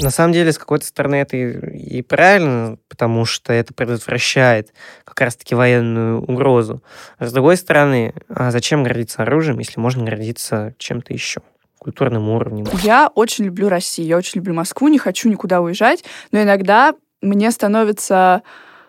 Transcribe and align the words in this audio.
На 0.00 0.10
самом 0.10 0.32
деле, 0.32 0.52
с 0.52 0.58
какой-то 0.58 0.86
стороны, 0.86 1.16
это 1.16 1.36
и, 1.36 1.98
и 1.98 2.02
правильно, 2.02 2.78
потому 2.88 3.24
что 3.24 3.52
это 3.52 3.74
предотвращает 3.74 4.72
как 5.04 5.20
раз-таки 5.20 5.54
военную 5.54 6.22
угрозу. 6.22 6.82
А 7.18 7.26
с 7.26 7.32
другой 7.32 7.56
стороны, 7.56 8.14
а 8.28 8.50
зачем 8.50 8.84
гордиться 8.84 9.22
оружием, 9.22 9.58
если 9.58 9.80
можно 9.80 10.04
гордиться 10.04 10.74
чем-то 10.78 11.12
еще? 11.12 11.40
культурным 11.78 12.28
уровнем. 12.28 12.66
Я 12.82 13.08
очень 13.14 13.44
люблю 13.44 13.68
Россию, 13.68 14.08
я 14.08 14.16
очень 14.16 14.40
люблю 14.40 14.52
Москву, 14.52 14.88
не 14.88 14.98
хочу 14.98 15.28
никуда 15.28 15.60
уезжать, 15.60 16.04
но 16.32 16.42
иногда 16.42 16.92
мне 17.22 17.50
становится, 17.50 18.42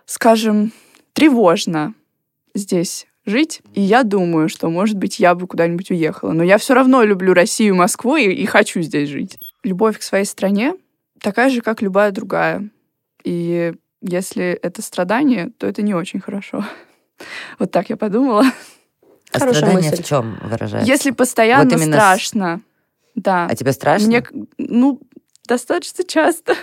скажем, 0.06 0.74
тревожно 1.14 1.94
здесь 2.54 3.08
жить, 3.26 3.62
и 3.74 3.82
я 3.82 4.04
думаю, 4.04 4.50
что, 4.50 4.70
может 4.70 4.98
быть, 4.98 5.20
я 5.20 5.36
бы 5.36 5.48
куда-нибудь 5.48 5.92
уехала. 5.92 6.32
Но 6.32 6.44
я 6.44 6.58
все 6.58 6.74
равно 6.74 7.04
люблю 7.04 7.34
Россию, 7.34 7.76
Москву 7.76 8.16
и, 8.16 8.26
и 8.26 8.46
хочу 8.46 8.82
здесь 8.82 9.10
жить. 9.10 9.38
Любовь 9.64 10.00
к 10.00 10.02
своей 10.02 10.26
стране 10.26 10.74
такая 11.22 11.50
же, 11.50 11.62
как 11.62 11.82
любая 11.82 12.12
другая. 12.12 12.70
И 13.24 13.74
если 14.02 14.46
это 14.46 14.82
страдание, 14.82 15.52
то 15.58 15.68
это 15.68 15.82
не 15.82 15.94
очень 15.94 16.20
хорошо. 16.20 16.66
Вот 17.60 17.70
так 17.70 17.90
я 17.90 17.98
подумала. 17.98 18.46
А 19.34 19.40
Хорошая 19.40 19.62
страдание 19.62 19.92
мысль. 19.92 20.04
в 20.04 20.08
чем 20.08 20.40
выражается? 20.42 20.90
Если 20.90 21.12
постоянно 21.12 21.78
вот 21.78 21.82
страшно. 21.82 22.62
С... 23.16 23.22
Да. 23.22 23.46
А 23.46 23.56
тебе 23.56 23.74
страшно? 23.74 24.08
Мне, 24.08 24.24
ну, 24.58 25.02
достаточно 25.46 26.06
часто. 26.06 26.56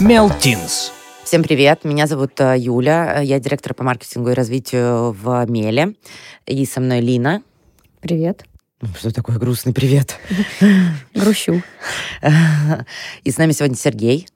Мелтинс. 0.00 0.92
Всем 1.32 1.42
привет, 1.42 1.84
меня 1.84 2.06
зовут 2.06 2.38
э, 2.40 2.56
Юля, 2.58 3.20
я 3.22 3.40
директор 3.40 3.72
по 3.72 3.82
маркетингу 3.82 4.28
и 4.28 4.34
развитию 4.34 5.12
в 5.12 5.46
Меле, 5.48 5.94
и 6.44 6.66
со 6.66 6.78
мной 6.78 7.00
Лина. 7.00 7.42
Привет. 8.02 8.44
Что 8.98 9.14
такое 9.14 9.38
грустный 9.38 9.72
привет? 9.72 10.18
Грущу. 11.14 11.62
И 13.24 13.30
с 13.30 13.38
нами 13.38 13.52
сегодня 13.52 13.76
Сергей. 13.76 14.28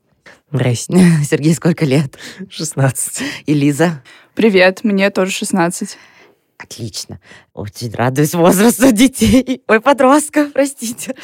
Здрасте. 0.50 0.96
Сергей, 1.30 1.52
сколько 1.52 1.84
лет? 1.84 2.16
16. 2.48 3.22
И 3.44 3.52
Лиза? 3.52 4.02
Привет, 4.34 4.82
мне 4.82 5.10
тоже 5.10 5.32
16. 5.32 5.98
Отлично. 6.56 7.20
Очень 7.52 7.92
радуюсь 7.92 8.32
возрасту 8.32 8.90
детей. 8.90 9.62
Ой, 9.68 9.82
подростков, 9.82 10.50
простите. 10.54 11.14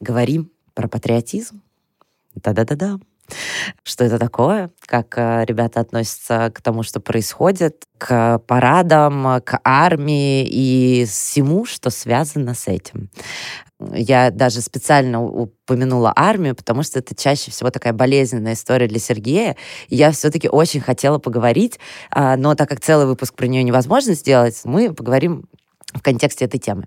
Говорим 0.00 0.50
про 0.72 0.88
патриотизм. 0.88 1.60
Да-да-да-да 2.36 2.98
что 3.82 4.04
это 4.04 4.18
такое, 4.18 4.70
как 4.86 5.16
э, 5.16 5.44
ребята 5.46 5.80
относятся 5.80 6.50
к 6.54 6.60
тому, 6.62 6.82
что 6.82 7.00
происходит, 7.00 7.84
к 7.98 8.38
парадам, 8.46 9.40
к 9.44 9.60
армии 9.64 10.46
и 10.46 11.04
всему, 11.04 11.64
что 11.64 11.90
связано 11.90 12.54
с 12.54 12.68
этим. 12.68 13.10
Я 13.94 14.30
даже 14.30 14.60
специально 14.60 15.22
упомянула 15.22 16.12
армию, 16.14 16.54
потому 16.54 16.82
что 16.82 16.98
это 16.98 17.14
чаще 17.14 17.50
всего 17.50 17.70
такая 17.70 17.94
болезненная 17.94 18.52
история 18.52 18.86
для 18.86 18.98
Сергея. 18.98 19.56
И 19.88 19.96
я 19.96 20.10
все-таки 20.10 20.48
очень 20.48 20.80
хотела 20.80 21.18
поговорить, 21.18 21.80
а, 22.10 22.36
но 22.36 22.54
так 22.54 22.68
как 22.68 22.80
целый 22.80 23.06
выпуск 23.06 23.34
про 23.34 23.46
нее 23.46 23.62
невозможно 23.62 24.14
сделать, 24.14 24.60
мы 24.64 24.92
поговорим 24.92 25.46
в 25.94 26.02
контексте 26.02 26.44
этой 26.44 26.58
темы. 26.58 26.84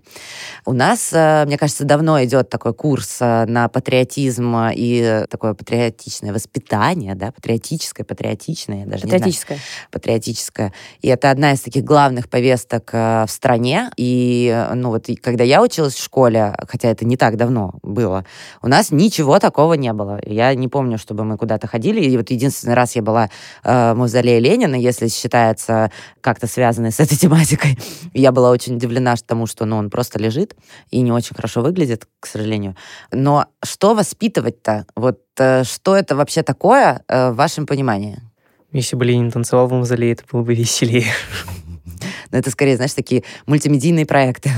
У 0.64 0.72
нас, 0.72 1.10
э, 1.12 1.44
мне 1.46 1.58
кажется, 1.58 1.84
давно 1.84 2.22
идет 2.24 2.48
такой 2.48 2.74
курс 2.74 3.18
э, 3.20 3.44
на 3.46 3.68
патриотизм 3.68 4.70
и 4.74 5.24
такое 5.28 5.54
патриотичное 5.54 6.32
воспитание, 6.32 7.14
да, 7.14 7.30
патриотическое, 7.32 8.04
патриотичное, 8.04 8.80
я 8.80 8.86
даже 8.86 9.02
патриотическое. 9.02 9.58
не 9.58 9.62
знаю. 9.62 9.88
Патриотическое. 9.90 10.72
И 11.02 11.08
это 11.08 11.30
одна 11.30 11.52
из 11.52 11.60
таких 11.60 11.84
главных 11.84 12.28
повесток 12.28 12.90
э, 12.92 13.24
в 13.26 13.30
стране. 13.30 13.90
И, 13.96 14.66
ну 14.74 14.88
вот, 14.88 15.06
когда 15.22 15.44
я 15.44 15.62
училась 15.62 15.94
в 15.94 16.02
школе, 16.02 16.54
хотя 16.66 16.88
это 16.88 17.04
не 17.04 17.16
так 17.16 17.36
давно 17.36 17.74
было, 17.82 18.24
у 18.62 18.68
нас 18.68 18.90
ничего 18.90 19.38
такого 19.38 19.74
не 19.74 19.92
было. 19.92 20.18
Я 20.24 20.54
не 20.54 20.68
помню, 20.68 20.98
чтобы 20.98 21.24
мы 21.24 21.36
куда-то 21.36 21.66
ходили. 21.66 22.00
И 22.00 22.16
вот 22.16 22.30
единственный 22.30 22.74
раз 22.74 22.96
я 22.96 23.02
была 23.02 23.28
в 23.62 23.94
мавзолее 23.94 24.40
Ленина, 24.40 24.74
если 24.74 25.08
считается 25.08 25.90
как-то 26.20 26.46
связанной 26.46 26.90
с 26.90 27.00
этой 27.00 27.16
тематикой. 27.18 27.78
Я 28.14 28.32
была 28.32 28.50
очень 28.50 28.76
удивлена 28.76 28.93
удивлена 28.94 29.16
тому, 29.26 29.46
что 29.46 29.64
ну, 29.64 29.76
он 29.76 29.90
просто 29.90 30.18
лежит 30.18 30.54
и 30.90 31.00
не 31.00 31.12
очень 31.12 31.34
хорошо 31.34 31.62
выглядит, 31.62 32.06
к 32.20 32.26
сожалению. 32.26 32.76
Но 33.12 33.46
что 33.62 33.94
воспитывать-то? 33.94 34.86
Вот 34.96 35.20
э, 35.38 35.64
что 35.64 35.96
это 35.96 36.16
вообще 36.16 36.42
такое 36.42 37.02
э, 37.08 37.30
в 37.30 37.36
вашем 37.36 37.66
понимании? 37.66 38.18
Если 38.72 38.96
бы 38.96 39.04
Ленин 39.04 39.30
танцевал 39.30 39.66
в 39.68 39.72
мавзолее, 39.72 40.12
это 40.12 40.24
было 40.30 40.42
бы 40.42 40.54
веселее. 40.54 41.12
Но 42.30 42.38
это 42.38 42.50
скорее, 42.50 42.76
знаешь, 42.76 42.94
такие 42.94 43.22
мультимедийные 43.46 44.06
проекты. 44.06 44.50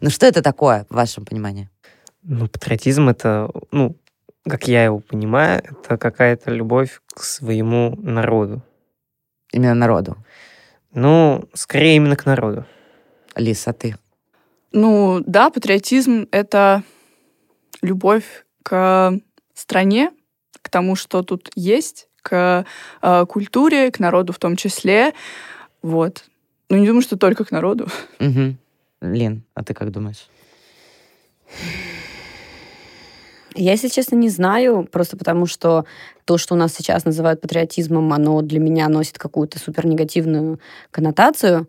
Ну 0.00 0.10
что 0.10 0.26
это 0.26 0.42
такое, 0.42 0.86
в 0.88 0.94
вашем 0.94 1.24
понимании? 1.24 1.68
Ну, 2.22 2.46
патриотизм— 2.46 3.08
это, 3.10 3.50
ну, 3.72 3.96
как 4.48 4.68
я 4.68 4.84
его 4.84 5.00
понимаю, 5.00 5.62
это 5.70 5.96
какая-то 5.96 6.50
любовь 6.50 7.00
к 7.14 7.24
своему 7.24 7.96
народу. 7.96 8.62
Именно 9.52 9.74
народу? 9.74 10.16
Ну, 10.94 11.48
скорее 11.54 11.96
именно 11.96 12.16
к 12.16 12.26
народу. 12.26 12.64
Лиса, 13.38 13.72
ты? 13.72 13.96
Ну, 14.72 15.22
да, 15.26 15.50
патриотизм— 15.50 16.26
это 16.30 16.82
любовь 17.80 18.44
к 18.62 19.18
стране, 19.54 20.10
к 20.60 20.68
тому, 20.68 20.96
что 20.96 21.22
тут 21.22 21.50
есть, 21.54 22.08
к 22.22 22.66
э, 23.00 23.26
культуре, 23.26 23.90
к 23.90 23.98
народу 23.98 24.32
в 24.32 24.38
том 24.38 24.56
числе. 24.56 25.14
Вот. 25.82 26.24
Ну, 26.68 26.76
не 26.76 26.86
думаю, 26.86 27.02
что 27.02 27.16
только 27.16 27.44
к 27.44 27.50
народу. 27.50 27.88
Угу. 28.20 28.56
Лен, 29.00 29.42
а 29.54 29.64
ты 29.64 29.72
как 29.72 29.90
думаешь? 29.90 30.28
Я, 33.54 33.72
если 33.72 33.88
честно, 33.88 34.14
не 34.14 34.28
знаю, 34.28 34.86
просто 34.90 35.16
потому 35.16 35.46
что 35.46 35.84
то, 36.24 36.38
что 36.38 36.54
у 36.54 36.56
нас 36.56 36.74
сейчас 36.74 37.04
называют 37.04 37.40
патриотизмом, 37.40 38.12
оно 38.12 38.42
для 38.42 38.60
меня 38.60 38.88
носит 38.88 39.18
какую-то 39.18 39.58
супер 39.58 39.86
негативную 39.86 40.60
коннотацию. 40.90 41.66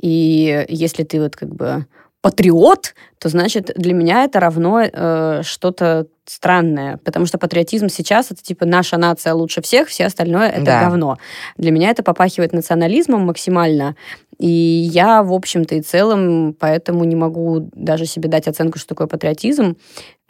И 0.00 0.64
если 0.68 1.04
ты 1.04 1.20
вот 1.20 1.36
как 1.36 1.54
бы 1.54 1.86
патриот, 2.22 2.94
то 3.18 3.28
значит 3.28 3.72
для 3.76 3.94
меня 3.94 4.24
это 4.24 4.40
равно 4.40 4.82
э, 4.82 5.42
что-то 5.42 6.06
странное, 6.26 6.98
потому 6.98 7.26
что 7.26 7.38
патриотизм 7.38 7.88
сейчас 7.88 8.30
это 8.30 8.42
типа 8.42 8.66
наша 8.66 8.98
нация 8.98 9.34
лучше 9.34 9.62
всех, 9.62 9.88
все 9.88 10.06
остальное 10.06 10.48
это 10.48 10.64
да. 10.64 10.84
говно. 10.84 11.18
Для 11.56 11.70
меня 11.70 11.90
это 11.90 12.02
попахивает 12.02 12.52
национализмом 12.52 13.22
максимально, 13.22 13.96
и 14.38 14.48
я 14.48 15.22
в 15.22 15.32
общем-то 15.32 15.74
и 15.74 15.80
целом 15.80 16.54
поэтому 16.58 17.04
не 17.04 17.16
могу 17.16 17.68
даже 17.74 18.06
себе 18.06 18.28
дать 18.28 18.48
оценку, 18.48 18.78
что 18.78 18.90
такое 18.90 19.06
патриотизм, 19.06 19.76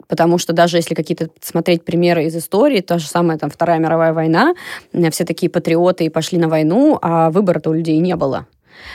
потому 0.07 0.37
что 0.37 0.53
даже 0.53 0.77
если 0.77 0.95
какие-то 0.95 1.29
смотреть 1.41 1.85
примеры 1.85 2.25
из 2.25 2.35
истории, 2.35 2.81
та 2.81 2.97
же 2.97 3.07
самая 3.07 3.37
там 3.37 3.49
Вторая 3.49 3.79
мировая 3.79 4.13
война, 4.13 4.53
все 5.11 5.23
такие 5.23 5.49
патриоты 5.49 6.05
и 6.05 6.09
пошли 6.09 6.37
на 6.37 6.47
войну, 6.49 6.97
а 7.01 7.29
выбора-то 7.29 7.69
у 7.69 7.73
людей 7.73 7.99
не 7.99 8.15
было. 8.15 8.47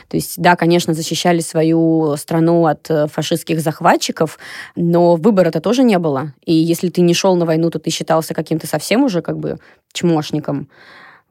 То 0.09 0.17
есть, 0.17 0.35
да, 0.39 0.57
конечно, 0.57 0.95
защищали 0.95 1.41
свою 1.41 2.17
страну 2.17 2.67
от 2.67 2.91
э, 2.91 3.07
фашистских 3.09 3.61
захватчиков, 3.61 4.39
но 4.75 5.17
выбора-то 5.17 5.61
тоже 5.61 5.83
не 5.83 5.99
было. 5.99 6.33
И 6.45 6.53
если 6.53 6.89
ты 6.89 7.01
не 7.01 7.15
шел 7.15 7.37
на 7.37 7.47
войну, 7.47 7.71
то 7.71 7.79
ты 7.79 7.91
считался 7.91 8.35
каким-то 8.35 8.67
совсем 8.67 9.05
уже 9.05 9.23
как 9.23 9.39
бы 9.39 9.59
чмошником. 9.93 10.69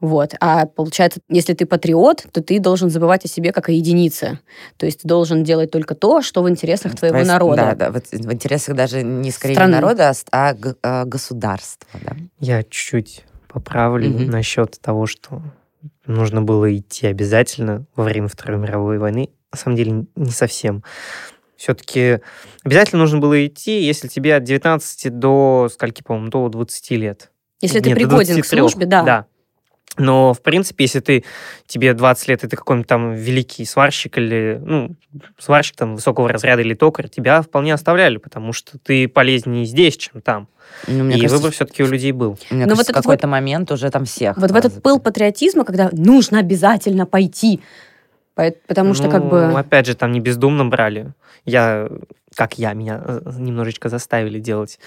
Вот. 0.00 0.34
А 0.40 0.66
получается, 0.66 1.20
если 1.28 1.54
ты 1.54 1.64
патриот, 1.64 2.26
то 2.30 2.42
ты 2.42 2.60
должен 2.60 2.90
забывать 2.90 3.24
о 3.24 3.28
себе 3.28 3.52
как 3.52 3.70
о 3.70 3.72
единице. 3.72 4.40
То 4.76 4.84
есть 4.84 5.02
ты 5.02 5.08
должен 5.08 5.42
делать 5.42 5.70
только 5.70 5.94
то, 5.94 6.20
что 6.20 6.42
в 6.42 6.50
интересах 6.50 6.94
твоего 6.94 7.18
есть, 7.18 7.28
народа. 7.28 7.56
Да, 7.56 7.74
да, 7.74 7.90
вот 7.90 8.04
в 8.10 8.32
интересах 8.32 8.76
даже 8.76 9.02
не 9.02 9.30
скорее 9.30 9.54
Страны. 9.54 9.72
народа, 9.72 10.12
а, 10.32 10.54
а 10.82 11.04
государства. 11.06 11.88
Да? 12.02 12.16
Я 12.38 12.62
чуть-чуть 12.62 13.24
поправлю 13.48 14.10
mm-hmm. 14.10 14.30
насчет 14.30 14.78
того, 14.82 15.06
что 15.06 15.40
нужно 16.06 16.42
было 16.42 16.76
идти 16.76 17.06
обязательно 17.06 17.86
во 17.94 18.04
время 18.04 18.28
Второй 18.28 18.58
мировой 18.58 18.98
войны. 18.98 19.30
На 19.52 19.58
самом 19.58 19.76
деле 19.76 20.06
не 20.16 20.30
совсем. 20.30 20.82
Все-таки 21.56 22.20
обязательно 22.64 23.00
нужно 23.00 23.18
было 23.18 23.46
идти, 23.46 23.82
если 23.82 24.08
тебе 24.08 24.36
от 24.36 24.44
19 24.44 25.18
до, 25.18 25.68
скольки, 25.72 26.02
по-моему, 26.02 26.28
до 26.28 26.48
20 26.48 26.90
лет. 26.92 27.30
Если 27.60 27.76
Нет, 27.76 27.84
ты 27.84 27.94
пригоден 27.94 28.42
к 28.42 28.44
службе, 28.44 28.84
да. 28.84 29.02
Да, 29.02 29.26
но, 29.98 30.34
в 30.34 30.42
принципе, 30.42 30.84
если 30.84 31.00
ты, 31.00 31.24
тебе 31.66 31.94
20 31.94 32.28
лет, 32.28 32.44
и 32.44 32.48
ты 32.48 32.56
какой-нибудь 32.56 32.88
там 32.88 33.14
великий 33.14 33.64
сварщик 33.64 34.18
или, 34.18 34.60
ну, 34.62 34.94
сварщик 35.38 35.76
там 35.76 35.94
высокого 35.94 36.28
разряда 36.28 36.62
или 36.62 36.74
токарь, 36.74 37.08
тебя 37.08 37.42
вполне 37.42 37.74
оставляли, 37.74 38.18
потому 38.18 38.52
что 38.52 38.78
ты 38.78 39.08
полезнее 39.08 39.64
здесь, 39.64 39.96
чем 39.96 40.20
там. 40.20 40.48
Ну, 40.86 41.04
мне 41.04 41.16
и 41.16 41.20
кажется, 41.20 41.36
выбор 41.36 41.52
все-таки 41.52 41.82
у 41.82 41.86
людей 41.86 42.12
был. 42.12 42.38
Мне 42.50 42.66
Но 42.66 42.70
кажется, 42.70 42.92
вот 42.92 43.00
в 43.00 43.02
какой-то 43.02 43.26
вот, 43.26 43.32
момент 43.32 43.72
уже 43.72 43.90
там 43.90 44.04
всех. 44.04 44.36
Вот 44.36 44.50
в 44.50 44.56
этот 44.56 44.82
пыл 44.82 44.98
патриотизма, 44.98 45.64
когда 45.64 45.88
нужно 45.92 46.38
обязательно 46.38 47.06
пойти, 47.06 47.60
потому 48.34 48.94
что 48.94 49.04
ну, 49.04 49.10
как 49.10 49.28
бы... 49.28 49.44
опять 49.52 49.86
же, 49.86 49.94
там 49.94 50.12
не 50.12 50.20
бездумно 50.20 50.64
брали. 50.64 51.12
Я 51.44 51.88
как 52.36 52.58
я, 52.58 52.72
меня 52.74 53.02
э, 53.02 53.20
немножечко 53.38 53.88
заставили 53.88 54.38
делать 54.38 54.78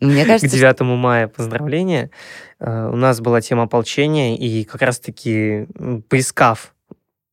Ну, 0.00 0.08
Мне 0.08 0.24
к 0.24 0.26
кажется, 0.26 0.56
9 0.56 0.80
мая 0.80 1.28
поздравления. 1.28 2.10
Э, 2.60 2.90
У 2.92 2.96
нас 2.96 3.20
была 3.20 3.40
тема 3.40 3.64
ополчения, 3.64 4.36
и 4.36 4.64
как 4.64 4.82
раз-таки 4.82 5.66
поискав 6.08 6.74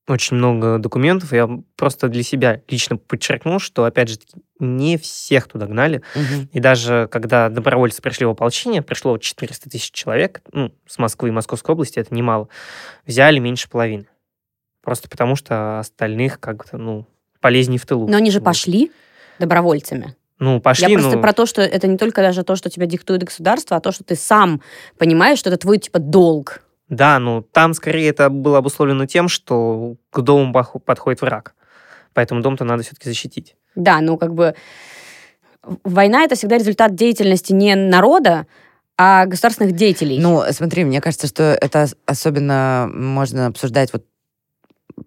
очень 0.08 0.38
много 0.38 0.78
документов, 0.78 1.34
я 1.34 1.50
просто 1.76 2.10
для 2.10 2.22
себя 2.22 2.62
лично 2.68 2.96
подчеркнул, 2.96 3.60
что, 3.60 3.86
опять 3.86 4.10
же, 4.10 4.20
не 4.60 4.98
всех 4.98 5.48
туда 5.48 5.66
гнали. 5.66 6.04
Мгм. 6.16 6.50
И 6.54 6.60
даже 6.60 7.10
когда 7.12 7.50
добровольцы 7.50 8.02
пришли 8.02 8.26
в 8.26 8.30
ополчение, 8.30 8.82
пришло 8.84 9.18
400 9.18 9.70
тысяч 9.70 9.92
человек, 9.92 10.42
ну, 10.52 10.72
с 10.88 11.00
Москвы 11.00 11.30
и 11.30 11.32
Московской 11.32 11.74
области, 11.74 12.00
это 12.00 12.14
немало, 12.14 12.50
взяли 13.06 13.40
меньше 13.40 13.68
половины. 13.68 14.08
Просто 14.84 15.10
потому, 15.10 15.36
что 15.36 15.80
остальных 15.80 16.40
как-то, 16.40 16.78
ну, 16.78 17.08
полезнее 17.46 17.78
в 17.78 17.86
тылу. 17.86 18.08
Но 18.08 18.18
они 18.18 18.32
же 18.32 18.40
Вот. 18.40 18.46
пошли 18.46 18.92
добровольцами. 19.38 20.16
Ну, 20.40 20.60
пошли, 20.60 20.88
Я 20.88 20.98
просто 20.98 21.18
ну, 21.18 21.22
про 21.22 21.32
то, 21.32 21.46
что 21.46 21.62
это 21.62 21.86
не 21.86 21.96
только 21.96 22.24
даже 22.24 22.42
то, 22.42 22.56
что 22.56 22.72
тебя 22.72 22.88
диктует 22.88 23.22
государство, 23.24 23.78
а 23.78 23.80
то, 23.80 23.92
что 23.92 24.04
ты 24.04 24.16
сам 24.16 24.64
понимаешь, 24.98 25.38
что 25.38 25.52
это 25.52 25.60
твой, 25.60 25.78
типа, 25.78 26.00
долг. 26.00 26.64
Да, 26.90 27.20
ну 27.20 27.44
там 27.44 27.76
скорее 27.76 28.10
это 28.10 28.32
было 28.32 28.58
обусловлено 28.58 29.06
тем, 29.06 29.28
что 29.28 29.96
к 30.10 30.22
дому 30.22 30.52
подходит 30.52 31.22
враг. 31.22 31.54
Поэтому 32.14 32.42
дом-то 32.42 32.64
надо 32.64 32.82
все-таки 32.82 33.10
защитить. 33.10 33.56
Да, 33.76 34.02
ну, 34.02 34.18
как 34.18 34.34
бы... 34.34 34.56
Война— 35.84 36.24
это 36.26 36.34
всегда 36.34 36.58
результат 36.58 36.96
деятельности 36.96 37.54
не 37.54 37.76
народа, 37.76 38.48
а 38.98 39.28
государственных 39.28 39.76
деятелей. 39.76 40.18
Ну, 40.20 40.42
смотри, 40.50 40.84
мне 40.84 41.00
кажется, 41.00 41.28
что 41.28 41.44
это 41.62 41.84
ос- 41.84 41.96
особенно 42.08 42.90
можно 42.92 43.46
обсуждать 43.46 43.94
вот 43.94 44.04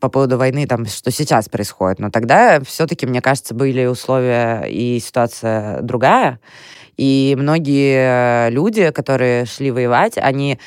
по 0.00 0.08
поводу 0.08 0.36
войны, 0.36 0.66
там, 0.66 0.86
что 0.86 1.10
сейчас 1.10 1.48
происходит. 1.48 1.98
Но 1.98 2.10
тогда 2.10 2.60
все-таки, 2.60 3.06
мне 3.06 3.20
кажется, 3.20 3.54
были 3.54 3.86
условия 3.86 4.64
и 4.68 5.00
ситуация 5.00 5.80
другая. 5.82 6.40
И 6.96 7.36
многие 7.38 8.50
люди, 8.50 8.90
которые 8.90 9.46
шли 9.46 9.70
воевать, 9.70 10.18
они 10.18 10.58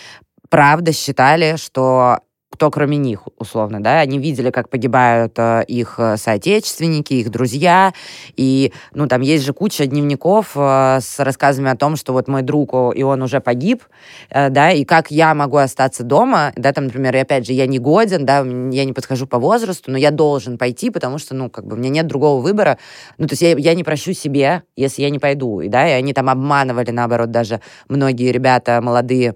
правда 0.49 0.91
считали, 0.91 1.55
что 1.57 2.19
кто 2.51 2.69
кроме 2.69 2.97
них, 2.97 3.23
условно, 3.39 3.81
да, 3.81 4.01
они 4.01 4.19
видели, 4.19 4.51
как 4.51 4.69
погибают 4.69 5.33
э, 5.37 5.63
их 5.67 5.95
э, 5.97 6.17
соотечественники, 6.17 7.13
их 7.13 7.31
друзья, 7.31 7.93
и, 8.35 8.73
ну, 8.93 9.07
там 9.07 9.21
есть 9.21 9.45
же 9.45 9.53
куча 9.53 9.87
дневников 9.87 10.51
э, 10.55 10.99
с 11.01 11.19
рассказами 11.19 11.71
о 11.71 11.77
том, 11.77 11.95
что 11.95 12.11
вот 12.11 12.27
мой 12.27 12.41
друг, 12.41 12.73
и 12.95 13.03
он 13.03 13.21
уже 13.21 13.39
погиб, 13.39 13.83
э, 14.29 14.49
да, 14.49 14.71
и 14.71 14.83
как 14.83 15.11
я 15.11 15.33
могу 15.33 15.57
остаться 15.57 16.03
дома, 16.03 16.51
да, 16.57 16.73
там, 16.73 16.85
например, 16.85 17.15
и 17.15 17.19
опять 17.19 17.47
же, 17.47 17.53
я 17.53 17.65
не 17.67 17.79
годен, 17.79 18.25
да, 18.25 18.39
я 18.39 18.85
не 18.85 18.93
подхожу 18.93 19.27
по 19.27 19.39
возрасту, 19.39 19.89
но 19.89 19.97
я 19.97 20.11
должен 20.11 20.57
пойти, 20.57 20.89
потому 20.89 21.17
что, 21.19 21.33
ну, 21.33 21.49
как 21.49 21.65
бы, 21.65 21.75
у 21.75 21.79
меня 21.79 21.89
нет 21.89 22.07
другого 22.07 22.41
выбора, 22.41 22.77
ну, 23.17 23.27
то 23.27 23.33
есть 23.33 23.41
я, 23.41 23.55
я 23.57 23.73
не 23.73 23.85
прощу 23.85 24.11
себе, 24.13 24.63
если 24.75 25.03
я 25.03 25.09
не 25.09 25.19
пойду, 25.19 25.61
и, 25.61 25.69
да, 25.69 25.87
и 25.87 25.93
они 25.93 26.13
там 26.13 26.29
обманывали, 26.29 26.91
наоборот, 26.91 27.31
даже 27.31 27.61
многие 27.87 28.31
ребята 28.31 28.81
молодые, 28.81 29.35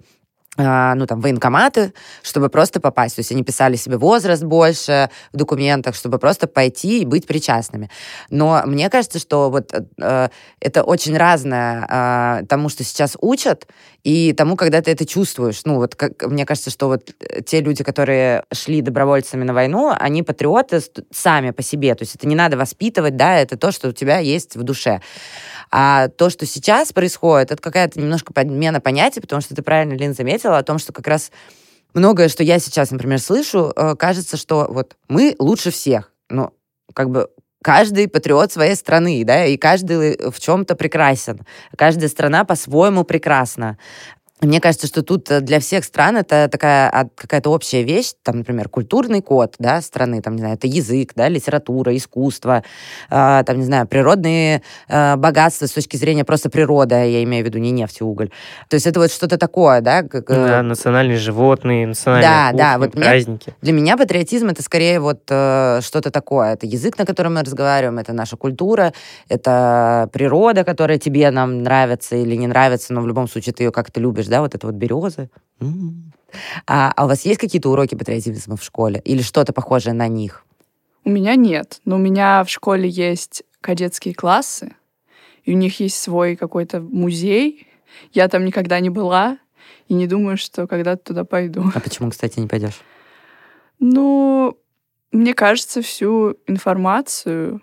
ну, 0.57 1.06
там, 1.06 1.19
военкоматы, 1.19 1.94
чтобы 2.24 2.50
просто 2.50 2.80
попасть. 2.80 3.16
То 3.16 3.19
есть 3.19 3.31
они 3.31 3.44
писали 3.44 3.75
себе 3.75 3.98
возраст 3.98 4.44
больше 4.44 5.10
в 5.34 5.38
документах, 5.38 5.96
чтобы 5.96 6.18
просто 6.18 6.48
пойти 6.48 7.02
и 7.02 7.06
быть 7.06 7.28
причастными. 7.28 7.90
Но 8.30 8.63
мне 8.66 8.90
кажется, 8.90 9.19
что 9.19 9.50
вот 9.50 9.74
э, 9.74 10.30
это 10.60 10.84
очень 10.84 11.18
разное 11.18 12.42
э, 12.42 12.46
тому, 12.46 12.69
что 12.69 12.84
сейчас 12.84 13.18
учат, 13.19 13.68
и 14.06 14.34
тому, 14.34 14.56
когда 14.56 14.84
ты 14.84 14.92
это 14.92 15.06
чувствуешь. 15.06 15.62
Ну, 15.66 15.78
вот 15.78 15.96
как, 15.96 16.28
мне 16.28 16.46
кажется, 16.46 16.69
что 16.69 16.88
вот 16.88 17.10
э, 17.19 17.42
те 17.42 17.60
люди, 17.60 17.84
которые 17.84 18.44
шли 18.54 18.81
добровольцами 18.81 19.44
на 19.44 19.54
войну, 19.54 19.92
они 19.98 20.22
патриоты 20.22 20.80
сами 21.12 21.50
по 21.50 21.63
себе. 21.63 21.96
То 21.96 22.04
есть 22.04 22.16
это 22.16 22.28
не 22.28 22.36
надо 22.36 22.56
воспитывать, 22.56 23.18
да, 23.18 23.40
это 23.40 23.57
то, 23.57 23.72
что 23.72 23.90
у 23.90 23.94
тебя 23.94 24.19
есть 24.19 24.56
в 24.56 24.62
душе. 24.62 25.02
А 25.72 26.08
то, 26.08 26.30
что 26.30 26.46
сейчас 26.46 26.94
происходит, 26.94 27.52
это 27.52 27.62
какая-то 27.62 28.00
немножко 28.00 28.34
подмена 28.34 28.80
понятий, 28.80 29.22
потому 29.22 29.42
что 29.42 29.56
ты 29.56 29.62
правильно, 29.62 29.94
Лин, 29.94 30.14
заметила 30.14 30.58
о 30.58 30.64
том, 30.64 30.80
что 30.80 30.94
как 30.94 31.08
раз 31.08 31.32
многое, 31.94 32.30
что 32.30 32.44
я 32.44 32.60
сейчас, 32.60 32.92
например, 32.92 33.20
слышу, 33.20 33.74
э, 33.76 33.96
кажется, 33.96 34.38
что 34.38 34.68
вот 34.70 34.96
мы 35.08 35.36
лучше 35.40 35.72
всех. 35.72 36.12
Ну, 36.30 36.52
как 36.94 37.10
бы 37.10 37.30
каждый 37.66 38.08
патриот 38.08 38.52
своей 38.52 38.76
страны, 38.76 39.24
да, 39.26 39.46
и 39.46 39.58
каждый 39.58 40.30
в 40.30 40.40
чем-то 40.40 40.76
прекрасен. 40.76 41.42
Каждая 41.76 42.10
страна 42.10 42.46
по-своему 42.46 43.04
прекрасна. 43.04 43.80
Мне 44.42 44.60
кажется, 44.60 44.86
что 44.88 45.02
тут 45.02 45.32
э, 45.32 45.40
для 45.40 45.62
всех 45.62 45.86
стран 45.86 46.18
это 46.18 46.50
такая 46.52 47.10
какая-то 47.16 47.50
общая 47.50 47.84
вещь, 47.84 48.12
там, 48.22 48.40
например, 48.40 48.68
культурный 48.68 49.22
код, 49.22 49.56
да, 49.60 49.82
страны, 49.82 50.22
там, 50.22 50.34
не 50.36 50.40
знаю, 50.42 50.56
это 50.56 50.68
язык, 50.68 51.14
да, 51.16 51.30
литература, 51.30 51.96
искусство, 51.96 52.62
э, 53.10 53.44
там, 53.46 53.58
не 53.58 53.64
знаю, 53.64 53.88
природные 53.88 54.62
э, 54.90 55.16
богатства 55.16 55.68
с 55.68 55.72
точки 55.72 55.96
зрения 55.96 56.26
просто 56.26 56.50
природы, 56.50 56.96
я 56.96 57.24
имею 57.24 57.46
в 57.46 57.48
виду 57.48 57.60
не 57.60 57.72
нефть 57.72 58.02
и 58.02 58.04
уголь. 58.04 58.30
То 58.68 58.74
есть 58.76 58.86
это 58.86 59.00
вот 59.00 59.10
что-то 59.10 59.38
такое, 59.38 59.80
да, 59.80 60.04
как, 60.04 60.30
э, 60.30 60.34
Да, 60.48 60.62
национальные 60.64 61.18
животные, 61.18 61.88
национальные 61.88 62.30
Да, 62.30 62.52
да, 62.52 62.74
кухни, 62.74 62.86
вот 62.86 62.96
мне- 62.96 63.06
праздники. 63.06 63.56
для 63.62 63.72
меня 63.72 63.96
патриотизм 63.96 64.50
это 64.50 64.62
скорее 64.62 65.00
вот 65.00 65.22
э, 65.30 65.80
что-то 65.81 66.12
такое. 66.12 66.54
Это 66.56 66.66
язык, 66.66 66.98
на 66.98 67.06
котором 67.06 67.36
мы 67.36 67.42
разговариваем, 67.42 68.00
это 68.00 68.12
наша 68.12 68.36
культура, 68.36 68.92
это 69.30 70.10
природа, 70.12 70.66
которая 70.66 70.98
тебе 70.98 71.31
нам 71.31 71.64
нравится 71.64 72.18
или 72.18 72.36
не 72.36 72.48
нравится, 72.48 72.94
но 72.94 73.00
в 73.02 73.08
любом 73.08 73.30
случае 73.30 73.54
ты 73.54 73.64
ее 73.64 73.72
как-то 73.72 74.02
любишь, 74.02 74.25
да, 74.30 74.42
вот 74.42 74.56
это 74.56 74.68
вот 74.68 74.75
березы. 74.75 75.30
А, 76.68 76.92
а 76.95 77.06
у 77.06 77.07
вас 77.07 77.25
есть 77.25 77.39
какие-то 77.39 77.69
уроки 77.69 77.95
патриотизма 77.95 78.57
в 78.57 78.63
школе 78.63 79.01
или 79.06 79.22
что-то 79.22 79.54
похожее 79.54 79.94
на 79.94 80.07
них? 80.07 80.45
У 81.04 81.10
меня 81.10 81.36
нет, 81.36 81.81
но 81.86 81.95
у 81.95 82.00
меня 82.00 82.44
в 82.44 82.50
школе 82.50 82.89
есть 82.89 83.44
кадетские 83.62 84.13
классы, 84.13 84.75
и 85.44 85.54
у 85.54 85.57
них 85.57 85.80
есть 85.80 86.00
свой 86.01 86.36
какой-то 86.36 86.81
музей. 86.81 87.68
Я 88.12 88.27
там 88.27 88.44
никогда 88.44 88.80
не 88.80 88.89
была, 88.89 89.38
и 89.88 89.94
не 89.94 90.07
думаю, 90.07 90.38
что 90.38 90.68
когда-то 90.68 91.04
туда 91.04 91.24
пойду. 91.24 91.63
А 91.74 91.80
почему, 91.80 92.10
кстати, 92.10 92.39
не 92.39 92.48
пойдешь? 92.48 92.81
Ну, 93.80 94.57
мне 95.12 95.33
кажется, 95.33 95.81
всю 95.81 96.38
информацию... 96.48 97.62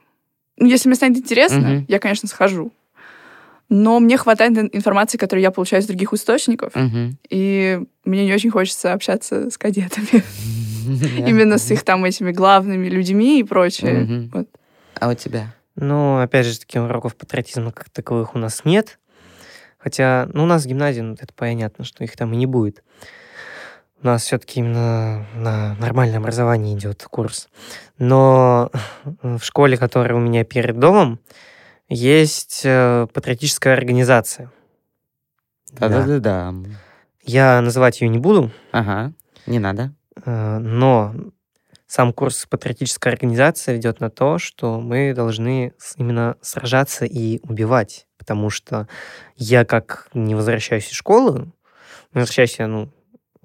ну, 0.57 0.67
Если 0.67 0.89
мне 0.89 0.97
станет 0.97 1.19
интересно, 1.19 1.59
Мгм. 1.59 1.85
я, 1.89 1.99
конечно, 1.99 2.29
схожу. 2.29 2.71
Но 3.75 4.01
мне 4.01 4.19
хватает 4.19 4.53
ин- 4.53 4.69
информации, 4.71 5.17
которую 5.17 5.43
я 5.43 5.51
получаю 5.51 5.83
из 5.83 5.87
других 5.87 6.13
источников, 6.13 6.75
и 7.31 7.81
мне 8.05 8.27
не 8.27 8.35
очень 8.35 8.51
хочется 8.51 8.93
общаться 8.93 9.49
с 9.49 9.57
кадетами. 9.57 10.23
Именно 11.27 11.57
с 11.57 11.71
их 11.71 11.83
там 11.83 12.05
этими 12.05 12.33
главными 12.33 12.89
людьми 12.89 13.41
и 13.41 13.45
прочее. 13.45 14.29
А 15.01 15.09
у 15.09 15.15
тебя? 15.15 15.55
Ну, 15.75 16.19
опять 16.21 16.45
же, 16.45 16.59
таких 16.61 16.83
уроков 16.83 17.17
патриотизма 17.17 17.73
как 17.73 17.89
таковых 17.89 18.35
у 18.35 18.39
нас 18.39 18.67
нет. 18.67 18.99
Хотя, 19.79 20.29
ну, 20.35 20.43
у 20.43 20.47
нас 20.47 20.65
в 20.65 20.67
гимназии, 20.69 21.01
ну, 21.01 21.15
это 21.15 21.33
понятно, 21.35 21.87
что 21.87 22.05
их 22.05 22.15
там 22.15 22.35
и 22.35 22.37
не 22.37 22.45
будет. 22.47 22.83
У 24.03 24.07
нас 24.07 24.23
все-таки 24.25 24.61
именно 24.61 25.25
на 25.35 25.77
нормальное 25.77 26.19
образование 26.19 26.77
идет 26.77 27.07
курс. 27.09 27.49
Но 27.97 28.71
в 29.23 29.41
школе, 29.41 29.79
которая 29.79 30.15
у 30.15 30.21
меня 30.21 30.45
перед 30.45 30.79
домом, 30.79 31.21
есть 31.93 32.63
э, 32.65 33.07
патриотическая 33.13 33.75
организация. 33.75 34.51
Да-да-да. 35.73 36.55
Я 37.23 37.61
называть 37.61 38.01
ее 38.01 38.09
не 38.09 38.19
буду, 38.19 38.51
Ага, 38.73 39.13
не 39.47 39.59
надо. 39.59 39.95
э, 40.25 40.59
но 40.59 41.15
сам 41.87 42.13
курс 42.13 42.47
патриотической 42.49 43.13
организации 43.13 43.75
ведет 43.75 44.01
на 44.01 44.11
то, 44.11 44.39
что 44.39 44.81
мы 44.81 45.13
должны 45.15 45.73
именно 45.97 46.37
сражаться 46.41 47.05
и 47.05 47.39
убивать. 47.43 48.07
Потому 48.19 48.51
что 48.51 48.89
я 49.37 49.65
как 49.65 50.09
не 50.15 50.35
возвращаюсь 50.35 50.89
из 50.89 50.93
школы, 50.95 51.53
возвращаюсь 52.13 52.59
я, 52.59 52.67
ну, 52.67 52.91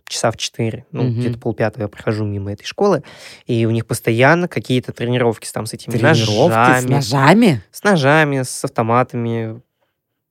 часа 0.07 0.31
в 0.31 0.37
4, 0.37 0.85
ну, 0.91 1.03
Мгм. 1.03 1.19
где-то 1.19 1.37
полпятого 1.39 1.83
я 1.83 1.87
прохожу 1.87 2.25
мимо 2.25 2.51
этой 2.51 2.65
школы, 2.65 3.03
и 3.45 3.65
у 3.65 3.71
них 3.71 3.85
постоянно 3.85 4.47
какие-то 4.47 4.93
тренировки 4.93 5.45
с- 5.45 5.51
там 5.51 5.65
с 5.65 5.73
этими 5.73 5.91
Тренировки 5.93 6.23
с 6.23 6.27
ножами, 6.27 6.89
ножами? 6.93 7.61
с 7.71 7.83
ножами, 7.83 8.41
с 8.43 8.63
автоматами, 8.65 9.61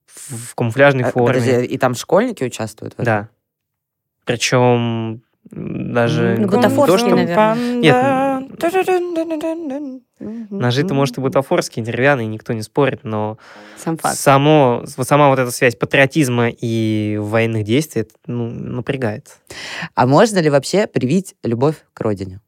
в, 0.07 0.55
камуфляжной 0.55 1.03
А, 1.05 1.11
форме. 1.11 1.39
подожди, 1.39 1.65
и 1.65 1.77
там 1.77 1.93
школьники 1.95 2.43
участвуют 2.43 2.93
в 2.95 2.99
этом? 3.01 3.05
Да. 3.05 3.29
Причем 4.25 5.21
даже 5.49 6.33
Ну, 6.35 6.43
не 6.43 6.49
то, 6.49 6.55
бутафорские, 6.57 7.15
наверное. 8.47 10.01
Ножи-то, 10.19 10.93
может, 10.93 11.17
и 11.17 11.21
бутафорские, 11.21 11.85
деревянные, 11.85 12.27
никто 12.27 12.53
не 12.53 12.61
спорит, 12.61 13.03
но 13.03 13.37
Сам 13.77 13.97
факт. 13.97 14.17
само, 14.17 14.83
вот 14.95 15.07
сама 15.07 15.29
вот 15.29 15.39
эта 15.39 15.51
связь 15.51 15.75
патриотизма 15.75 16.49
и 16.49 17.17
военных 17.19 17.63
действий 17.63 18.01
это, 18.01 18.13
ну, 18.25 18.49
напрягает. 18.49 19.37
А 19.95 20.07
можно 20.07 20.39
ли 20.39 20.49
вообще 20.49 20.87
привить 20.87 21.35
любовь 21.43 21.75
к 21.93 22.01
родине? 22.01 22.39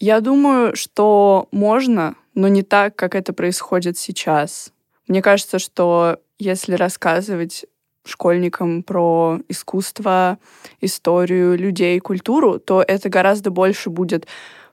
Я 0.00 0.20
думаю, 0.20 0.76
что 0.76 1.48
можно, 1.50 2.14
но 2.34 2.48
не 2.48 2.62
так, 2.62 2.94
как 2.94 3.14
это 3.14 3.32
происходит 3.32 3.98
сейчас. 3.98 4.72
Мне 5.08 5.22
кажется, 5.22 5.58
что 5.58 6.18
если 6.38 6.74
рассказывать 6.74 7.64
школьникам 8.04 8.82
про 8.82 9.40
искусство, 9.48 10.38
историю 10.80 11.58
людей, 11.58 11.98
культуру, 12.00 12.58
то 12.58 12.82
это 12.86 13.08
гораздо 13.08 13.50
больше 13.50 13.90
будет 13.90 14.26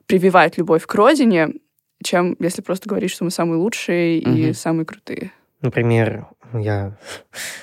прививать 0.06 0.58
любовь 0.58 0.86
к 0.86 0.94
родине, 0.94 1.48
чем 2.02 2.36
если 2.40 2.62
просто 2.62 2.88
говорить, 2.88 3.10
что 3.10 3.24
мы 3.24 3.30
самые 3.30 3.58
лучшие 3.58 4.18
и 4.18 4.26
Мгм. 4.46 4.54
самые 4.54 4.86
крутые. 4.86 5.32
Например, 5.62 6.26
я 6.52 6.96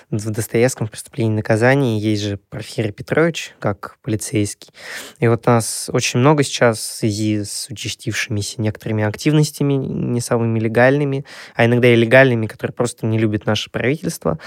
в 0.09 0.29
Достоевском 0.31 0.87
«Преступлении 0.87 1.31
и 1.33 1.35
наказании» 1.37 2.01
есть 2.01 2.23
же 2.23 2.37
Порфирий 2.49 2.91
Петрович, 2.91 3.53
как 3.59 3.97
полицейский. 4.01 4.71
И 5.19 5.27
вот 5.27 5.45
нас 5.45 5.89
очень 5.93 6.19
много 6.19 6.43
сейчас 6.43 6.79
в 6.79 6.91
связи 6.97 7.43
с 7.43 7.67
участившимися 7.69 8.61
некоторыми 8.61 9.03
активностями, 9.03 9.73
не 9.73 10.19
самыми 10.21 10.59
легальными, 10.59 11.23
а 11.55 11.65
иногда 11.65 11.87
и 11.87 11.95
легальными, 11.95 12.47
которые 12.47 12.73
просто 12.73 13.05
не 13.05 13.17
любит 13.19 13.45
наше 13.45 13.69
правительство, 13.69 14.39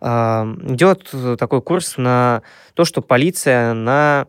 а, 0.00 0.46
идет 0.66 1.10
такой 1.38 1.62
курс 1.62 1.96
на 1.98 2.42
то, 2.74 2.84
что 2.84 3.00
полиция, 3.02 3.72
она 3.72 4.26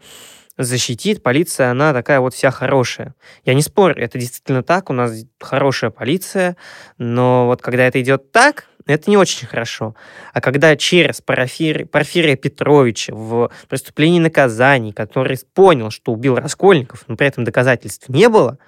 защитит, 0.58 1.22
полиция, 1.22 1.72
она 1.72 1.94
такая 1.94 2.20
вот 2.20 2.34
вся 2.34 2.52
хорошая. 2.52 3.14
Я 3.44 3.54
не 3.54 3.62
спорю, 3.62 4.02
это 4.02 4.18
действительно 4.18 4.64
так, 4.64 4.90
у 4.90 4.94
нас 4.94 5.14
хорошая 5.40 5.90
полиция, 5.92 6.56
но 6.98 7.46
вот 7.48 7.62
когда 7.62 7.84
это 7.88 8.02
идет 8.02 8.32
так, 8.32 8.68
это 8.86 9.10
не 9.10 9.18
очень 9.18 9.48
хорошо. 9.48 9.96
А 10.32 10.42
когда 10.42 10.76
через 10.76 11.20
Порфирия, 11.20 11.86
Порфирия 11.88 12.36
Петровича 12.36 13.14
в 13.16 13.50
преступлении 13.68 14.18
и 14.18 14.22
наказании, 14.22 14.92
который 14.92 15.38
понял, 15.54 15.90
что 15.90 16.14
убил 16.14 16.36
Раскольников, 16.36 17.04
но 17.08 17.16
при 17.16 17.28
этом 17.28 17.44
доказательств 17.44 18.10
не 18.10 18.30
было, 18.30 18.60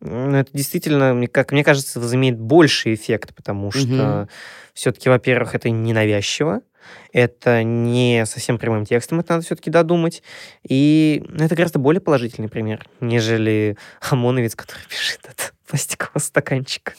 ну, 0.00 0.36
это 0.36 0.50
действительно, 0.52 1.14
мне- 1.14 1.28
как 1.28 1.50
мне 1.52 1.64
кажется, 1.64 1.98
возымеет 1.98 2.38
больший 2.38 2.94
эффект, 2.94 3.34
потому 3.34 3.72
что 3.72 3.86
Мгм. 3.86 4.28
все-таки, 4.74 5.08
во-первых, 5.08 5.54
это 5.54 5.70
ненавязчиво, 5.70 6.60
это 7.12 7.62
не 7.62 8.24
совсем 8.26 8.58
прямым 8.58 8.84
текстом, 8.84 9.20
это 9.20 9.34
надо 9.34 9.44
все-таки 9.44 9.70
додумать. 9.70 10.22
И 10.68 11.24
это 11.38 11.54
гораздо 11.54 11.78
более 11.78 12.00
положительный 12.00 12.48
пример, 12.48 12.86
нежели 13.00 13.76
ОМОНовец, 14.10 14.54
который 14.54 14.82
бежит 14.90 15.20
от 15.26 15.54
пластикового 15.66 16.18
стаканчика. 16.18 16.92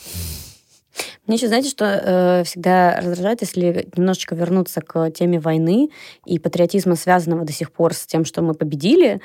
Мне 1.28 1.38
еще, 1.38 1.48
знаете, 1.48 1.70
что 1.70 1.86
э, 1.86 2.44
всегда 2.46 2.98
раздражает, 3.02 3.42
если 3.42 3.88
немножечко 3.96 4.36
вернуться 4.36 4.82
к 4.82 5.12
теме 5.12 5.40
войны 5.40 5.90
и 6.26 6.40
патриотизма, 6.40 6.96
связанного 6.96 7.46
до 7.46 7.52
сих 7.52 7.72
пор 7.72 7.94
с 7.94 8.06
тем, 8.06 8.26
что 8.26 8.42
мы 8.42 8.54
победили. 8.54 9.22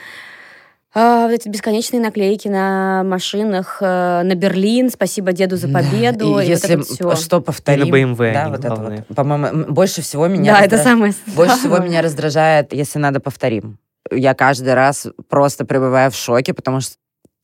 А, 0.92 1.26
вот 1.26 1.32
эти 1.32 1.48
бесконечные 1.48 2.00
наклейки 2.00 2.48
на 2.48 3.04
машинах, 3.04 3.78
э, 3.80 4.22
на 4.24 4.34
Берлин, 4.34 4.90
спасибо 4.90 5.32
деду 5.32 5.56
за 5.56 5.68
Да, 5.68 5.78
победу. 5.78 6.24
И 6.24 6.28
и 6.28 6.32
вот 6.32 6.42
если 6.42 6.70
это 6.70 6.78
вот 6.78 7.16
всё. 7.16 7.24
что 7.24 7.40
повторим. 7.40 7.86
И 7.94 8.04
на 8.04 8.12
BMW 8.12 8.32
да, 8.32 8.48
вот 8.48 8.64
это 8.64 8.74
вот. 8.74 9.16
По-моему, 9.16 9.66
больше 9.72 10.02
всего 10.02 10.26
меня 10.26 10.54
Да, 10.54 10.64
это 10.64 10.78
самое 10.78 11.14
больше 11.26 11.56
всего 11.58 11.78
меня 11.78 12.02
раздражает, 12.02 12.72
если 12.72 12.98
надо 12.98 13.20
повторим. 13.20 13.78
Я 14.10 14.34
каждый 14.34 14.74
раз 14.74 15.06
просто 15.28 15.64
пребываю 15.64 16.10
в 16.10 16.16
шоке, 16.16 16.54
потому 16.54 16.80
что 16.80 16.96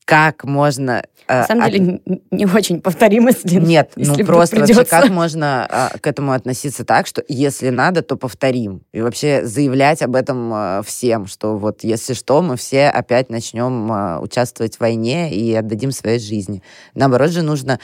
как 0.07 0.45
можно... 0.45 1.03
э, 1.27 1.39
На 1.41 1.43
самом 1.47 1.63
от- 1.65 1.71
деле 1.73 1.99
не 2.31 2.45
очень 2.45 2.79
повторимо, 2.79 3.31
если 3.31 3.59
Нет, 3.59 3.91
если 3.97 4.21
ну 4.21 4.25
просто 4.25 4.55
вообще 4.55 4.73
придется. 4.73 5.01
как 5.01 5.09
можно 5.09 5.65
а, 5.69 5.97
к 5.99 6.07
этому 6.07 6.31
относиться 6.31 6.85
так, 6.85 7.07
что 7.07 7.21
если 7.27 7.67
надо, 7.71 8.01
то 8.03 8.15
повторим. 8.15 8.83
И 8.93 9.01
вообще 9.01 9.45
заявлять 9.45 10.01
об 10.01 10.15
этом 10.15 10.49
а, 10.53 10.81
всем, 10.85 11.27
что 11.27 11.57
вот 11.57 11.83
если 11.83 12.13
что, 12.13 12.41
мы 12.41 12.55
все 12.55 12.87
опять 12.87 13.29
начнем 13.29 13.91
а, 13.91 14.19
участвовать 14.21 14.77
в 14.77 14.79
войне 14.79 15.29
и 15.35 15.53
отдадим 15.53 15.91
своей 15.91 16.19
жизни. 16.19 16.63
Наоборот 16.95 17.31
же 17.31 17.41
нужно 17.41 17.77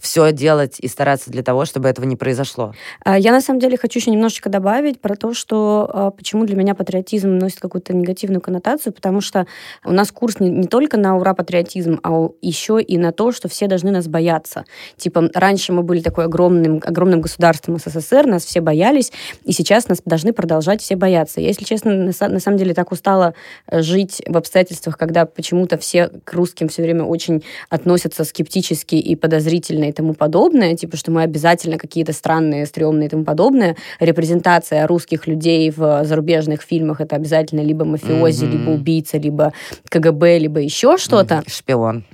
все 0.00 0.30
делать 0.32 0.78
и 0.80 0.88
стараться 0.88 1.30
для 1.30 1.42
того, 1.42 1.64
чтобы 1.64 1.88
этого 1.88 2.04
не 2.04 2.16
произошло. 2.16 2.74
А, 3.04 3.18
Я 3.18 3.32
на 3.32 3.40
самом 3.40 3.60
деле 3.60 3.78
хочу 3.78 3.98
еще 3.98 4.10
немножечко 4.10 4.50
добавить 4.50 5.00
про 5.00 5.16
то, 5.16 5.32
что 5.32 5.90
а, 5.92 6.10
почему 6.10 6.44
для 6.44 6.56
меня 6.56 6.74
патриотизм 6.74 7.30
носит 7.38 7.60
какую-то 7.60 7.94
негативную 7.94 8.40
коннотацию, 8.40 8.92
потому 8.92 9.20
что 9.20 9.46
у 9.84 9.92
нас 9.92 10.12
курс 10.12 10.38
не, 10.40 10.50
не 10.50 10.66
только 10.66 10.98
на 10.98 11.16
ура 11.16 11.34
патриотизм, 11.34 12.00
а 12.02 12.28
еще 12.42 12.80
и 12.80 12.98
на 12.98 13.12
то, 13.12 13.32
что 13.32 13.48
все 13.48 13.66
должны 13.68 13.90
нас 13.90 14.06
бояться. 14.06 14.64
Типа 14.96 15.30
раньше 15.34 15.72
мы 15.72 15.82
были 15.82 16.00
такой 16.00 16.24
огромным, 16.24 16.82
огромным 16.84 17.20
государством 17.20 17.78
СССР, 17.78 18.26
нас 18.26 18.44
все 18.44 18.60
боялись, 18.60 19.12
и 19.44 19.52
сейчас 19.52 19.88
нас 19.88 20.02
должны 20.04 20.32
продолжать 20.32 20.82
все 20.82 20.96
бояться. 20.96 21.40
Я, 21.40 21.48
если 21.48 21.64
честно, 21.64 21.92
на, 21.94 22.28
на 22.28 22.40
самом 22.40 22.58
деле 22.58 22.74
так 22.74 22.92
устала 22.92 23.34
э, 23.66 23.80
жить 23.80 24.22
в 24.26 24.36
обстоятельствах, 24.36 24.98
когда 24.98 25.24
почему-то 25.24 25.78
все 25.78 26.08
к 26.24 26.32
русским 26.34 26.68
все 26.68 26.82
время 26.82 27.04
очень 27.04 27.42
относятся 27.70 28.24
скептически 28.24 28.96
и 28.96 29.16
подозрительно 29.16 29.85
и 29.88 29.92
тому 29.92 30.14
подобное, 30.14 30.76
типа, 30.76 30.96
что 30.96 31.10
мы 31.10 31.22
обязательно 31.22 31.78
какие-то 31.78 32.12
странные, 32.12 32.66
стрёмные 32.66 33.06
и 33.06 33.10
тому 33.10 33.24
подобное. 33.24 33.76
Репрезентация 34.00 34.86
русских 34.86 35.26
людей 35.26 35.70
в 35.70 36.04
зарубежных 36.04 36.62
фильмах 36.62 37.00
это 37.00 37.16
обязательно 37.16 37.60
либо 37.60 37.84
мафиози, 37.84 38.44
Мгм. 38.44 38.52
либо 38.52 38.70
убийца, 38.70 39.18
либо 39.18 39.52
КГБ, 39.88 40.38
либо 40.38 40.60
еще 40.60 40.96
что-то. 40.96 41.42
Шпион. 41.46 42.04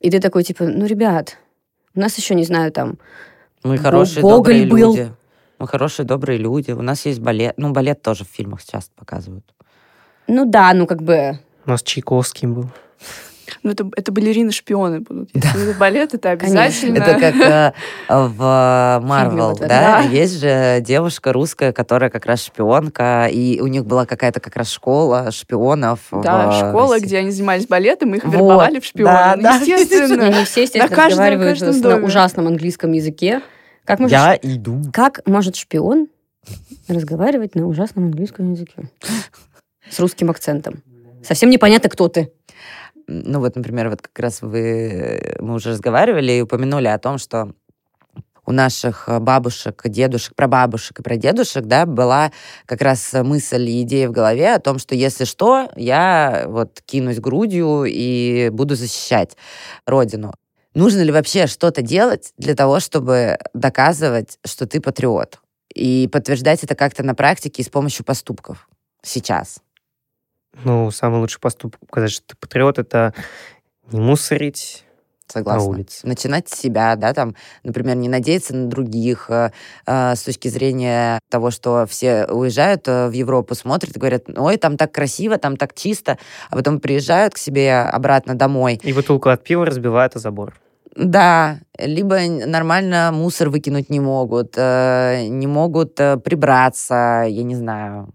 И 0.00 0.10
ты 0.10 0.20
такой, 0.20 0.42
типа, 0.44 0.64
ну, 0.64 0.86
ребят, 0.86 1.36
у 1.94 2.00
нас 2.00 2.16
еще, 2.18 2.34
не 2.34 2.44
знаю, 2.44 2.72
там, 2.72 2.98
Мы 3.62 3.78
хорошие, 3.78 4.22
Гоголь 4.22 4.36
добрые 4.38 4.66
был. 4.66 4.78
люди. 4.96 5.12
Мы 5.58 5.68
хорошие, 5.68 6.04
добрые 6.04 6.38
люди. 6.38 6.72
У 6.72 6.82
нас 6.82 7.06
есть 7.06 7.20
балет. 7.20 7.54
Ну, 7.56 7.70
балет 7.70 8.02
тоже 8.02 8.24
в 8.24 8.28
фильмах 8.28 8.64
часто 8.64 8.90
показывают. 8.96 9.44
ну 10.26 10.44
да, 10.44 10.72
ну, 10.74 10.86
как 10.86 11.02
бы, 11.02 11.38
У 11.66 11.70
нас 11.70 11.82
Чайковский 11.82 12.48
был. 12.48 12.68
Ну, 13.62 13.70
это, 13.70 13.88
это 13.96 14.12
балерины-шпионы 14.12 15.00
будут. 15.00 15.30
Если 15.34 15.70
это 15.70 15.78
балет, 15.78 16.14
это 16.14 16.30
обязательно. 16.30 16.98
Это 16.98 17.18
как 17.20 17.34
э, 17.36 17.72
в 18.28 19.00
Марвел, 19.04 19.48
вот 19.50 19.58
это, 19.60 19.68
да? 19.68 20.02
да. 20.02 20.08
Есть 20.08 20.40
же 20.40 20.78
девушка 20.80 21.32
русская, 21.32 21.72
которая 21.72 22.10
как 22.10 22.26
раз 22.26 22.44
шпионка, 22.44 23.26
и 23.30 23.60
у 23.60 23.66
них 23.66 23.84
была 23.86 24.06
какая-то 24.06 24.40
как 24.40 24.56
раз 24.56 24.70
школа 24.70 25.30
шпионов. 25.30 26.00
Да, 26.10 26.52
школа, 26.52 26.94
России. 26.94 27.06
где 27.06 27.18
они 27.18 27.30
занимались 27.30 27.66
балетом, 27.66 28.14
их 28.14 28.24
Вот, 28.24 28.32
вербовали 28.32 28.80
в 28.80 28.84
шпионы. 28.84 29.12
да, 29.12 29.34
Ну, 29.36 29.42
да, 29.42 29.54
естественно. 29.56 30.28
не 30.38 30.44
все, 30.44 30.62
естественно, 30.62 30.84
На 30.88 30.94
каждом- 30.96 31.18
разговаривают 31.24 31.60
каждом 31.60 31.80
на 32.00 32.04
ужасном 32.04 32.46
английском 32.48 32.92
языке. 32.92 33.40
Как 33.84 33.98
может, 33.98 34.12
Я 34.12 34.38
иду. 34.40 34.80
как 34.92 35.20
может 35.26 35.56
шпион 35.56 36.06
разговаривать 36.88 37.54
на 37.54 37.66
ужасном 37.66 38.04
английском 38.06 38.52
языке? 38.52 38.90
С 39.90 39.98
русским 40.00 40.30
акцентом. 40.30 40.82
Совсем 41.24 41.50
непонятно, 41.50 41.88
кто 41.88 42.08
ты. 42.08 42.32
Ну 43.12 43.40
вот, 43.40 43.56
например, 43.56 43.90
вот 43.90 44.00
как 44.00 44.18
раз 44.18 44.40
вы, 44.40 45.36
мы 45.38 45.54
уже 45.54 45.70
разговаривали 45.70 46.32
и 46.32 46.40
упомянули 46.40 46.86
о 46.88 46.98
том, 46.98 47.18
что 47.18 47.52
у 48.46 48.52
наших 48.52 49.08
э, 49.08 49.18
бабушек, 49.20 49.82
дедушек, 49.84 50.34
прабабушек 50.34 50.98
и 50.98 51.02
прадедушек, 51.02 51.66
да, 51.66 51.84
была 51.86 52.32
как 52.66 52.80
раз 52.80 53.12
мысль 53.12 53.68
и 53.68 53.82
идея 53.82 54.08
в 54.08 54.12
голове 54.12 54.54
о 54.54 54.60
том, 54.60 54.78
что 54.78 54.94
если 54.94 55.24
что, 55.24 55.70
я 55.76 56.46
вот 56.48 56.80
кинусь 56.84 57.20
грудью 57.20 57.84
и 57.86 58.48
буду 58.50 58.74
защищать 58.74 59.36
родину. 59.86 60.32
Нужно 60.74 61.02
ли 61.02 61.12
вообще 61.12 61.46
что-то 61.46 61.82
делать 61.82 62.32
для 62.38 62.54
того, 62.54 62.80
чтобы 62.80 63.38
доказывать, 63.52 64.38
что 64.44 64.66
ты 64.66 64.80
патриот? 64.80 65.38
И 65.74 66.08
подтверждать 66.10 66.64
это 66.64 66.74
как-то 66.74 67.02
на 67.02 67.14
практике 67.14 67.62
и 67.62 67.64
с 67.64 67.68
помощью 67.68 68.04
поступков 68.04 68.68
сейчас. 69.02 69.60
Ну, 70.64 70.90
самый 70.90 71.20
лучший 71.20 71.40
поступок 71.40 71.80
показать, 71.86 72.12
что 72.12 72.26
ты 72.26 72.36
патриот, 72.36 72.78
это 72.78 73.14
не 73.90 74.00
мусорить 74.00 74.84
Согласна. 75.26 75.62
на 75.62 75.68
улице. 75.68 76.06
начинать 76.06 76.48
с 76.48 76.58
себя, 76.58 76.94
да, 76.96 77.14
там, 77.14 77.34
например, 77.64 77.96
не 77.96 78.08
надеяться 78.08 78.54
на 78.54 78.68
других, 78.68 79.30
э, 79.30 79.50
э, 79.86 80.14
с 80.14 80.22
точки 80.22 80.48
зрения 80.48 81.20
того, 81.30 81.50
что 81.50 81.86
все 81.88 82.26
уезжают 82.26 82.86
э, 82.86 83.08
в 83.08 83.12
Европу, 83.12 83.54
смотрят 83.54 83.96
и 83.96 83.98
говорят, 83.98 84.24
ой, 84.36 84.58
там 84.58 84.76
так 84.76 84.92
красиво, 84.92 85.38
там 85.38 85.56
так 85.56 85.74
чисто, 85.74 86.18
а 86.50 86.56
потом 86.56 86.80
приезжают 86.80 87.34
к 87.34 87.38
себе 87.38 87.78
обратно 87.80 88.34
домой. 88.34 88.78
И 88.82 88.92
бутылку 88.92 89.30
от 89.30 89.42
пива 89.42 89.64
разбивают 89.64 90.16
о 90.16 90.18
забор. 90.18 90.54
Да, 90.94 91.60
либо 91.78 92.20
нормально 92.28 93.10
мусор 93.14 93.48
выкинуть 93.48 93.88
не 93.88 94.00
могут, 94.00 94.54
э, 94.56 95.26
не 95.28 95.46
могут 95.46 95.98
э, 95.98 96.18
прибраться, 96.18 97.24
я 97.26 97.42
не 97.42 97.54
знаю. 97.54 98.12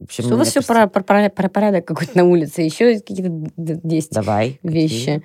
В 0.00 0.04
общем, 0.04 0.24
Что 0.24 0.34
у 0.34 0.38
вас 0.38 0.48
все 0.48 0.60
кажется- 0.62 0.86
про, 0.88 1.02
про- 1.02 1.30
про 1.30 1.48
порядок 1.48 1.84
какой-то 1.86 2.16
на 2.16 2.24
улице? 2.24 2.62
Еще 2.62 2.94
какие-то 2.98 3.30
д- 3.56 3.80
10 3.82 4.10
Давай. 4.12 4.58
вещи. 4.62 4.98
какие? 4.98 5.22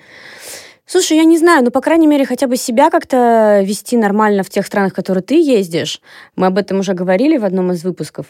Слушай, 0.90 1.18
я 1.18 1.26
не 1.26 1.38
знаю, 1.38 1.66
ну, 1.66 1.70
по 1.72 1.82
крайней 1.82 2.08
мере, 2.08 2.26
хотя 2.26 2.48
бы 2.48 2.56
себя 2.56 2.90
как-то 2.90 3.62
вести 3.62 3.98
нормально 3.98 4.44
в 4.44 4.50
тех 4.50 4.66
странах, 4.66 4.94
в 4.94 4.96
которые 4.96 5.22
ты 5.22 5.36
ездишь. 5.36 6.02
Мы 6.38 6.48
об 6.48 6.58
этом 6.58 6.80
уже 6.80 6.94
говорили 6.94 7.38
в 7.38 7.44
одном 7.44 7.74
из 7.74 7.84
выпусков. 7.84 8.28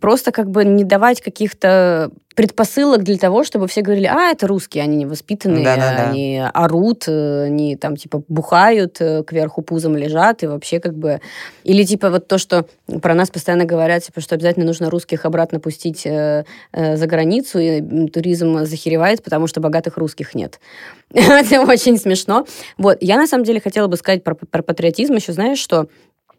Просто 0.00 0.30
как 0.30 0.50
бы 0.50 0.64
не 0.64 0.84
давать 0.84 1.20
каких-то 1.20 2.12
предпосылок 2.34 3.04
для 3.04 3.16
того, 3.16 3.44
чтобы 3.44 3.68
все 3.68 3.82
говорили, 3.82 4.06
а, 4.06 4.30
это 4.30 4.46
русские, 4.46 4.82
они 4.84 4.96
невоспитанные, 4.96 5.64
Да-да-да. 5.64 6.10
они 6.10 6.42
орут, 6.52 7.04
э, 7.06 7.44
они 7.44 7.76
там 7.76 7.96
типа 7.96 8.22
бухают, 8.28 8.96
э, 9.00 9.22
кверху 9.24 9.62
пузом 9.62 9.96
лежат, 9.96 10.42
и 10.42 10.46
вообще 10.46 10.80
как 10.80 10.94
бы... 10.94 11.20
Или 11.62 11.84
типа 11.84 12.10
вот 12.10 12.26
то, 12.26 12.38
что 12.38 12.66
про 13.02 13.14
нас 13.14 13.30
постоянно 13.30 13.64
говорят, 13.64 14.02
типа, 14.02 14.20
что 14.20 14.34
обязательно 14.34 14.66
нужно 14.66 14.90
русских 14.90 15.24
обратно 15.24 15.60
пустить 15.60 16.04
э, 16.06 16.44
э, 16.72 16.96
за 16.96 17.06
границу, 17.06 17.58
и 17.58 18.08
туризм 18.08 18.64
захеревает, 18.64 19.22
потому 19.22 19.46
что 19.46 19.60
богатых 19.60 19.96
русских 19.96 20.34
нет. 20.34 20.58
Это 21.14 21.60
очень 21.60 21.98
смешно. 21.98 22.46
Вот, 22.78 22.98
я 23.00 23.16
на 23.16 23.26
самом 23.26 23.44
деле 23.44 23.60
хотела 23.60 23.86
бы 23.86 23.96
сказать 23.96 24.24
про, 24.24 24.34
про 24.34 24.62
патриотизм 24.62 25.14
еще, 25.14 25.32
знаешь, 25.32 25.58
что 25.58 25.88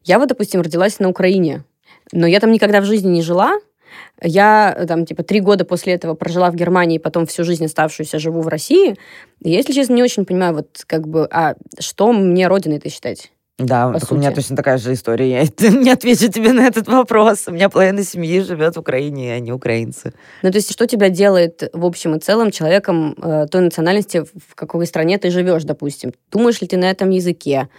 я 0.04 0.20
вот, 0.20 0.28
допустим, 0.28 0.62
родилась 0.62 1.00
на 1.00 1.10
Украине, 1.10 1.64
но 2.12 2.28
я 2.28 2.40
там 2.40 2.52
никогда 2.52 2.82
в 2.82 2.86
жизни 2.86 3.10
не 3.10 3.22
жила, 3.22 3.56
Я 4.22 4.86
там, 4.88 5.06
типа, 5.06 5.24
три 5.24 5.40
года 5.42 5.66
после 5.66 5.94
этого 5.94 6.14
прожила 6.14 6.50
в 6.52 6.56
Германии, 6.56 6.98
потом 6.98 7.26
всю 7.26 7.44
жизнь 7.44 7.66
оставшуюся 7.66 8.20
живу 8.20 8.42
в 8.42 8.48
России. 8.48 8.96
И 9.42 9.52
если 9.52 9.74
честно, 9.74 9.94
не 9.94 10.04
очень 10.04 10.26
понимаю, 10.26 10.56
вот, 10.56 10.84
как 10.88 11.08
бы, 11.08 11.28
а 11.32 11.56
что 11.80 12.12
мне 12.14 12.48
родиной-то 12.48 12.90
считать? 12.90 13.32
Да, 13.58 13.94
так 13.94 14.12
у 14.12 14.16
меня 14.16 14.32
сути. 14.32 14.42
точно 14.42 14.56
такая 14.58 14.78
же 14.78 14.92
история. 14.92 15.48
Я 15.60 15.70
не 15.70 15.90
отвечу 15.90 16.30
тебе 16.30 16.52
на 16.52 16.68
этот 16.68 16.90
вопрос. 16.90 17.46
У 17.48 17.52
меня 17.52 17.70
половина 17.70 18.04
семьи 18.04 18.42
живет 18.42 18.76
в 18.76 18.80
Украине, 18.80 19.28
и 19.28 19.30
они 19.30 19.54
украинцы. 19.54 20.14
Ну, 20.44 20.52
то 20.52 20.58
есть, 20.58 20.74
что 20.74 20.86
тебя 20.88 21.08
делает 21.08 21.70
в 21.72 21.86
общем 21.86 22.16
и 22.16 22.20
целом 22.20 22.52
человеком 22.52 23.16
э, 23.22 23.48
той 23.50 23.62
национальности, 23.62 24.26
в 24.26 24.56
какой 24.56 24.86
стране 24.86 25.18
ты 25.18 25.30
живешь, 25.30 25.64
допустим? 25.64 26.12
Думаешь 26.34 26.60
ли 26.60 26.68
ты 26.68 26.76
на 26.76 26.92
этом 26.92 27.12
языке? 27.12 27.70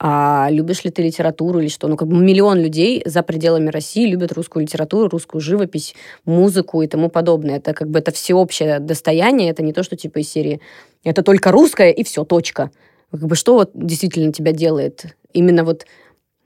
А, 0.00 0.48
любишь 0.50 0.84
ли 0.84 0.90
ты 0.90 1.02
литературу 1.02 1.60
или 1.60 1.68
что? 1.68 1.88
Ну, 1.88 1.98
как 1.98 2.08
бы 2.08 2.16
миллион 2.16 2.58
людей 2.58 3.02
за 3.04 3.22
пределами 3.22 3.68
России 3.68 4.08
любят 4.08 4.32
русскую 4.32 4.62
литературу, 4.62 5.10
русскую 5.10 5.42
живопись, 5.42 5.94
музыку 6.24 6.80
и 6.80 6.86
тому 6.86 7.10
подобное. 7.10 7.58
Это 7.58 7.74
как 7.74 7.90
бы 7.90 7.98
это 7.98 8.10
всеобщее 8.10 8.78
достояние, 8.78 9.50
это 9.50 9.62
не 9.62 9.74
то, 9.74 9.82
что 9.82 9.96
типа 9.96 10.20
из 10.20 10.30
серии 10.30 10.62
«это 11.04 11.22
только 11.22 11.52
русское 11.52 11.90
и 11.90 12.04
все, 12.04 12.24
точка». 12.24 12.70
Как 13.10 13.20
бы 13.20 13.36
что 13.36 13.54
вот 13.54 13.70
действительно 13.74 14.32
тебя 14.32 14.52
делает? 14.52 15.14
Именно 15.36 15.64
вот 15.64 15.86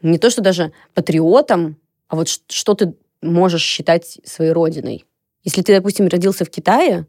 не 0.02 0.18
то, 0.18 0.30
что 0.30 0.42
даже 0.42 0.72
патриотом, 0.94 1.76
а 2.08 2.16
вот 2.16 2.28
что 2.28 2.74
ты 2.74 2.94
можешь 3.22 3.62
считать 3.62 4.18
своей 4.24 4.52
родиной. 4.52 5.04
Если 5.44 5.62
ты, 5.62 5.74
допустим, 5.74 6.08
родился 6.08 6.44
в 6.44 6.50
Китае, 6.50 7.06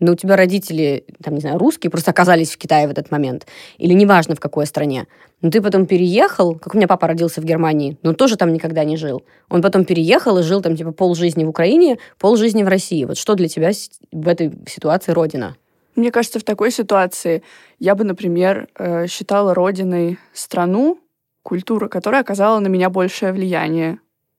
но 0.00 0.12
у 0.12 0.14
тебя 0.16 0.34
родители, 0.34 1.04
там, 1.22 1.34
не 1.34 1.40
знаю, 1.40 1.58
русские, 1.58 1.90
просто 1.90 2.10
оказались 2.10 2.50
в 2.50 2.58
Китае 2.58 2.88
в 2.88 2.90
этот 2.90 3.10
момент, 3.10 3.46
или 3.78 3.92
неважно 3.92 4.34
в 4.34 4.40
какой 4.40 4.66
стране, 4.66 5.06
но 5.40 5.50
ты 5.50 5.62
потом 5.62 5.86
переехал, 5.86 6.54
как 6.54 6.74
у 6.74 6.76
меня 6.78 6.88
папа 6.88 7.06
родился 7.06 7.40
в 7.40 7.44
Германии, 7.44 7.96
но 8.02 8.10
он 8.10 8.16
тоже 8.16 8.36
там 8.36 8.52
никогда 8.52 8.82
не 8.82 8.96
жил. 8.96 9.22
Он 9.48 9.62
потом 9.62 9.84
переехал 9.84 10.38
и 10.38 10.42
жил 10.42 10.62
там, 10.62 10.76
типа, 10.76 10.92
полжизни 10.92 11.44
в 11.44 11.48
Украине, 11.48 11.98
полжизни 12.18 12.64
в 12.64 12.68
России. 12.68 13.04
Вот 13.04 13.18
что 13.18 13.34
для 13.34 13.48
тебя 13.48 13.70
в 14.10 14.26
этой 14.26 14.52
ситуации 14.66 15.12
родина? 15.12 15.56
Мне 15.94 16.10
кажется, 16.10 16.40
в 16.40 16.44
такой 16.44 16.70
ситуации 16.70 17.42
я 17.78 17.94
бы, 17.94 18.04
например, 18.04 18.68
э, 18.78 19.06
считала 19.06 19.54
родиной 19.54 20.18
страну, 20.32 20.98
культуру, 21.42 21.88
которая 21.88 22.20
оказала 22.20 22.58
на 22.60 22.68
меня 22.68 22.90
большее 22.90 23.32
влияние. 23.32 23.98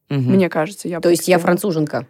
Мгм. 0.10 0.34
Мне 0.34 0.50
кажется, 0.50 0.88
я 0.88 1.00
То 1.00 1.10
есть 1.10 1.28
я 1.28 1.40
француженка. 1.40 2.08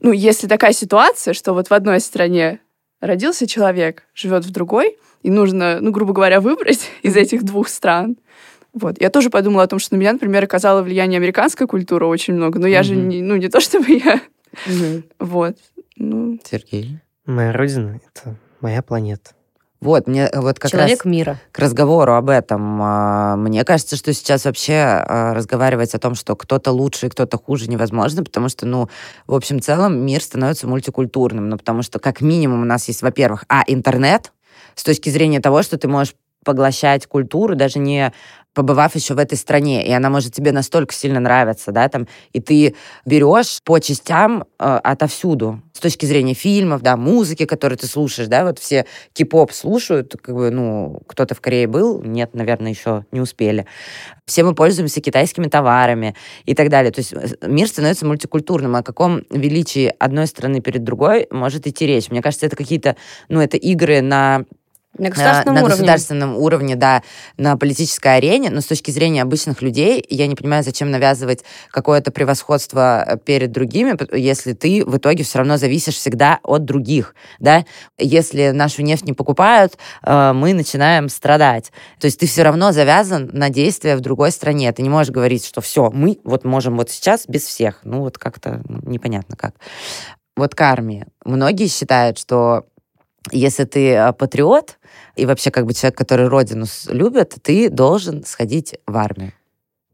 Ну, 0.00 0.12
если 0.12 0.46
такая 0.46 0.72
ситуация, 0.72 1.34
что 1.34 1.52
вот 1.54 1.68
в 1.68 1.74
одной 1.74 2.00
стране 2.00 2.60
родился 3.00 3.46
человек, 3.46 4.04
живет 4.14 4.44
в 4.44 4.50
другой, 4.50 4.98
и 5.22 5.30
нужно, 5.30 5.78
ну, 5.80 5.90
грубо 5.92 6.12
говоря, 6.12 6.40
выбрать 6.40 6.90
из 7.02 7.16
этих 7.16 7.44
двух 7.44 7.68
стран. 7.68 8.16
Вот. 8.72 9.00
Я 9.00 9.10
тоже 9.10 9.30
подумала 9.30 9.64
о 9.64 9.66
том, 9.66 9.78
что 9.78 9.94
на 9.94 10.00
меня, 10.00 10.12
например, 10.12 10.44
оказала 10.44 10.82
влияние 10.82 11.18
американская 11.18 11.68
культура 11.68 12.06
очень 12.06 12.34
много, 12.34 12.58
но 12.58 12.66
я 12.66 12.82
же, 12.82 12.94
Мгм. 12.94 13.08
не, 13.08 13.22
ну, 13.22 13.36
не 13.36 13.48
то 13.48 13.60
чтобы 13.60 13.86
я... 13.90 14.20
Мгм. 14.66 15.04
Вот. 15.18 15.56
Ну, 15.96 16.38
Сергей? 16.44 16.98
Моя 17.26 17.52
родина— 17.52 18.00
это 18.14 18.36
моя 18.60 18.82
планета. 18.82 19.32
Вот, 19.82 20.06
мне 20.06 20.28
э, 20.32 20.40
вот 20.40 20.60
как 20.60 20.70
Человек 20.70 21.00
раз 21.00 21.04
мира. 21.04 21.40
к 21.50 21.58
разговору 21.58 22.14
об 22.14 22.30
этом. 22.30 22.80
а, 22.80 23.36
Мне 23.36 23.64
кажется, 23.64 23.96
что 23.96 24.12
сейчас 24.12 24.44
вообще 24.44 24.74
а, 24.74 25.34
разговаривать 25.34 25.92
о 25.94 25.98
том, 25.98 26.14
что 26.14 26.36
кто-то 26.36 26.70
лучше 26.70 27.06
и 27.06 27.08
кто-то 27.08 27.36
хуже 27.36 27.68
невозможно, 27.68 28.22
потому 28.22 28.48
что, 28.48 28.64
ну, 28.64 28.88
в 29.26 29.34
общем 29.34 29.60
целом 29.60 29.98
мир 30.06 30.22
становится 30.22 30.68
мультикультурным. 30.68 31.48
Ну, 31.48 31.58
потому 31.58 31.82
что 31.82 31.98
как 31.98 32.20
минимум 32.20 32.62
у 32.62 32.64
нас 32.64 32.86
есть, 32.86 33.02
во-первых, 33.02 33.44
а, 33.48 33.64
интернет, 33.66 34.32
с 34.76 34.84
точки 34.84 35.10
зрения 35.10 35.40
того, 35.40 35.62
что 35.62 35.76
ты 35.76 35.88
можешь 35.88 36.14
поглощать 36.44 37.06
культуру, 37.06 37.54
даже 37.54 37.78
не 37.78 38.12
побывав 38.54 38.94
еще 38.94 39.14
в 39.14 39.18
этой 39.18 39.38
стране, 39.38 39.86
и 39.86 39.92
она 39.92 40.10
может 40.10 40.34
тебе 40.34 40.52
настолько 40.52 40.94
сильно 40.94 41.20
нравиться, 41.20 41.72
да, 41.72 41.88
там, 41.88 42.06
и 42.32 42.40
ты 42.40 42.74
берешь 43.06 43.60
по 43.64 43.78
частям 43.78 44.44
э, 44.58 44.80
отовсюду, 44.84 45.62
с 45.72 45.80
точки 45.80 46.04
зрения 46.04 46.34
фильмов, 46.34 46.82
да, 46.82 46.96
музыки, 46.96 47.46
которые 47.46 47.78
ты 47.78 47.86
слушаешь, 47.86 48.28
да, 48.28 48.44
вот 48.44 48.58
все 48.58 48.84
кей-поп 49.14 49.52
слушают, 49.52 50.14
как 50.20 50.34
бы, 50.34 50.50
ну, 50.50 51.00
кто-то 51.06 51.34
в 51.34 51.40
Корее 51.40 51.66
был, 51.66 52.02
нет, 52.02 52.34
наверное, 52.34 52.70
еще 52.70 53.06
не 53.10 53.20
успели. 53.20 53.66
Все 54.26 54.44
мы 54.44 54.54
пользуемся 54.54 55.00
китайскими 55.00 55.48
товарами 55.48 56.14
и 56.44 56.54
так 56.54 56.68
далее. 56.68 56.92
То 56.92 57.00
есть 57.00 57.12
э, 57.12 57.46
мир 57.46 57.66
становится 57.66 58.06
мультикультурным. 58.06 58.76
О 58.76 58.82
каком 58.82 59.22
величии 59.30 59.92
одной 59.98 60.26
страны 60.26 60.60
перед 60.60 60.84
другой 60.84 61.26
может 61.30 61.66
идти 61.66 61.86
речь? 61.86 62.10
Мне 62.10 62.22
кажется, 62.22 62.46
это 62.46 62.54
какие-то, 62.54 62.96
ну, 63.28 63.40
это 63.40 63.56
игры 63.56 64.00
на 64.00 64.44
На 64.98 65.04
на, 65.04 65.10
государственном 65.10 65.54
на 65.54 65.60
уровне. 65.60 65.70
государственном 65.70 66.36
уровне, 66.36 66.76
да, 66.76 67.02
на 67.38 67.56
политической 67.56 68.18
арене, 68.18 68.50
но 68.50 68.60
с 68.60 68.66
точки 68.66 68.90
зрения 68.90 69.22
обычных 69.22 69.62
людей, 69.62 70.04
я 70.10 70.26
не 70.26 70.34
понимаю, 70.34 70.62
зачем 70.62 70.90
навязывать 70.90 71.44
какое-то 71.70 72.10
превосходство 72.10 73.02
э, 73.06 73.16
перед 73.16 73.52
другими, 73.52 73.96
если 74.14 74.52
ты 74.52 74.84
в 74.84 74.98
итоге 74.98 75.24
все 75.24 75.38
равно 75.38 75.56
зависишь 75.56 75.94
всегда 75.94 76.40
от 76.42 76.66
других, 76.66 77.14
да. 77.38 77.64
Если 77.98 78.50
нашу 78.50 78.82
нефть 78.82 79.06
не 79.06 79.14
покупают, 79.14 79.78
э, 80.02 80.32
мы 80.34 80.52
начинаем 80.52 81.08
страдать. 81.08 81.72
То 81.98 82.04
есть 82.04 82.20
ты 82.20 82.26
все 82.26 82.42
равно 82.42 82.72
завязан 82.72 83.30
на 83.32 83.48
действия 83.48 83.96
в 83.96 84.00
другой 84.00 84.30
стране. 84.30 84.70
Ты 84.72 84.82
не 84.82 84.90
можешь 84.90 85.10
говорить, 85.10 85.46
что 85.46 85.62
все, 85.62 85.90
мы 85.90 86.18
вот 86.24 86.44
можем 86.44 86.76
вот 86.76 86.90
сейчас 86.90 87.24
без 87.26 87.44
всех. 87.44 87.80
Ну 87.84 88.00
вот 88.00 88.18
как-то 88.18 88.62
ну, 88.68 88.80
непонятно 88.82 89.36
как. 89.36 89.54
Вот 90.36 90.54
к 90.54 90.60
армии. 90.60 91.06
Многие 91.24 91.68
считают, 91.68 92.18
что 92.18 92.66
если 93.30 93.64
ты 93.64 93.92
э, 93.92 94.12
патриот 94.12 94.78
и 95.16 95.26
вообще 95.26 95.50
как 95.50 95.66
бы 95.66 95.74
человек, 95.74 95.96
который 95.96 96.28
родину 96.28 96.66
любит, 96.88 97.36
ты 97.42 97.70
должен 97.70 98.24
сходить 98.24 98.76
в 98.86 98.96
армию. 98.96 99.32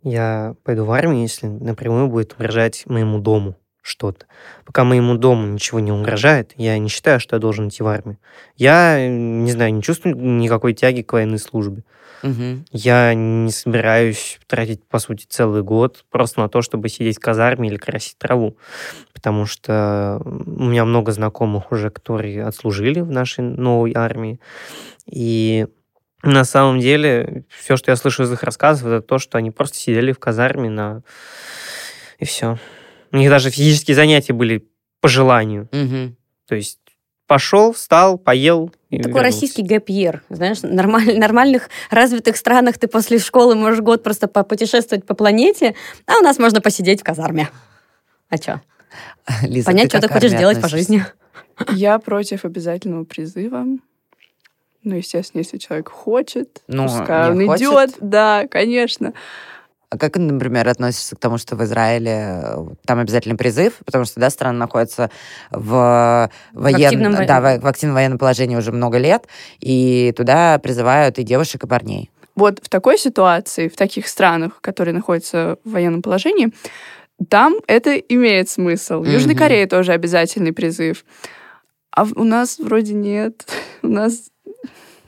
Я 0.03 0.55
пойду 0.65 0.85
в 0.85 0.93
армию, 0.93 1.23
если 1.23 1.47
напрямую 1.47 2.09
будет 2.09 2.35
угрожать 2.35 2.85
моему 2.87 3.19
дому 3.19 3.57
что-то. 3.83 4.27
Пока 4.65 4.85
моему 4.85 5.17
дому 5.17 5.47
ничего 5.47 5.81
не 5.81 5.93
угрожает, 5.93 6.53
я 6.57 6.79
не 6.79 6.89
считаю, 6.89 7.21
что 7.21 7.37
я 7.37 7.41
должен 7.41 7.69
идти 7.69 7.83
в 7.83 7.87
армию. 7.87 8.19
Я, 8.57 9.09
не 9.09 9.51
знаю, 9.51 9.75
не 9.75 9.83
чувствую 9.83 10.17
никакой 10.17 10.75
тяги 10.75 11.03
к 11.03 11.13
военной 11.13 11.39
службе. 11.39 11.85
Мгм. 12.23 12.65
Я 12.73 13.15
не 13.15 13.51
собираюсь 13.51 14.41
тратить, 14.47 14.85
по 14.85 14.99
сути, 14.99 15.25
целый 15.29 15.63
год 15.63 16.05
просто 16.11 16.41
на 16.41 16.49
то, 16.49 16.63
чтобы 16.63 16.89
сидеть 16.89 17.17
в 17.17 17.21
казарме 17.21 17.69
или 17.69 17.77
красить 17.77 18.19
траву. 18.19 18.57
Потому 19.19 19.47
что 19.47 20.23
у 20.25 20.63
меня 20.63 20.85
много 20.85 21.11
знакомых 21.11 21.73
уже, 21.73 21.91
которые 21.91 22.45
отслужили 22.45 23.01
в 23.01 23.11
нашей 23.11 23.43
новой 23.43 23.93
армии. 23.97 24.39
И 25.07 25.67
на 26.23 26.45
самом 26.45 26.79
деле 26.79 27.45
все, 27.49 27.77
что 27.77 27.91
я 27.91 27.97
слышу 27.97 28.23
из 28.23 28.33
их 28.33 28.45
рассказов, 28.45 28.87
это 28.87 29.03
то, 29.03 29.19
что 29.19 29.37
они 29.37 29.51
просто 29.51 29.77
сидели 29.77 30.13
в 30.13 30.21
казарме 30.21 30.71
на... 30.71 31.03
и 32.21 32.25
все. 32.25 32.61
У 33.11 33.17
них 33.17 33.29
даже 33.29 33.51
физические 33.51 33.97
занятия 33.97 34.35
были 34.35 34.69
по 35.01 35.09
желанию. 35.09 35.69
Мгм. 35.73 36.17
То 36.47 36.55
есть 36.55 36.79
пошел, 37.27 37.73
встал, 37.73 38.19
поел 38.19 38.73
и 38.89 38.99
Такой 38.99 39.15
вернулся. 39.15 39.23
российский 39.25 39.63
гэп-йер. 39.65 40.23
Знаешь, 40.29 40.59
в 40.59 40.65
нормаль- 40.65 41.19
нормальных 41.19 41.71
развитых 41.91 42.37
странах 42.37 42.79
ты 42.79 42.87
после 42.87 43.19
школы 43.19 43.57
можешь 43.57 43.81
год 43.81 44.05
просто 44.05 44.29
попутешествовать 44.29 45.05
по 45.05 45.15
планете, 45.15 45.75
а 46.07 46.21
у 46.21 46.23
нас 46.23 46.39
можно 46.39 46.61
посидеть 46.61 47.01
в 47.01 47.05
казарме. 47.05 47.49
А 48.29 48.37
что? 48.37 48.63
Лиза, 49.43 49.67
Понять, 49.67 49.91
ты 49.91 49.99
что 49.99 50.09
ты 50.09 50.15
хочешь 50.15 50.33
делать 50.33 50.61
по 50.61 50.69
жизни. 50.69 51.05
я 51.71 51.99
против 51.99 52.45
обязательного 52.45 53.05
призыва. 53.05 53.65
Ну, 54.85 54.95
естественно, 54.95 55.41
если 55.41 55.59
человек 55.59 55.89
хочет, 55.91 56.63
Ну, 56.69 56.85
пускай 56.85 57.31
он 57.33 57.47
хочет. 57.47 57.63
идет. 57.63 57.95
Да, 58.01 58.47
конечно. 58.49 59.13
А 59.91 59.97
как, 59.97 60.17
например, 60.19 60.69
относишься 60.69 61.17
к 61.17 61.19
тому, 61.19 61.39
что 61.39 61.57
в 61.57 61.65
Израиле 61.65 62.43
э, 62.45 62.67
там 62.85 62.99
обязательный 62.99 63.37
призыв, 63.37 63.79
потому 63.87 64.05
что, 64.05 64.21
да, 64.21 64.29
страна 64.29 64.59
находится 64.59 65.11
в, 65.51 66.31
воен- 66.53 66.85
активном 66.85 67.15
во- 67.15 67.25
да, 67.25 67.41
в, 67.41 67.61
в 67.61 67.67
активном 67.67 67.95
военном 67.95 68.19
положении 68.19 68.55
уже 68.55 68.71
много 68.71 68.99
лет, 68.99 69.27
и 69.61 70.13
туда 70.15 70.59
призывают 70.59 71.19
и 71.19 71.23
девушек, 71.23 71.65
и 71.65 71.67
парней. 71.67 72.11
Вот 72.35 72.61
в 72.63 72.69
такой 72.69 72.99
ситуации, 72.99 73.69
в 73.69 73.77
таких 73.77 74.09
странах, 74.09 74.61
которые 74.61 74.95
находятся 74.95 75.57
в 75.65 75.71
военном 75.73 76.03
положении, 76.03 76.53
там 77.29 77.57
это 77.67 77.97
имеет 77.97 78.49
смысл. 78.49 79.01
В 79.01 79.09
Южной. 79.09 79.35
Корее 79.35 79.67
тоже 79.67 79.93
обязательный 79.93 80.53
призыв. 80.53 81.05
А 81.91 82.05
у 82.15 82.25
нас 82.25 82.59
вроде 82.59 82.95
нет. 82.95 83.47
У 83.83 83.89
нас 83.89 84.31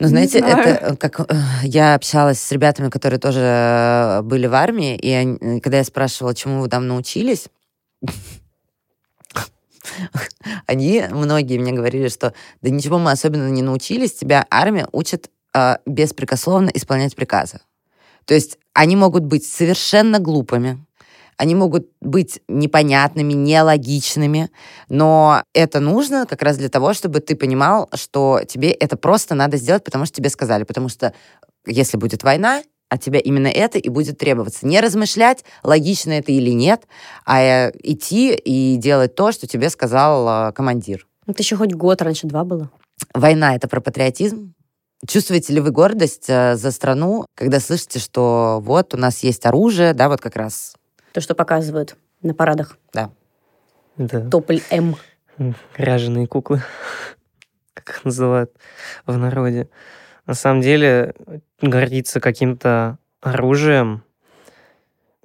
Ну, 0.01 0.09
знаете, 0.09 0.38
это 0.38 0.70
э, 0.70 0.96
как 0.96 1.20
э, 1.20 1.35
я 1.62 1.94
общалась 1.94 2.40
с 2.40 2.51
ребятами, 2.53 2.88
которые 2.88 3.20
тоже 3.20 3.40
э, 3.40 4.23
были 4.23 4.46
в 4.46 4.55
армии, 4.55 4.96
и 4.96 5.11
они- 5.11 5.61
когда 5.61 5.79
я 5.79 5.85
спрашивала, 5.85 6.35
чему 6.35 6.61
вы 6.62 6.68
там 6.68 6.88
научились, 6.88 7.49
они, 10.66 11.05
многие 11.11 11.59
мне 11.59 11.73
говорили, 11.73 12.09
что 12.09 12.33
да 12.62 12.70
ничего 12.70 12.99
мы 12.99 13.11
особенно 13.12 13.49
не 13.51 13.62
научились, 13.62 14.14
тебя 14.14 14.46
армия 14.51 14.88
учит 14.92 15.31
э, 15.55 15.77
беспрекословно 15.87 16.70
исполнять 16.73 17.14
приказы. 17.14 17.61
То 18.25 18.35
есть 18.35 18.59
они 18.75 18.96
могут 18.96 19.25
быть 19.25 19.46
совершенно 19.46 20.18
глупыми, 20.18 20.85
они 21.40 21.55
могут 21.55 21.88
быть 22.03 22.42
непонятными, 22.48 23.33
нелогичными, 23.33 24.50
но 24.90 25.42
это 25.55 25.81
нужно 25.81 26.26
как 26.26 26.42
раз 26.42 26.59
для 26.59 26.68
того, 26.68 26.92
чтобы 26.92 27.20
ты 27.20 27.35
понимал, 27.35 27.88
что 27.94 28.42
тебе 28.46 28.72
это 28.72 28.98
просто 28.98 29.35
надо 29.35 29.57
сделать, 29.57 29.83
потому 29.83 30.05
что 30.05 30.16
тебе 30.16 30.29
сказали. 30.29 30.64
Потому 30.64 30.90
что 30.90 31.14
если 31.66 31.96
будет 31.96 32.24
война, 32.24 32.62
от 32.90 33.00
тебя 33.00 33.20
именно 33.20 33.46
это 33.46 33.79
и 33.79 33.88
будет 33.88 34.18
требоваться. 34.18 34.66
Не 34.66 34.81
размышлять, 34.81 35.44
логично 35.62 36.12
это 36.12 36.31
или 36.31 36.50
нет, 36.50 36.83
а 37.24 37.40
э, 37.40 37.72
идти 37.83 38.35
и 38.35 38.76
делать 38.76 39.14
то, 39.14 39.33
что 39.33 39.46
тебе 39.46 39.70
сказал 39.70 40.50
э, 40.50 40.53
командир. 40.53 41.07
Это 41.26 41.42
еще 41.42 41.57
хоть 41.57 41.72
год, 41.72 42.03
раньше 42.03 42.26
два 42.26 42.44
было. 42.44 42.70
Война— 43.14 43.55
это 43.57 43.66
про 43.66 43.81
патриотизм? 43.81 44.53
Чувствуете 45.09 45.55
ли 45.55 45.61
вы 45.61 45.70
гордость 45.70 46.29
э, 46.29 46.57
за 46.57 46.70
страну, 46.70 47.24
когда 47.35 47.61
слышите, 47.61 47.98
что 47.98 48.61
вот 48.62 48.92
у 48.92 48.98
нас 48.98 49.22
есть 49.22 49.46
оружие, 49.46 49.94
да, 49.94 50.11
вот 50.11 50.20
как 50.20 50.37
раз? 50.37 50.74
То, 51.12 51.20
что 51.20 51.35
показывают 51.35 51.96
на 52.23 52.35
парадах. 52.35 52.79
Да. 52.92 53.11
Да. 53.96 54.29
Тополь 54.29 54.62
М. 54.70 54.96
Ряженые 55.77 56.27
куклы, 56.27 56.62
как 57.75 57.90
их 57.90 58.05
называют 58.05 58.53
в 59.07 59.16
народе. 59.16 59.68
На 60.27 60.35
самом 60.35 60.61
деле, 60.61 61.14
гордиться 61.61 62.20
каким-то 62.20 62.99
оружием, 63.20 64.05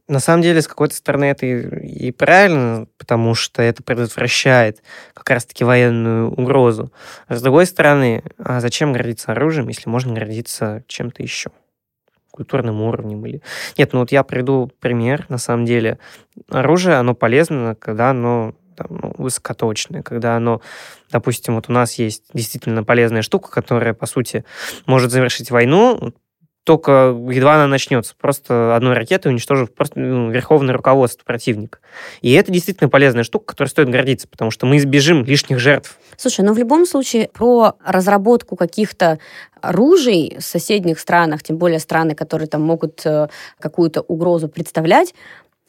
на 0.08 0.20
самом 0.20 0.44
деле, 0.44 0.62
с 0.62 0.68
какой-то 0.68 0.96
стороны 0.96 1.26
это 1.26 1.46
и, 1.48 2.08
и 2.08 2.12
правильно, 2.12 2.88
потому 2.98 3.34
что 3.34 3.64
это 3.64 3.82
предотвращает 3.82 4.84
как 5.16 5.30
раз-таки 5.32 5.64
военную 5.64 6.30
угрозу. 6.30 6.92
А 7.28 7.36
с 7.36 7.42
другой 7.42 7.66
стороны, 7.66 8.24
а 8.38 8.60
зачем 8.60 8.94
гордиться 8.94 9.32
оружием, 9.32 9.68
если 9.68 9.90
можно 9.90 10.14
гордиться 10.14 10.84
чем-то 10.88 11.24
еще? 11.24 11.50
Культурным 12.36 12.82
уровнем 12.82 13.26
или... 13.26 13.42
Нет, 13.78 13.94
ну 13.94 14.00
вот 14.00 14.12
я 14.12 14.24
приду 14.24 14.70
пример, 14.80 15.26
на 15.30 15.38
самом 15.38 15.66
деле. 15.66 15.98
Оружие, 16.50 16.96
оно 16.96 17.16
полезно, 17.16 17.76
когда 17.76 18.10
оно 18.10 18.54
там, 18.76 18.88
ну, 18.90 19.14
высокоточное, 19.18 20.04
когда 20.04 20.36
оно, 20.36 20.62
допустим, 21.12 21.56
вот 21.56 21.70
у 21.70 21.72
нас 21.72 21.94
есть 21.94 22.26
действительно 22.34 22.84
полезная 22.84 23.22
штука, 23.22 23.50
которая, 23.50 23.94
по 23.94 24.06
сути, 24.06 24.44
может 24.86 25.12
завершить 25.12 25.50
войну, 25.50 26.14
только 26.66 27.16
едва 27.30 27.56
она 27.56 27.68
начнется, 27.68 28.16
просто 28.20 28.76
одной 28.76 28.96
ракетой 28.96 29.32
уничтожив 29.32 29.72
просто 29.72 30.00
ну, 30.00 30.32
верховное 30.32 30.74
руководство 30.74 31.24
противника. 31.24 31.78
И 32.22 32.34
это 32.34 32.52
действительно 32.52 32.90
полезная 32.90 33.24
штука, 33.24 33.46
которой 33.46 33.68
стоит 33.68 33.90
гордиться, 33.90 34.28
потому 34.28 34.50
что 34.50 34.66
мы 34.66 34.78
избежим 34.78 35.24
лишних 35.24 35.60
жертв. 35.60 36.00
Слушай, 36.18 36.44
ну 36.44 36.54
в 36.54 36.58
любом 36.58 36.88
случае 36.88 37.30
про 37.32 37.76
разработку 37.86 38.56
каких-то 38.56 39.20
оружий 39.62 40.38
в 40.40 40.44
соседних 40.44 41.00
странах, 41.00 41.44
тем 41.44 41.58
более 41.58 41.80
страны, 41.80 42.16
которые 42.16 42.48
там 42.48 42.64
могут 42.64 43.06
э, 43.06 43.28
какую-то 43.60 44.02
угрозу 44.02 44.48
представлять, 44.48 45.14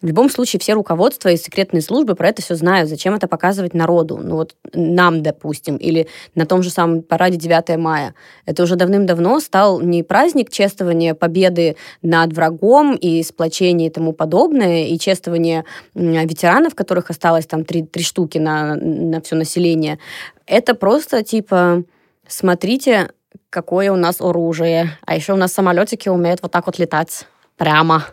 в 0.03 0.07
любом 0.07 0.29
случае, 0.29 0.61
все 0.61 0.75
руководства 0.75 1.31
и 1.31 1.39
секретные 1.39 1.81
службы 1.81 2.15
про 2.15 2.29
это 2.29 2.43
все 2.43 2.55
знают. 2.55 2.91
Зачем 2.91 3.15
это 3.15 3.29
показывать 3.29 3.73
народу? 3.73 4.21
Ну 4.23 4.37
вот 4.37 4.55
нам, 4.75 5.23
допустим, 5.23 5.77
или 5.77 6.07
на 6.35 6.45
том 6.45 6.63
же 6.63 6.69
самом 6.69 7.03
параде 7.03 7.39
9 7.39 7.79
мая. 7.79 8.15
Это 8.45 8.63
уже 8.63 8.77
давным-давно 8.77 9.41
стал 9.41 9.81
не 9.81 10.03
праздник 10.03 10.51
чествования 10.51 11.15
победы 11.15 11.77
над 12.03 12.35
врагом 12.35 12.95
и 12.95 13.23
сплочения 13.23 13.87
и 13.87 13.91
тому 13.91 14.13
подобное, 14.13 14.85
и 14.85 14.99
чествование 14.99 15.65
ветеранов, 15.95 16.75
которых 16.75 17.09
осталось 17.09 17.47
там 17.47 17.65
три, 17.65 17.83
три 17.83 18.05
штуки 18.05 18.37
на, 18.37 18.75
на 18.75 19.23
все 19.23 19.35
население. 19.35 19.99
Это 20.45 20.75
просто 20.75 21.23
типа, 21.23 21.85
смотрите, 22.29 23.13
какое 23.49 23.91
у 23.91 23.97
нас 23.97 24.21
оружие. 24.21 24.99
А 25.07 25.17
еще 25.17 25.33
у 25.33 25.37
нас 25.37 25.55
самолетики 25.55 26.11
умеют 26.11 26.43
вот 26.43 26.53
так 26.53 26.67
вот 26.67 26.79
летать. 26.79 27.27
Прямо. 27.57 28.05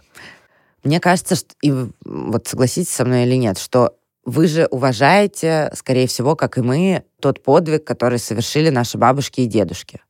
Мне 0.83 0.99
кажется, 0.99 1.35
что, 1.35 1.55
и 1.61 1.73
вот 2.03 2.47
согласитесь 2.47 2.93
со 2.93 3.05
мной 3.05 3.23
или 3.23 3.35
нет, 3.35 3.57
что 3.57 3.95
вы 4.25 4.47
же 4.47 4.67
уважаете, 4.71 5.69
скорее 5.75 6.07
всего, 6.07 6.35
как 6.35 6.57
и 6.57 6.61
мы, 6.61 7.03
тот 7.19 7.43
подвиг, 7.43 7.83
который 7.83 8.19
совершили 8.19 8.69
наши 8.69 8.97
бабушки 8.97 9.41
и 9.41 9.47
дедушки. 9.47 10.01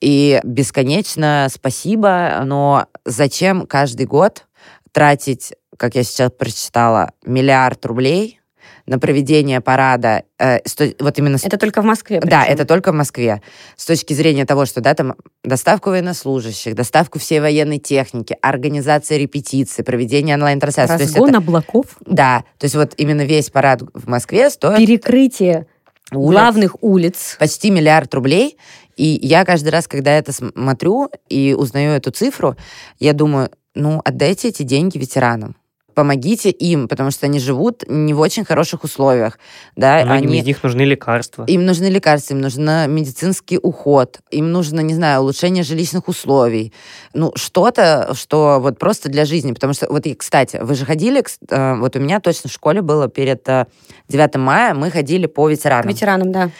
И 0.00 0.40
бесконечно 0.42 1.48
спасибо, 1.50 2.40
но 2.44 2.86
зачем 3.04 3.66
каждый 3.66 4.06
год 4.06 4.46
тратить, 4.92 5.52
как 5.76 5.94
я 5.96 6.02
сейчас 6.02 6.30
прочитала, 6.30 7.12
миллиард 7.24 7.84
рублей 7.84 8.40
на 8.88 8.98
проведение 8.98 9.60
парада, 9.60 10.24
э, 10.38 10.58
сто, 10.66 10.86
вот 10.98 11.18
именно... 11.18 11.36
Это 11.42 11.58
только 11.58 11.82
в 11.82 11.84
Москве? 11.84 12.20
Причем. 12.20 12.30
Да, 12.30 12.44
это 12.44 12.64
только 12.64 12.90
в 12.90 12.94
Москве. 12.94 13.42
С 13.76 13.84
точки 13.84 14.14
зрения 14.14 14.46
того, 14.46 14.64
что, 14.64 14.80
да, 14.80 14.94
там 14.94 15.14
доставку 15.44 15.90
военнослужащих, 15.90 16.74
доставку 16.74 17.18
всей 17.18 17.40
военной 17.40 17.78
техники, 17.78 18.36
организация 18.40 19.18
репетиций, 19.18 19.84
проведение 19.84 20.36
онлайн-трансляции. 20.36 21.04
Разгон 21.04 21.28
это, 21.28 21.38
облаков? 21.38 21.86
Да, 22.06 22.44
то 22.58 22.64
есть 22.64 22.74
вот 22.74 22.94
именно 22.96 23.24
весь 23.24 23.50
парад 23.50 23.82
в 23.92 24.08
Москве 24.08 24.48
стоит... 24.48 24.78
Перекрытие 24.78 25.66
улиц, 26.12 26.30
главных 26.32 26.82
улиц. 26.82 27.36
Почти 27.38 27.70
миллиард 27.70 28.12
рублей. 28.14 28.56
И 28.96 29.18
я 29.22 29.44
каждый 29.44 29.68
раз, 29.68 29.86
когда 29.86 30.12
это 30.12 30.32
смотрю 30.32 31.10
и 31.28 31.54
узнаю 31.56 31.92
эту 31.92 32.10
цифру, 32.10 32.56
я 32.98 33.12
думаю, 33.12 33.50
ну, 33.74 34.00
отдайте 34.04 34.48
эти 34.48 34.62
деньги 34.62 34.98
ветеранам 34.98 35.56
помогите 35.98 36.50
им, 36.50 36.86
потому 36.86 37.10
что 37.10 37.26
они 37.26 37.40
живут 37.40 37.82
не 37.88 38.14
в 38.14 38.20
очень 38.20 38.44
хороших 38.44 38.84
условиях. 38.84 39.36
Да, 39.74 40.04
Многим 40.04 40.28
они... 40.28 40.38
из 40.38 40.46
них 40.46 40.62
нужны 40.62 40.82
лекарства. 40.82 41.44
Им 41.48 41.66
нужны 41.66 41.86
лекарства, 41.86 42.34
им 42.34 42.40
нужен 42.40 42.88
медицинский 42.88 43.58
уход, 43.60 44.20
им 44.30 44.52
нужно, 44.52 44.78
не 44.78 44.94
знаю, 44.94 45.22
улучшение 45.22 45.64
жилищных 45.64 46.06
условий. 46.06 46.72
Ну, 47.14 47.32
что-то, 47.34 48.14
что 48.14 48.60
вот 48.60 48.78
просто 48.78 49.08
для 49.08 49.24
жизни. 49.24 49.52
Потому 49.52 49.72
что, 49.72 49.88
вот, 49.90 50.06
и, 50.06 50.14
кстати, 50.14 50.60
вы 50.62 50.76
же 50.76 50.84
ходили, 50.84 51.24
э, 51.50 51.74
вот 51.74 51.96
у 51.96 51.98
меня 51.98 52.20
точно 52.20 52.48
в 52.48 52.52
школе 52.52 52.80
было 52.80 53.08
перед 53.08 53.42
9 53.42 53.66
э, 54.08 54.38
мая, 54.38 54.74
мы 54.74 54.92
ходили 54.92 55.26
по 55.26 55.48
ветеранам. 55.48 55.82
К 55.82 55.88
ветеранам, 55.88 56.30
да. 56.30 56.50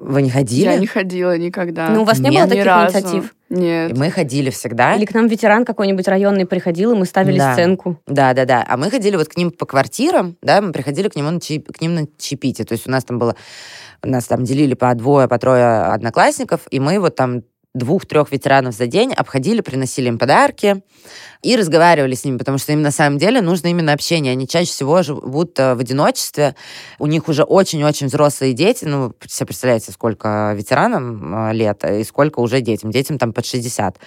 Вы 0.00 0.22
не 0.22 0.30
ходили? 0.30 0.64
Я 0.64 0.76
не 0.78 0.86
ходила 0.86 1.36
никогда. 1.36 1.90
Ну, 1.90 2.02
у 2.02 2.04
вас 2.04 2.18
не 2.20 2.30
Нет, 2.30 2.48
было 2.48 2.48
таких 2.48 2.66
инициатив? 2.66 3.34
Нет. 3.50 3.90
И 3.90 3.94
мы 3.94 4.10
ходили 4.10 4.48
всегда. 4.48 4.94
Или 4.94 5.04
к 5.04 5.12
нам 5.12 5.26
ветеран 5.26 5.64
какой-нибудь 5.66 6.08
районный 6.08 6.46
приходил, 6.46 6.92
и 6.92 6.94
мы 6.94 7.04
ставили 7.04 7.36
Да. 7.36 7.52
сценку. 7.52 8.00
Да, 8.06 8.32
да, 8.32 8.46
да. 8.46 8.64
А 8.66 8.76
мы 8.78 8.90
ходили 8.90 9.16
вот 9.16 9.28
к 9.28 9.36
ним 9.36 9.50
по 9.50 9.66
квартирам, 9.66 10.36
да, 10.40 10.62
мы 10.62 10.72
приходили 10.72 11.08
к, 11.08 11.16
нему 11.16 11.30
на 11.30 11.36
чаи- 11.38 11.60
к 11.70 11.80
ним 11.82 11.94
на 11.94 12.06
чаепитие. 12.16 12.64
То 12.64 12.72
есть 12.72 12.86
у 12.86 12.90
нас 12.90 13.04
там 13.04 13.18
было, 13.18 13.36
нас 14.02 14.24
там 14.26 14.44
делили 14.44 14.72
по 14.74 14.94
двое, 14.94 15.28
по 15.28 15.38
трое 15.38 15.82
одноклассников, 15.92 16.62
и 16.70 16.80
мы 16.80 16.98
вот 16.98 17.14
там 17.16 17.42
двух-трех 17.74 18.32
ветеранов 18.32 18.74
за 18.74 18.86
день 18.86 19.12
обходили, 19.12 19.60
приносили 19.60 20.08
им 20.08 20.18
подарки 20.18 20.82
и 21.42 21.56
разговаривали 21.56 22.14
с 22.14 22.24
ними, 22.24 22.36
потому 22.36 22.58
что 22.58 22.72
им 22.72 22.82
на 22.82 22.90
самом 22.90 23.18
деле 23.18 23.40
нужно 23.40 23.68
именно 23.68 23.92
общение. 23.92 24.32
Они 24.32 24.48
чаще 24.48 24.70
всего 24.70 25.02
живут 25.02 25.58
э, 25.58 25.74
в 25.74 25.78
одиночестве, 25.78 26.56
у 26.98 27.06
них 27.06 27.28
уже 27.28 27.44
очень-очень 27.44 28.08
взрослые 28.08 28.54
дети, 28.54 28.84
ну, 28.84 29.08
вы 29.08 29.14
себе 29.28 29.46
представляете, 29.46 29.92
сколько 29.92 30.52
ветеранам 30.56 31.50
э, 31.50 31.52
лет 31.54 31.84
и 31.84 32.02
сколько 32.02 32.40
уже 32.40 32.60
детям. 32.60 32.90
Детям 32.90 33.18
там 33.18 33.32
под 33.32 33.46
60. 33.46 33.98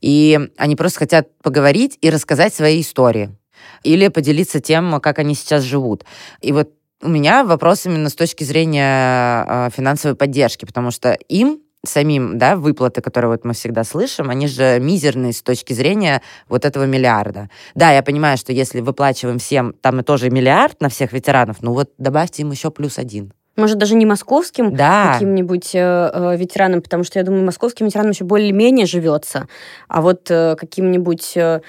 И 0.00 0.38
они 0.56 0.76
просто 0.76 1.00
хотят 1.00 1.36
поговорить 1.42 1.98
и 2.00 2.10
рассказать 2.10 2.54
свои 2.54 2.80
истории 2.80 3.36
или 3.82 4.08
поделиться 4.08 4.60
тем, 4.60 5.00
как 5.00 5.18
они 5.18 5.34
сейчас 5.34 5.64
живут. 5.64 6.04
И 6.40 6.52
вот 6.52 6.70
у 7.02 7.08
меня 7.08 7.44
вопрос 7.44 7.86
именно 7.86 8.08
с 8.08 8.14
точки 8.14 8.44
зрения 8.44 9.44
э, 9.48 9.70
финансовой 9.74 10.16
поддержки, 10.16 10.64
потому 10.64 10.90
что 10.90 11.12
им 11.28 11.60
самим, 11.84 12.38
да, 12.38 12.56
выплаты, 12.56 13.00
которые 13.00 13.30
вот 13.30 13.44
мы 13.44 13.54
всегда 13.54 13.84
слышим, 13.84 14.30
они 14.30 14.46
же 14.48 14.78
мизерные 14.80 15.32
с 15.32 15.42
точки 15.42 15.72
зрения 15.72 16.20
вот 16.48 16.64
этого 16.64 16.84
миллиарда. 16.84 17.48
Да, 17.74 17.90
я 17.92 18.02
понимаю, 18.02 18.36
что 18.36 18.52
если 18.52 18.80
выплачиваем 18.80 19.38
всем, 19.38 19.72
там 19.80 20.00
и 20.00 20.02
тоже 20.02 20.30
миллиард 20.30 20.80
на 20.80 20.88
всех 20.88 21.12
ветеранов, 21.12 21.62
ну 21.62 21.72
вот 21.72 21.90
добавьте 21.98 22.42
им 22.42 22.50
еще 22.50 22.70
плюс 22.70 22.98
один. 22.98 23.32
Может, 23.56 23.78
даже 23.78 23.94
не 23.94 24.06
московским 24.06 24.74
Да. 24.74 25.12
каким-нибудь 25.14 25.74
э, 25.74 25.78
э, 25.78 26.36
ветеранам, 26.36 26.82
потому 26.82 27.04
что 27.04 27.18
я 27.18 27.24
думаю, 27.24 27.44
московским 27.44 27.86
ветеранам 27.86 28.12
еще 28.12 28.24
более-менее 28.24 28.86
живется. 28.86 29.48
А 29.88 30.00
вот 30.00 30.30
э, 30.30 30.56
каким-нибудь 30.56 31.36
э, 31.36 31.60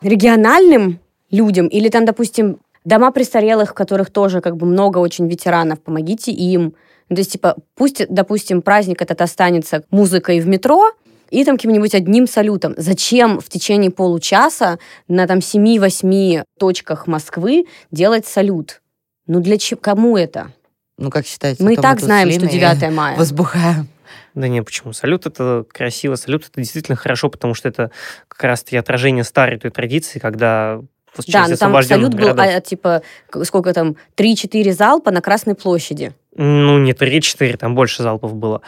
региональным 0.00 1.00
людям, 1.30 1.66
или 1.66 1.88
там, 1.88 2.04
допустим, 2.04 2.58
дома 2.84 3.10
престарелых, 3.12 3.70
в 3.70 3.74
которых 3.74 4.10
тоже 4.10 4.40
как 4.40 4.56
бы 4.56 4.66
много 4.66 4.98
очень 4.98 5.28
ветеранов, 5.28 5.80
помогите 5.80 6.30
им. 6.32 6.74
Ну, 7.08 7.16
то 7.16 7.20
есть, 7.20 7.32
типа, 7.32 7.56
пусть, 7.74 8.06
допустим, 8.08 8.62
праздник 8.62 9.02
этот 9.02 9.20
останется 9.20 9.84
музыкой 9.90 10.40
в 10.40 10.46
метро, 10.46 10.92
и 11.30 11.44
там 11.44 11.56
каким-нибудь 11.56 11.94
одним 11.94 12.26
салютом. 12.26 12.74
Зачем 12.76 13.40
в 13.40 13.48
течение 13.48 13.90
получаса 13.90 14.78
на 15.08 15.26
там 15.26 15.38
7-8 15.38 16.44
точках 16.58 17.06
Москвы 17.06 17.66
делать 17.90 18.26
салют? 18.26 18.82
Ну, 19.26 19.40
для 19.40 19.58
чего? 19.58 19.80
Кому 19.80 20.16
это? 20.16 20.52
Ну, 20.96 21.10
как 21.10 21.26
считаете? 21.26 21.64
Мы 21.64 21.74
и 21.74 21.76
так 21.76 22.00
знаем, 22.00 22.30
что 22.30 22.46
Линой 22.46 22.76
9 22.76 22.92
мая. 22.92 23.16
Возбухаем. 23.16 23.88
Да 24.34 24.48
не, 24.48 24.62
почему? 24.62 24.92
Салют 24.92 25.26
это 25.26 25.64
красиво, 25.68 26.16
салют 26.16 26.46
это 26.48 26.60
действительно 26.60 26.96
хорошо, 26.96 27.28
потому 27.28 27.54
что 27.54 27.68
это 27.68 27.90
как 28.28 28.44
раз-таки 28.44 28.76
отражение 28.76 29.24
старой 29.24 29.58
той 29.58 29.70
традиции, 29.70 30.18
когда 30.18 30.80
Да, 31.26 31.40
но 31.40 31.56
там 31.56 31.76
освобожденных 31.76 32.12
салют 32.12 32.36
был, 32.36 32.40
а, 32.40 32.60
типа, 32.60 33.02
сколько 33.44 33.72
там, 33.72 33.96
3-4 34.16 34.72
залпа 34.72 35.10
на 35.10 35.20
Красной 35.20 35.54
площади. 35.54 36.12
Ну, 36.36 36.78
не 36.78 36.92
3-4, 36.92 37.56
там 37.56 37.74
больше 37.74 38.02
залпов 38.02 38.34
было. 38.34 38.62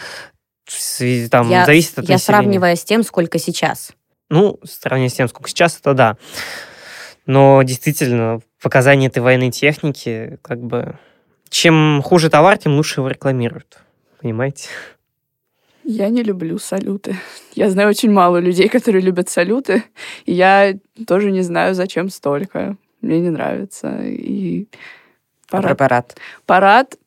Там 1.31 1.51
я 1.51 1.65
зависит 1.65 1.99
от 1.99 2.09
я 2.09 2.15
населения. 2.15 2.19
сравнивая 2.19 2.77
с 2.77 2.85
тем, 2.85 3.03
сколько 3.03 3.39
сейчас. 3.39 3.93
Ну, 4.29 4.59
в 4.63 4.67
сравнении 4.69 5.09
с 5.09 5.15
тем, 5.15 5.29
сколько 5.29 5.49
сейчас, 5.49 5.79
это 5.79 5.95
да. 5.95 6.17
Но 7.27 7.63
действительно, 7.63 8.41
показания 8.61 9.07
этой 9.07 9.21
военной 9.21 9.51
техники, 9.51 10.39
как 10.43 10.61
бы... 10.61 10.99
Чем 11.49 12.03
хуже 12.03 12.29
товар, 12.29 12.59
тем 12.59 12.75
лучше 12.75 13.01
его 13.01 13.09
рекламируют. 13.09 13.79
Понимаете? 14.21 14.69
Я 15.89 16.09
не 16.09 16.25
люблю 16.25 16.59
салюты. 16.59 17.17
Я 17.55 17.71
знаю 17.71 17.89
очень 17.91 18.11
мало 18.11 18.39
людей, 18.39 18.69
которые 18.69 19.03
любят 19.03 19.29
салюты. 19.29 19.85
И 20.25 20.33
я 20.33 20.75
тоже 21.07 21.31
не 21.31 21.43
знаю, 21.43 21.75
зачем 21.77 22.11
столько. 22.11 22.77
Мне 23.03 23.21
не 23.21 23.31
нравится. 23.31 24.01
И 24.03 24.67
А 25.51 25.63
парад. 25.63 25.79
парад? 25.79 26.17
Парад. 26.45 26.99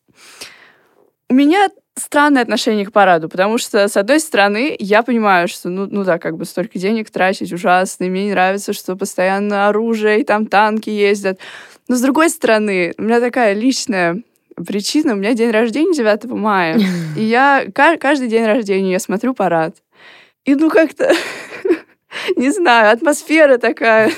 У 1.30 1.34
меня 1.34 1.68
странное 1.98 2.42
отношение 2.42 2.86
к 2.86 2.94
параду, 2.94 3.28
потому 3.28 3.58
что, 3.58 3.86
с 3.86 3.98
одной 3.98 4.22
стороны, 4.22 4.78
я 4.80 5.04
понимаю, 5.04 5.50
что, 5.50 5.68
ну, 5.68 5.86
ну 5.86 6.06
да, 6.06 6.18
как 6.18 6.38
бы 6.38 6.46
столько 6.46 6.80
денег 6.80 7.10
тратить 7.12 7.52
ужасно, 7.52 8.06
и 8.06 8.10
мне 8.10 8.26
не 8.28 8.32
нравится, 8.32 8.72
что 8.72 8.96
постоянно 8.96 9.68
оружие, 9.68 10.22
и 10.22 10.24
там 10.24 10.46
танки 10.46 10.90
ездят. 10.90 11.38
Но, 11.90 11.98
с 11.98 12.02
другой 12.02 12.30
стороны, 12.30 12.94
у 12.98 13.02
меня 13.02 13.20
такая 13.20 13.54
личная 13.54 14.24
причина. 14.66 15.14
У 15.14 15.16
меня 15.16 15.34
день 15.34 15.52
рождения 15.52 15.94
9 15.94 16.26
мая, 16.32 16.80
и 17.18 17.24
я 17.24 17.66
ка- 17.74 17.98
каждый 17.98 18.28
день 18.28 18.46
рождения 18.46 18.92
я 18.94 19.00
смотрю 19.00 19.34
парад. 19.34 19.76
И 20.46 20.56
ну 20.56 20.70
как-то, 20.70 21.12
не 22.36 22.52
знаю, 22.52 22.92
атмосфера 22.94 23.58
такая 23.58 24.12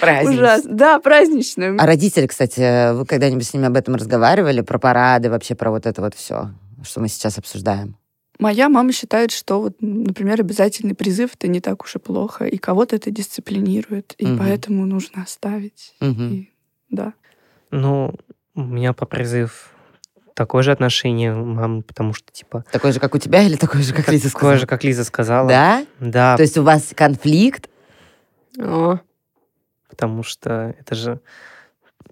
ужасная. 0.00 0.60
Да, 0.74 0.98
праздничная. 1.00 1.76
А 1.78 1.86
родители, 1.86 2.26
кстати, 2.26 2.92
вы 2.94 3.06
когда-нибудь 3.06 3.46
с 3.46 3.54
ними 3.54 3.66
об 3.66 3.76
этом 3.76 3.94
разговаривали? 3.94 4.60
Про 4.60 4.78
парады, 4.78 5.30
вообще 5.30 5.54
про 5.54 5.70
вот 5.70 5.86
это 5.86 6.00
вот 6.02 6.14
все, 6.14 6.50
что 6.82 7.00
мы 7.00 7.08
сейчас 7.08 7.38
обсуждаем? 7.38 7.96
Моя 8.38 8.68
мама 8.68 8.92
считает, 8.92 9.30
что, 9.30 9.60
вот, 9.60 9.76
например, 9.80 10.40
обязательный 10.40 10.94
призыв 10.94 11.30
это 11.34 11.46
не 11.46 11.60
так 11.60 11.84
уж 11.84 11.94
и 11.94 11.98
плохо, 12.00 12.44
и 12.44 12.56
кого-то 12.56 12.96
это 12.96 13.10
дисциплинирует, 13.10 14.14
и 14.18 14.26
Мгм. 14.26 14.38
поэтому 14.38 14.86
нужно 14.86 15.22
оставить. 15.22 15.94
Мгм. 16.00 16.32
И- 16.32 16.50
да. 16.90 17.12
Ну, 17.70 18.14
у 18.54 18.62
меня 18.62 18.92
по 18.92 19.06
призыв 19.06 19.70
такое 20.34 20.62
же 20.62 20.72
отношение 20.72 21.34
у 21.34 21.44
мамы, 21.44 21.82
потому 21.82 22.14
что, 22.14 22.32
типа, 22.32 22.64
Такой 22.72 22.92
же, 22.92 23.00
как 23.00 23.14
у 23.14 23.18
тебя, 23.18 23.42
или 23.42 23.56
такой 23.56 23.82
же, 23.82 23.92
как 23.94 24.08
Лиза 24.08 24.24
такое 24.24 24.40
сказала? 24.40 24.56
же, 24.58 24.66
как 24.66 24.84
Лиза 24.84 25.04
сказала. 25.04 25.48
Да? 25.48 25.86
Да, 26.00 26.36
То 26.36 26.42
есть 26.42 26.56
у 26.58 26.62
вас 26.62 26.92
конфликт? 26.94 27.68
О, 28.58 28.98
потому 29.88 30.22
что 30.22 30.74
это 30.78 30.94
же 30.94 31.20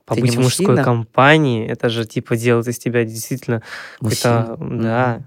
побыть 0.04 0.34
в 0.34 0.40
мужской 0.40 0.66
мужчина? 0.66 0.84
компании, 0.84 1.66
это 1.68 1.88
же, 1.88 2.04
типа, 2.04 2.36
делает 2.36 2.68
из 2.68 2.78
тебя 2.78 3.04
действительно 3.04 3.62
какой-то... 3.98 4.56
Мужчина. 4.58 4.82
Да. 4.82 5.20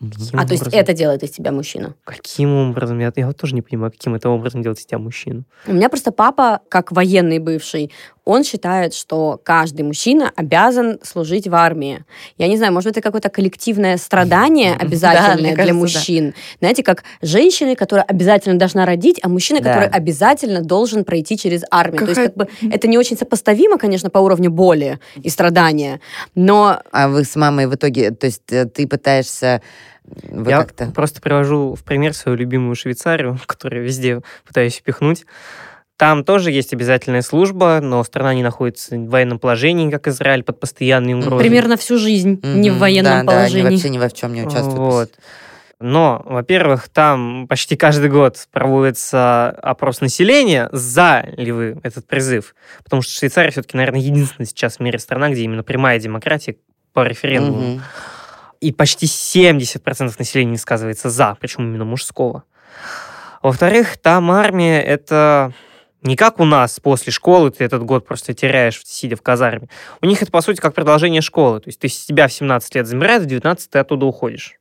Каким 0.00 0.40
А, 0.40 0.46
то 0.46 0.52
есть 0.52 0.62
образом? 0.62 0.80
это 0.80 0.92
делает 0.94 1.22
из 1.22 1.30
тебя 1.30 1.52
мужчину? 1.52 1.94
Каким 2.04 2.54
образом? 2.54 2.98
Я, 3.00 3.12
я 3.14 3.26
вот 3.26 3.36
тоже 3.36 3.54
не 3.54 3.60
понимаю, 3.60 3.92
каким 3.92 4.14
это 4.14 4.30
образом 4.30 4.62
делать 4.62 4.80
из 4.80 4.86
тебя 4.86 4.98
мужчину. 4.98 5.44
У 5.66 5.74
меня 5.74 5.90
просто 5.90 6.10
папа, 6.10 6.60
как 6.70 6.90
военный 6.90 7.38
бывший, 7.38 7.92
он 8.30 8.44
считает, 8.44 8.94
что 8.94 9.40
каждый 9.42 9.82
мужчина 9.82 10.32
обязан 10.36 11.00
служить 11.02 11.48
в 11.48 11.54
армии. 11.54 12.04
Я 12.38 12.46
не 12.46 12.56
знаю, 12.56 12.72
может, 12.72 12.92
это 12.92 13.00
какое-то 13.00 13.28
коллективное 13.28 13.96
страдание 13.96 14.74
Да, 14.80 14.86
обязательное 14.86 15.54
для 15.56 15.74
мужчин. 15.74 16.34
Знаете, 16.60 16.82
как 16.82 17.02
женщины, 17.22 17.74
которая 17.74 18.04
обязательно 18.04 18.58
должна 18.58 18.86
родить, 18.86 19.18
а 19.22 19.28
мужчина, 19.28 19.60
который 19.60 19.88
обязательно 19.88 20.60
должен 20.62 21.04
пройти 21.04 21.36
через 21.36 21.62
армию. 21.70 22.06
То 22.06 22.10
есть 22.10 22.22
как 22.22 22.36
бы 22.36 22.48
это 22.70 22.86
не 22.86 22.98
очень 22.98 23.16
сопоставимо, 23.16 23.78
конечно, 23.78 24.10
по 24.10 24.18
уровню 24.18 24.50
боли 24.50 25.00
и 25.16 25.28
страдания, 25.28 26.00
но 26.34 26.80
А 26.92 27.08
вы 27.08 27.24
с 27.24 27.34
мамой 27.36 27.66
в 27.66 27.74
итоге, 27.74 28.10
то 28.10 28.26
есть 28.26 28.52
э, 28.52 28.66
ты 28.66 28.86
пытаешься... 28.86 29.60
Вы 30.04 30.50
я 30.50 30.58
как-то... 30.58 30.86
просто 30.86 31.20
привожу 31.20 31.74
в 31.74 31.84
пример 31.84 32.14
свою 32.14 32.36
любимую 32.36 32.74
Швейцарию, 32.74 33.38
которую 33.46 33.84
везде 33.84 34.20
пытаюсь 34.46 34.76
впихнуть. 34.76 35.24
Там 36.00 36.24
тоже 36.24 36.50
есть 36.50 36.72
обязательная 36.72 37.20
служба, 37.20 37.80
но 37.82 38.02
страна 38.04 38.32
не 38.32 38.42
находится 38.42 38.96
в 38.96 39.10
военном 39.10 39.38
положении, 39.38 39.90
как 39.90 40.08
Израиль, 40.08 40.42
под 40.42 40.58
постоянной 40.58 41.12
угрозой. 41.12 41.40
примерно 41.40 41.76
всю 41.76 41.98
жизнь 41.98 42.40
не 42.42 42.70
в 42.70 42.78
военном 42.78 43.26
да, 43.26 43.30
положении. 43.30 43.60
Да, 43.60 43.68
они 43.68 43.76
вообще 43.76 43.90
ни 43.90 43.98
во 43.98 44.08
в 44.08 44.14
чем 44.14 44.32
не 44.32 44.40
участвуют. 44.40 44.78
Вот. 44.78 45.10
Но, 45.78 46.22
во-первых, 46.24 46.88
там 46.88 47.46
почти 47.46 47.76
каждый 47.76 48.08
год 48.08 48.38
проводится 48.50 49.50
опрос 49.50 50.00
населения, 50.00 50.70
за 50.72 51.22
ли 51.36 51.52
вы 51.52 51.78
этот 51.82 52.06
призыв. 52.06 52.54
Потому 52.82 53.02
что 53.02 53.12
Швейцария 53.12 53.50
все-таки, 53.50 53.76
наверное, 53.76 54.00
единственная 54.00 54.46
сейчас 54.46 54.76
в 54.76 54.80
мире 54.80 54.98
страна, 54.98 55.28
где 55.28 55.42
именно 55.42 55.62
прямая 55.62 56.00
демократия 56.00 56.56
по 56.94 57.04
референдуму. 57.04 57.74
Мгм. 57.74 57.82
И 58.62 58.72
почти 58.72 59.04
70% 59.04 60.14
населения 60.18 60.56
сказывается 60.56 61.10
за, 61.10 61.36
причем 61.38 61.64
именно 61.64 61.84
мужского. 61.84 62.44
Во-вторых, 63.42 63.98
там 63.98 64.30
армия— 64.30 64.82
это 64.82 65.52
не 66.02 66.16
как 66.16 66.40
у 66.40 66.44
нас 66.44 66.80
после 66.80 67.12
школы 67.12 67.50
ты 67.50 67.64
этот 67.64 67.82
год 67.84 68.06
просто 68.06 68.34
теряешь, 68.34 68.80
сидя 68.84 69.16
в 69.16 69.22
казарме. 69.22 69.68
У 70.00 70.06
них 70.06 70.22
это, 70.22 70.30
по 70.30 70.40
сути, 70.40 70.60
как 70.60 70.74
продолжение 70.74 71.20
школы. 71.20 71.60
То 71.60 71.68
есть 71.68 71.78
ты 71.78 71.88
с 71.88 72.06
тебя 72.06 72.28
в 72.28 72.32
17 72.32 72.74
лет 72.74 72.86
забирают, 72.86 73.24
в 73.24 73.26
19 73.26 73.70
ты 73.70 73.78
оттуда 73.78 74.06
уходишь. 74.06 74.58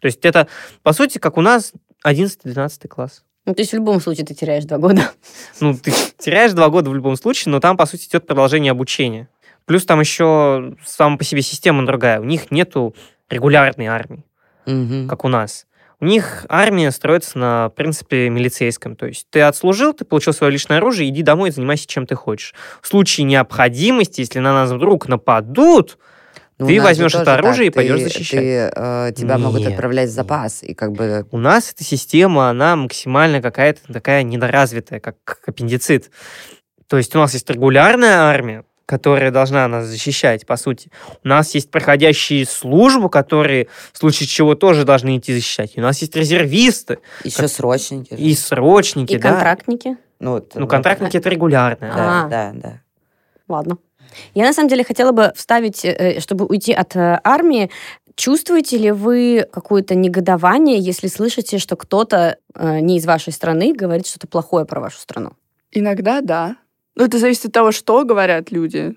То 0.00 0.06
есть 0.06 0.24
это, 0.24 0.48
по 0.82 0.92
сути, 0.92 1.18
как 1.18 1.38
у 1.38 1.40
нас 1.40 1.72
11-12 2.06 2.88
класс. 2.88 3.24
Ну, 3.46 3.54
то 3.54 3.60
есть 3.60 3.72
в 3.72 3.76
любом 3.76 4.00
случае 4.00 4.26
ты 4.26 4.34
теряешь 4.34 4.64
два 4.64 4.78
года. 4.78 5.10
Ну, 5.60 5.74
ты 5.74 5.92
теряешь 6.18 6.52
два 6.52 6.68
года 6.68 6.90
в 6.90 6.94
любом 6.94 7.16
случае, 7.16 7.52
но 7.52 7.60
там, 7.60 7.76
по 7.76 7.86
сути, 7.86 8.08
идет 8.08 8.26
продолжение 8.26 8.70
обучения. 8.70 9.28
Плюс 9.66 9.84
там 9.86 10.00
еще 10.00 10.76
сама 10.84 11.16
по 11.16 11.24
себе 11.24 11.42
система 11.42 11.86
другая. 11.86 12.20
У 12.20 12.24
них 12.24 12.50
нету 12.50 12.94
регулярной 13.30 13.86
армии. 13.86 14.24
Мгм. 14.66 15.08
как 15.08 15.24
у 15.24 15.28
нас. 15.28 15.66
У 16.04 16.06
них 16.06 16.44
армия 16.50 16.90
строится 16.90 17.38
на 17.38 17.70
принципе 17.70 18.28
милицейском. 18.28 18.94
То 18.94 19.06
есть 19.06 19.26
ты 19.30 19.40
отслужил, 19.40 19.94
ты 19.94 20.04
получил 20.04 20.34
свое 20.34 20.52
личное 20.52 20.76
оружие, 20.76 21.08
иди 21.08 21.22
домой 21.22 21.48
и 21.48 21.52
занимайся 21.52 21.86
чем 21.86 22.06
ты 22.06 22.14
хочешь. 22.14 22.52
В 22.82 22.88
случае 22.88 23.24
необходимости, 23.24 24.20
если 24.20 24.38
на 24.38 24.52
нас 24.52 24.70
вдруг 24.70 25.08
нападут, 25.08 25.96
Ну, 26.58 26.66
Ты 26.66 26.80
возьмешь 26.82 27.14
это 27.14 27.36
оружие 27.36 27.68
и 27.68 27.70
так. 27.70 27.76
пойдешь 27.76 27.98
Ты- 28.00 28.04
защищать. 28.04 28.38
ты, 28.38 28.70
э, 28.76 29.12
тебя 29.16 29.38
могут 29.38 29.60
Нет, 29.60 29.70
отправлять 29.72 30.10
в 30.10 30.12
запас, 30.12 30.62
и 30.62 30.74
как 30.74 30.92
бы... 30.92 31.26
у 31.30 31.38
нас 31.38 31.72
эта 31.72 31.82
система, 31.84 32.50
она 32.50 32.76
максимально 32.76 33.40
какая-то 33.40 33.80
такая 33.90 34.22
недоразвитая, 34.24 35.00
как 35.00 35.16
аппендицит. 35.46 36.10
То 36.86 36.98
есть 36.98 37.16
у 37.16 37.18
нас 37.18 37.32
есть 37.32 37.48
регулярная 37.50 38.18
армия, 38.18 38.64
которая 38.86 39.30
должна 39.30 39.66
нас 39.68 39.86
защищать, 39.86 40.46
по 40.46 40.56
сути. 40.56 40.90
У 41.24 41.28
нас 41.28 41.54
есть 41.54 41.70
проходящие 41.70 42.46
службу, 42.46 43.08
которые 43.08 43.68
в 43.92 43.98
случае 43.98 44.26
чего 44.26 44.54
тоже 44.54 44.84
должны 44.84 45.16
идти 45.18 45.32
защищать. 45.34 45.72
И 45.76 45.80
у 45.80 45.82
нас 45.82 46.00
есть 46.02 46.14
резервисты 46.16 46.98
Еще 47.24 47.38
Как- 47.42 47.50
срочники. 47.50 48.14
же. 48.14 48.20
и 48.20 48.34
срочники, 48.34 49.12
И 49.14 49.18
да. 49.18 49.30
контрактники. 49.30 49.96
Ну, 50.20 50.32
вот, 50.32 50.52
Ну, 50.54 50.66
контрактники 50.66 51.16
это 51.16 51.28
регулярно. 51.28 51.92
Да, 51.94 52.24
А. 52.24 52.28
да, 52.28 52.52
да. 52.54 52.80
Ладно. 53.48 53.78
Я 54.34 54.44
на 54.44 54.52
самом 54.52 54.68
деле 54.68 54.84
хотела 54.84 55.12
бы 55.12 55.32
вставить, 55.34 55.84
э, 55.84 56.20
чтобы 56.20 56.46
уйти 56.46 56.72
от 56.72 56.94
э, 56.94 57.20
армии. 57.24 57.70
Чувствуете 58.16 58.78
ли 58.78 58.92
вы 58.92 59.44
какое-то 59.52 59.96
негодование, 59.96 60.78
если 60.78 61.08
слышите, 61.08 61.58
что 61.58 61.74
кто-то 61.74 62.36
э, 62.54 62.78
не 62.80 62.98
из 62.98 63.06
вашей 63.06 63.32
страны 63.32 63.74
говорит 63.74 64.06
что-то 64.06 64.28
плохое 64.28 64.64
про 64.66 64.80
вашу 64.80 64.98
страну? 64.98 65.32
Иногда 65.72 66.20
да. 66.20 66.56
Но 66.96 67.04
это 67.04 67.18
зависит 67.18 67.46
от 67.46 67.52
того, 67.52 67.72
что 67.72 68.04
говорят 68.04 68.50
люди. 68.50 68.96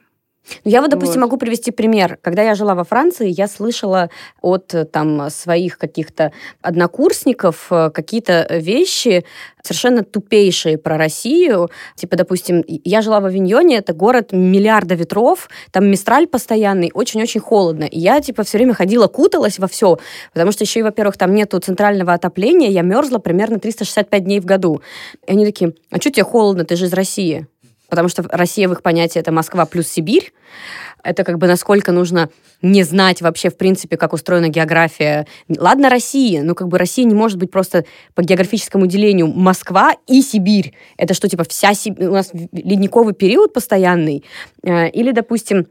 Ну, 0.64 0.72
Я 0.72 0.82
вот, 0.82 0.92
допустим, 0.92 1.22
Вот. 1.22 1.28
могу 1.28 1.38
привести 1.38 1.72
пример. 1.72 2.18
Когда 2.22 2.44
я 2.44 2.56
жила 2.56 2.76
во 2.76 2.84
Франции, 2.84 3.30
я 3.30 3.48
слышала 3.48 4.10
от 4.42 4.74
э, 4.74 4.86
там 4.86 5.30
своих 5.30 5.78
каких-то 5.78 6.32
однокурсников 6.62 7.68
э, 7.70 7.90
какие-то 7.90 8.48
вещи 8.50 9.26
совершенно 9.64 10.04
тупейшие 10.04 10.78
про 10.78 10.98
Россию. 10.98 11.70
Типа, 11.96 12.16
допустим, 12.16 12.64
я 12.68 13.02
жила 13.02 13.20
в 13.20 13.26
Авиньоне, 13.26 13.78
это 13.78 13.94
город 13.94 14.32
миллиарда 14.32 14.96
ветров, 14.96 15.50
там 15.72 15.92
мистраль 15.92 16.28
постоянный, 16.28 16.92
очень-очень 16.94 17.42
холодно. 17.42 17.84
И 17.84 18.00
я, 18.00 18.22
типа, 18.22 18.44
все 18.44 18.58
время 18.58 18.74
ходила, 18.74 19.08
куталась 19.08 19.60
во 19.60 19.68
все, 19.68 19.98
потому 20.34 20.54
что 20.54 20.64
еще 20.64 20.80
и, 20.80 20.84
во-первых, 20.84 21.18
там 21.18 21.36
нету 21.36 21.60
центрального 21.60 22.14
отопления, 22.14 22.70
я 22.70 22.82
мерзла 22.82 23.18
примерно 23.18 23.60
365 23.60 24.24
дней 24.24 24.40
в 24.40 24.46
году. 24.46 24.82
И 25.28 25.32
они 25.32 25.46
такие, 25.46 25.74
а 25.92 26.00
что 26.00 26.12
тебе 26.12 26.24
холодно, 26.24 26.64
ты 26.64 26.78
же 26.78 26.86
из 26.86 26.94
России? 26.94 27.46
Потому 27.90 28.10
что 28.10 28.24
Россия 28.30 28.68
в 28.68 28.74
их 28.74 28.82
понятии 28.82 29.20
это 29.20 29.32
Москва 29.32 29.66
плюс 29.66 29.88
Сибирь. 29.88 30.34
Это 31.04 31.24
как 31.24 31.38
бы 31.38 31.48
насколько 31.48 31.92
нужно 31.92 32.30
не 32.62 32.84
знать 32.84 33.22
вообще, 33.22 33.50
в 33.50 33.58
принципе, 33.58 33.98
как 33.98 34.14
устроена 34.14 34.50
география. 34.50 35.28
Ладно, 35.48 35.90
Россия, 35.90 36.44
но 36.44 36.56
как 36.56 36.68
бы 36.68 36.78
Россия 36.78 37.06
не 37.06 37.14
может 37.14 37.38
быть 37.38 37.52
просто 37.52 37.86
по 38.16 38.24
географическому 38.24 38.88
делению 38.88 39.28
Москва 39.28 39.96
и 40.08 40.22
Сибирь. 40.22 40.74
Это 40.98 41.14
что, 41.14 41.30
типа, 41.30 41.44
вся 41.48 41.74
Сибирь? 41.74 42.08
У 42.08 42.14
нас 42.14 42.32
ледниковый 42.34 43.14
период 43.14 43.54
постоянный? 43.54 44.26
Э, 44.64 44.90
Или, 44.90 45.12
допустим, 45.12 45.68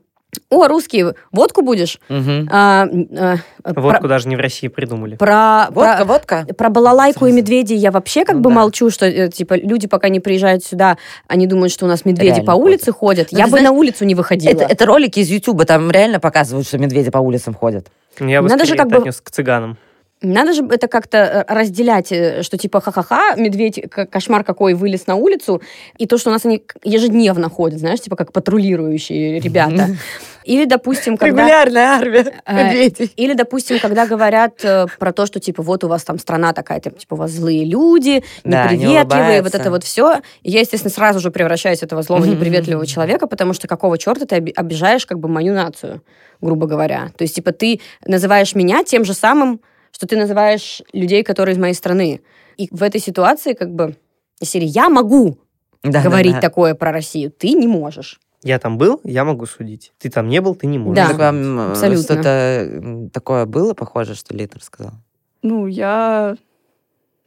о, 0.51 0.69
русские, 0.69 1.15
водку 1.33 1.63
будешь? 1.63 1.99
Мгм. 2.09 2.49
А, 2.53 2.87
а, 3.17 3.37
Водку 3.75 4.01
про, 4.03 4.09
даже 4.09 4.29
не 4.29 4.37
в 4.37 4.41
России 4.41 4.69
придумали. 4.69 5.17
про, 5.17 5.67
Водка, 5.71 5.97
про- 5.97 6.05
водка. 6.05 6.47
про 6.57 6.69
балалайку 6.69 7.27
и 7.27 7.33
медведей 7.33 7.77
я 7.77 7.91
вообще 7.91 8.25
как 8.25 8.37
Ну 8.37 8.43
бы 8.43 8.51
да. 8.51 8.57
молчу, 8.57 8.91
что 8.91 9.07
э, 9.07 9.29
типа 9.29 9.55
люди 9.55 9.89
пока 9.89 10.09
не 10.09 10.21
приезжают 10.21 10.63
сюда, 10.65 10.99
они 11.27 11.47
думают, 11.47 11.73
что 11.73 11.87
у 11.87 11.89
нас 11.89 12.05
медведи 12.05 12.29
Реально 12.37 12.45
по 12.45 12.53
улице 12.53 12.93
ходят. 12.93 13.29
Ну, 13.33 13.39
я 13.39 13.45
бы 13.45 13.51
знаешь, 13.51 13.65
на 13.67 13.73
улицу 13.73 14.05
не 14.05 14.15
выходила. 14.15 14.51
Это, 14.51 14.65
это 14.65 14.87
ролики 14.87 15.21
из 15.21 15.31
Ютуба, 15.31 15.65
там 15.65 15.91
реально 15.91 16.21
показывают, 16.21 16.67
что 16.69 16.79
медведи 16.79 17.11
по 17.11 17.19
улицам 17.19 17.55
ходят. 17.55 17.87
Я 18.21 18.43
бы 18.43 18.49
Надо 18.49 18.67
же 18.67 18.77
как 18.77 18.89
бы- 18.89 18.97
отнес 18.99 19.21
к 19.21 19.31
цыганам. 19.31 19.79
Надо 20.23 20.55
же 20.55 20.63
это 20.71 20.89
как-то 20.89 21.19
э, 21.19 21.55
разделять, 21.55 22.11
э, 22.11 22.43
что 22.43 22.57
типа 22.57 22.81
ха-ха-ха, 22.81 23.35
медведь, 23.37 23.83
кошмар 23.91 24.45
какой, 24.45 24.73
вылез 24.73 25.07
на 25.07 25.15
улицу, 25.15 25.61
и 25.99 26.07
то, 26.07 26.17
что 26.17 26.31
у 26.31 26.33
нас 26.33 26.47
они 26.47 26.63
ежедневно 26.85 27.51
ходят, 27.51 27.81
знаешь, 27.81 28.01
типа 28.01 28.17
как 28.17 28.33
патрулирующие 28.33 29.41
ребята. 29.41 29.89
Или, 30.45 30.65
допустим, 30.65 31.19
когда... 31.19 31.43
Регулярная 31.43 31.87
армия 31.99 32.33
э, 32.47 32.65
медведей. 32.65 33.13
Или, 33.17 33.35
допустим, 33.35 33.79
когда 33.79 34.07
говорят 34.07 34.65
про 34.99 35.13
то, 35.13 35.27
что, 35.27 35.39
типа, 35.39 35.63
вот 35.63 35.85
у 35.85 35.89
вас 35.89 36.03
там 36.05 36.19
страна 36.19 36.55
такая, 36.55 36.81
типа, 36.81 37.15
у 37.15 37.17
вас 37.17 37.33
злые 37.33 37.65
люди, 37.65 38.25
неприветливые, 38.45 39.43
вот 39.43 39.55
это 39.55 39.71
вот 39.71 39.85
все. 39.85 40.21
Я, 40.43 40.61
естественно, 40.61 40.93
сразу 40.93 41.21
же 41.21 41.31
превращаюсь 41.31 41.81
в 41.81 41.83
этого 41.83 42.03
злого, 42.03 42.25
неприветливого 42.25 42.87
человека, 42.87 43.27
потому 43.27 43.53
что 43.53 43.69
какого 43.69 43.99
черта 43.99 44.25
ты 44.25 44.53
обижаешь 44.57 45.05
как 45.05 45.19
бы 45.19 45.29
мою 45.29 45.53
нацию, 45.53 46.01
грубо 46.41 46.67
говоря. 46.67 47.11
То 47.19 47.23
есть, 47.25 47.35
типа, 47.35 47.53
ты 47.53 47.81
называешь 48.07 48.55
меня 48.55 48.83
тем 48.83 49.05
же 49.05 49.13
самым 49.13 49.61
что 49.97 50.07
ты 50.07 50.15
называешь 50.19 50.83
людей, 50.93 51.23
которые 51.23 51.55
из 51.55 51.59
моей 51.59 51.73
страны. 51.73 52.21
И 52.59 52.69
в 52.71 52.83
этой 52.83 53.01
ситуации 53.01 53.55
как 53.55 53.75
бы 53.75 53.97
серии 54.43 54.67
«я 54.67 54.91
могу 54.91 55.39
да, 55.83 56.03
говорить 56.03 56.35
да, 56.35 56.41
да. 56.43 56.49
такое 56.49 56.75
про 56.75 56.93
Россию, 56.93 57.31
ты 57.31 57.53
не 57.53 57.67
можешь». 57.67 58.21
Я 58.43 58.59
там 58.59 58.77
был, 58.77 59.01
я 59.05 59.25
могу 59.25 59.47
судить. 59.47 59.95
Ты 59.99 60.11
там 60.11 60.29
не 60.29 60.43
был, 60.43 60.55
ты 60.55 60.67
не 60.67 60.79
можешь. 60.79 61.03
Да, 61.03 61.09
так 61.09 61.19
вам 61.19 61.59
э, 61.59 61.71
абсолютно. 61.71 62.03
Что-то 62.03 63.09
такое 63.15 63.47
было 63.47 63.73
похоже, 63.73 64.15
что 64.15 64.37
Лита 64.37 64.59
рассказала? 64.59 65.03
Ну, 65.41 65.67
я 65.67 66.37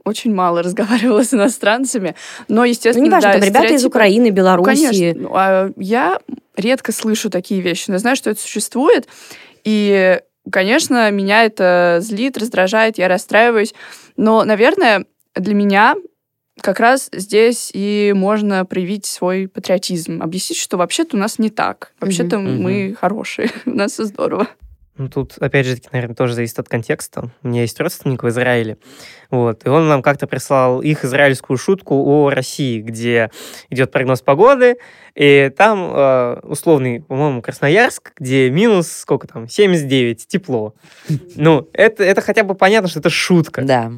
очень 0.05 0.31
мало 0.31 0.61
разговаривала 0.63 1.23
с 1.23 1.33
иностранцами, 1.33 2.13
но, 2.47 2.65
естественно, 2.65 3.07
ну, 3.07 3.07
неважно, 3.07 3.33
да, 3.33 3.39
там 3.39 3.49
ребята 3.49 3.73
из 3.73 3.83
Украины, 3.83 4.29
Белоруссии. 4.29 5.13
Конечно, 5.13 5.21
ну, 5.23 5.31
а 5.33 5.71
я 5.75 6.19
редко 6.55 6.91
слышу 6.91 7.31
такие 7.31 7.61
вещи, 7.61 7.85
но 7.87 7.95
я 7.95 7.99
знаю, 7.99 8.15
что 8.15 8.29
это 8.29 8.39
существует, 8.39 9.07
и 9.63 10.21
Конечно, 10.51 11.11
меня 11.11 11.45
это 11.45 11.99
злит, 12.01 12.37
раздражает, 12.37 12.97
я 12.97 13.07
расстраиваюсь. 13.07 13.73
Но, 14.17 14.43
наверное, 14.43 15.05
для 15.35 15.53
меня 15.53 15.95
как 16.61 16.79
раз 16.79 17.09
здесь 17.11 17.71
и 17.73 18.13
можно 18.15 18.65
проявить 18.65 19.05
свой 19.05 19.47
патриотизм, 19.47 20.21
объяснить, 20.21 20.59
что 20.59 20.77
вообще-то 20.77 21.15
у 21.15 21.19
нас 21.19 21.39
не 21.39 21.49
так. 21.49 21.93
Вообще-то 21.99 22.37
mm-hmm. 22.37 22.57
мы 22.59 22.95
хорошие, 22.99 23.49
у 23.65 23.71
нас 23.71 23.93
все 23.93 24.03
здорово. 24.05 24.47
Ну, 24.99 25.07
тут, 25.07 25.37
опять 25.39 25.65
же, 25.65 25.77
наверное, 25.93 26.13
тоже 26.13 26.33
зависит 26.33 26.59
от 26.59 26.67
контекста. 26.67 27.31
У 27.41 27.47
меня 27.47 27.61
есть 27.61 27.79
родственник 27.79 28.21
в 28.21 28.27
Израиле, 28.27 28.77
вот, 29.31 29.65
и 29.65 29.69
он 29.69 29.87
нам 29.87 30.01
как-то 30.01 30.27
прислал 30.27 30.81
их 30.81 31.05
израильскую 31.05 31.55
шутку 31.55 31.95
о 31.95 32.29
России, 32.29 32.81
где 32.81 33.31
идет 33.69 33.91
прогноз 33.91 34.21
погоды, 34.21 34.75
и 35.15 35.53
там 35.55 35.89
э, 35.95 36.39
условный, 36.43 36.99
по-моему, 36.99 37.41
Красноярск, 37.41 38.11
где 38.19 38.49
минус, 38.49 38.91
сколько 38.91 39.25
там, 39.25 39.47
79, 39.47 40.27
тепло. 40.27 40.75
Ну, 41.35 41.69
это, 41.71 42.03
это 42.03 42.19
хотя 42.19 42.43
бы 42.43 42.53
понятно, 42.53 42.89
что 42.89 42.99
это 42.99 43.09
шутка. 43.09 43.61
Да. 43.61 43.93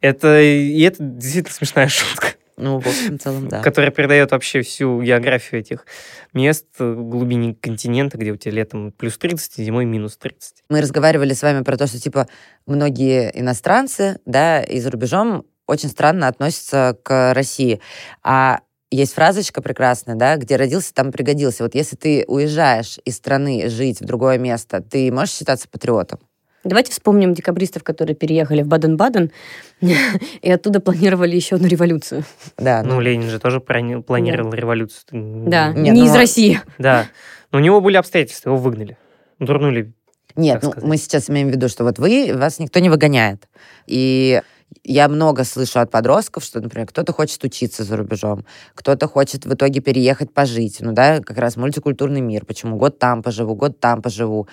Это, 0.00 0.40
и 0.40 0.80
это 0.82 0.98
действительно 1.00 1.52
смешная 1.52 1.88
шутка. 1.88 2.28
Ну, 2.56 2.78
в 2.80 2.86
общем, 2.86 3.18
целом, 3.18 3.48
да. 3.48 3.62
Которая 3.62 3.90
передает 3.90 4.30
вообще 4.30 4.62
всю 4.62 5.02
географию 5.02 5.60
этих 5.60 5.86
мест 6.32 6.66
глубине 6.78 7.54
континента, 7.54 8.16
где 8.18 8.32
у 8.32 8.36
тебя 8.36 8.52
летом 8.52 8.92
плюс 8.92 9.18
30, 9.18 9.56
зимой 9.64 9.84
минус 9.84 10.16
30. 10.16 10.64
Мы 10.68 10.80
разговаривали 10.80 11.34
с 11.34 11.42
вами 11.42 11.62
про 11.62 11.76
то, 11.76 11.86
что, 11.86 12.00
типа, 12.00 12.28
многие 12.66 13.30
иностранцы, 13.38 14.18
да, 14.24 14.62
и 14.62 14.80
за 14.80 14.90
рубежом 14.90 15.46
очень 15.66 15.88
странно 15.88 16.28
относятся 16.28 16.96
к 17.02 17.32
России. 17.34 17.80
А 18.22 18.60
есть 18.90 19.14
фразочка 19.14 19.60
прекрасная, 19.60 20.14
да, 20.14 20.36
где 20.36 20.56
родился, 20.56 20.94
там 20.94 21.10
пригодился. 21.10 21.64
Вот 21.64 21.74
если 21.74 21.96
ты 21.96 22.24
уезжаешь 22.28 22.98
из 23.04 23.16
страны 23.16 23.68
жить 23.68 24.00
в 24.00 24.04
другое 24.04 24.38
место, 24.38 24.80
ты 24.80 25.10
можешь 25.10 25.34
считаться 25.34 25.68
патриотом? 25.68 26.20
Давайте 26.64 26.92
вспомним 26.92 27.34
декабристов, 27.34 27.84
которые 27.84 28.16
переехали 28.16 28.62
в 28.62 28.68
Баден-Баден 28.68 29.30
и 29.80 30.50
оттуда 30.50 30.80
планировали 30.80 31.36
еще 31.36 31.56
одну 31.56 31.68
революцию. 31.68 32.24
Да, 32.56 32.82
ну, 32.82 32.94
ну 32.94 33.00
Ленин 33.00 33.28
же 33.28 33.38
тоже 33.38 33.60
планировал 33.60 34.50
да. 34.50 34.56
революцию. 34.56 35.04
Да, 35.12 35.72
Нет, 35.72 35.94
не 35.94 36.02
ну, 36.02 36.06
из 36.06 36.14
России. 36.14 36.60
Да, 36.78 37.06
но 37.52 37.58
у 37.58 37.60
него 37.60 37.80
были 37.80 37.96
обстоятельства, 37.96 38.50
его 38.50 38.58
выгнали, 38.58 38.96
дурнули. 39.38 39.92
Нет, 40.36 40.62
ну, 40.62 40.72
мы 40.82 40.96
сейчас 40.96 41.30
имеем 41.30 41.48
в 41.48 41.52
виду, 41.52 41.68
что 41.68 41.84
вот 41.84 41.98
вы, 41.98 42.32
вас 42.34 42.58
никто 42.58 42.80
не 42.80 42.90
выгоняет. 42.90 43.46
И 43.86 44.40
я 44.82 45.08
много 45.08 45.44
слышу 45.44 45.80
от 45.80 45.90
подростков, 45.90 46.42
что, 46.42 46.60
например, 46.60 46.88
кто-то 46.88 47.12
хочет 47.12 47.44
учиться 47.44 47.84
за 47.84 47.96
рубежом, 47.96 48.44
кто-то 48.74 49.06
хочет 49.06 49.46
в 49.46 49.54
итоге 49.54 49.80
переехать 49.80 50.32
пожить. 50.32 50.78
Ну 50.80 50.92
да, 50.92 51.20
как 51.20 51.38
раз 51.38 51.56
мультикультурный 51.56 52.20
мир. 52.20 52.44
Почему? 52.44 52.76
Год 52.76 52.98
там 52.98 53.22
поживу, 53.22 53.54
год 53.54 53.78
там 53.78 54.02
поживу. 54.02 54.48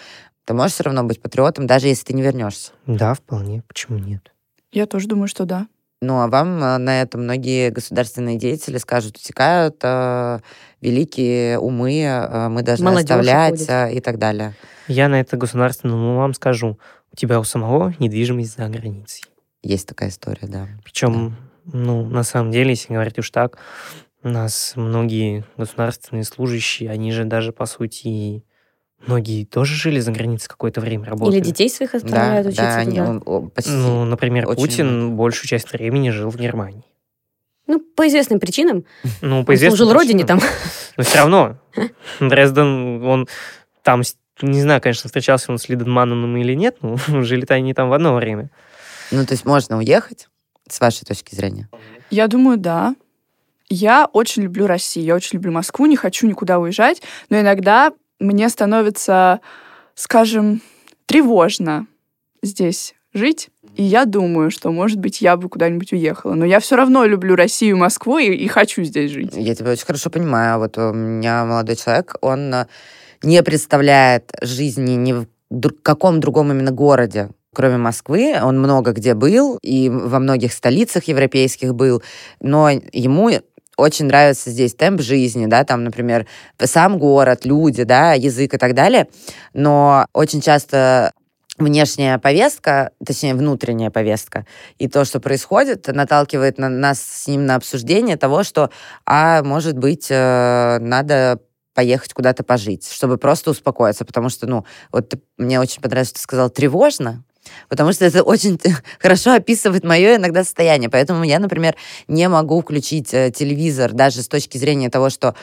Ты 0.45 0.53
можешь 0.53 0.73
все 0.73 0.83
равно 0.83 1.03
быть 1.03 1.21
патриотом, 1.21 1.67
даже 1.67 1.87
если 1.87 2.05
ты 2.05 2.13
не 2.13 2.21
вернешься? 2.21 2.71
Да, 2.85 3.13
вполне. 3.13 3.63
Почему 3.67 3.97
нет? 3.97 4.31
Я 4.71 4.85
тоже 4.85 5.07
думаю, 5.07 5.27
что 5.27 5.45
да. 5.45 5.67
Ну, 6.01 6.19
а 6.19 6.27
вам 6.27 6.63
э, 6.63 6.77
на 6.77 7.01
это 7.03 7.19
многие 7.19 7.69
государственные 7.69 8.37
деятели 8.37 8.77
скажут, 8.79 9.17
утекают 9.17 9.77
э, 9.83 10.39
великие 10.81 11.59
умы, 11.59 12.01
э, 12.01 12.47
мы 12.49 12.63
должны 12.63 12.85
Молодежь 12.85 13.03
оставлять 13.03 13.69
э, 13.69 13.93
и 13.93 13.99
так 13.99 14.17
далее. 14.17 14.55
Я 14.87 15.09
на 15.09 15.21
это 15.21 15.37
государственному 15.37 16.17
вам 16.17 16.33
скажу, 16.33 16.79
у 17.13 17.15
тебя 17.15 17.39
у 17.39 17.43
самого 17.43 17.93
недвижимость 17.99 18.57
за 18.57 18.67
границей. 18.67 19.25
Есть 19.61 19.87
такая 19.87 20.09
история, 20.09 20.47
да. 20.47 20.67
Причем, 20.83 21.35
да. 21.65 21.77
ну, 21.77 22.05
на 22.05 22.23
самом 22.23 22.51
деле, 22.51 22.71
если 22.71 22.93
говорить 22.93 23.19
уж 23.19 23.29
так, 23.29 23.57
у 24.23 24.29
нас 24.29 24.73
многие 24.75 25.45
государственные 25.55 26.23
служащие, 26.23 26.89
они 26.89 27.11
же 27.11 27.25
даже, 27.25 27.51
по 27.51 27.67
сути, 27.67 28.43
Многие 29.07 29.45
тоже 29.45 29.75
жили 29.75 29.99
за 29.99 30.11
границей 30.11 30.47
какое-то 30.47 30.79
время, 30.81 31.05
работали. 31.05 31.37
Или 31.37 31.43
детей 31.43 31.69
своих 31.69 31.95
отправляют 31.95 32.45
да, 32.45 32.49
учиться 32.49 32.63
да, 32.63 32.83
туда. 32.83 33.03
Они, 33.03 33.21
он, 33.25 33.49
почти 33.49 33.71
ну, 33.71 34.05
например, 34.05 34.45
Путин 34.45 34.97
много. 34.97 35.15
большую 35.15 35.47
часть 35.47 35.71
времени 35.71 36.09
жил 36.09 36.29
в 36.29 36.37
Германии. 36.37 36.85
Ну, 37.67 37.79
по 37.79 38.07
известным 38.07 38.39
причинам. 38.39 38.85
Ну, 39.21 39.45
по 39.45 39.55
известным 39.55 39.77
служил 39.77 39.93
родине 39.93 40.25
там. 40.25 40.39
Но 40.97 41.03
все 41.03 41.19
равно. 41.19 41.57
Дрезден, 42.19 43.03
он 43.03 43.27
там, 43.81 44.01
не 44.41 44.61
знаю, 44.61 44.81
конечно, 44.81 45.07
встречался 45.07 45.51
он 45.51 45.57
с 45.57 45.69
Лиденманом 45.69 46.35
или 46.37 46.53
нет, 46.53 46.77
но 46.81 46.97
жили-то 47.23 47.53
они 47.53 47.73
там 47.73 47.89
в 47.89 47.93
одно 47.93 48.13
время. 48.13 48.49
Ну, 49.11 49.25
то 49.25 49.33
есть 49.33 49.45
можно 49.45 49.77
уехать, 49.77 50.27
с 50.69 50.79
вашей 50.79 51.05
точки 51.05 51.35
зрения? 51.35 51.69
Я 52.09 52.27
думаю, 52.27 52.57
да. 52.57 52.95
Я 53.69 54.05
очень 54.11 54.43
люблю 54.43 54.67
Россию, 54.67 55.05
я 55.05 55.15
очень 55.15 55.37
люблю 55.37 55.53
Москву, 55.53 55.85
не 55.85 55.95
хочу 55.95 56.27
никуда 56.27 56.59
уезжать, 56.59 57.01
но 57.29 57.39
иногда 57.39 57.93
мне 58.21 58.49
становится, 58.49 59.41
скажем, 59.95 60.61
тревожно 61.05 61.87
здесь 62.41 62.93
жить. 63.13 63.49
И 63.75 63.83
я 63.83 64.05
думаю, 64.05 64.51
что, 64.51 64.71
может 64.71 64.99
быть, 64.99 65.21
я 65.21 65.37
бы 65.37 65.49
куда-нибудь 65.49 65.93
уехала. 65.93 66.33
Но 66.33 66.45
я 66.45 66.59
все 66.59 66.75
равно 66.75 67.05
люблю 67.05 67.35
Россию, 67.35 67.77
Москву 67.77 68.17
и, 68.17 68.27
и 68.27 68.47
хочу 68.47 68.83
здесь 68.83 69.11
жить. 69.11 69.31
Я 69.35 69.55
тебя 69.55 69.71
очень 69.71 69.85
хорошо 69.85 70.09
понимаю. 70.09 70.59
Вот 70.59 70.77
у 70.77 70.93
меня 70.93 71.45
молодой 71.45 71.75
человек, 71.75 72.15
он 72.21 72.53
э, 72.53 72.67
не 73.23 73.41
представляет 73.43 74.31
жизни 74.41 74.93
ни 74.93 75.13
в 75.13 75.25
каком 75.83 76.19
другом 76.19 76.51
именно 76.51 76.71
городе, 76.71 77.29
кроме 77.53 77.77
Москвы. 77.77 78.35
Он 78.41 78.59
много 78.59 78.91
где 78.91 79.13
был, 79.13 79.57
и 79.61 79.89
во 79.89 80.19
многих 80.19 80.53
столицах 80.53 81.05
европейских 81.05 81.73
был, 81.73 82.01
но 82.39 82.69
ему 82.69 83.29
очень 83.81 84.05
нравится 84.05 84.49
здесь 84.49 84.73
темп 84.73 85.01
жизни, 85.01 85.47
да, 85.47 85.63
там, 85.63 85.83
например, 85.83 86.27
сам 86.59 86.97
город, 86.97 87.45
люди, 87.45 87.83
да, 87.83 88.13
язык 88.13 88.53
и 88.53 88.57
так 88.57 88.73
далее, 88.73 89.07
но 89.53 90.05
очень 90.13 90.41
часто 90.41 91.11
внешняя 91.57 92.17
повестка, 92.17 92.91
точнее, 93.05 93.35
внутренняя 93.35 93.91
повестка, 93.91 94.45
и 94.77 94.87
то, 94.87 95.05
что 95.05 95.19
происходит, 95.19 95.87
наталкивает 95.87 96.57
на 96.57 96.69
нас 96.69 97.01
с 97.01 97.27
ним 97.27 97.45
на 97.45 97.55
обсуждение 97.55 98.17
того, 98.17 98.43
что, 98.43 98.69
а, 99.05 99.43
может 99.43 99.77
быть, 99.77 100.07
э, 100.09 100.77
надо 100.79 101.39
поехать 101.73 102.13
куда-то 102.13 102.43
пожить, 102.43 102.89
чтобы 102.91 103.17
просто 103.17 103.51
успокоиться, 103.51 104.05
потому 104.05 104.29
что, 104.29 104.47
ну, 104.47 104.65
вот 104.91 105.13
мне 105.37 105.59
очень 105.59 105.81
понравилось, 105.81 106.09
что 106.09 106.17
ты 106.17 106.23
сказал, 106.23 106.49
тревожно, 106.49 107.23
Потому 107.69 107.93
что 107.93 108.05
это 108.05 108.23
очень 108.23 108.59
хорошо 108.99 109.33
описывает 109.33 109.83
мое 109.83 110.17
иногда 110.17 110.43
состояние. 110.43 110.89
Поэтому 110.89 111.23
я, 111.23 111.39
например, 111.39 111.75
не 112.07 112.27
могу 112.29 112.61
включить 112.61 113.13
э, 113.13 113.31
телевизор 113.31 113.91
даже 113.93 114.21
с 114.21 114.27
точки 114.27 114.57
зрения 114.57 114.89
того, 114.89 115.09
что 115.09 115.35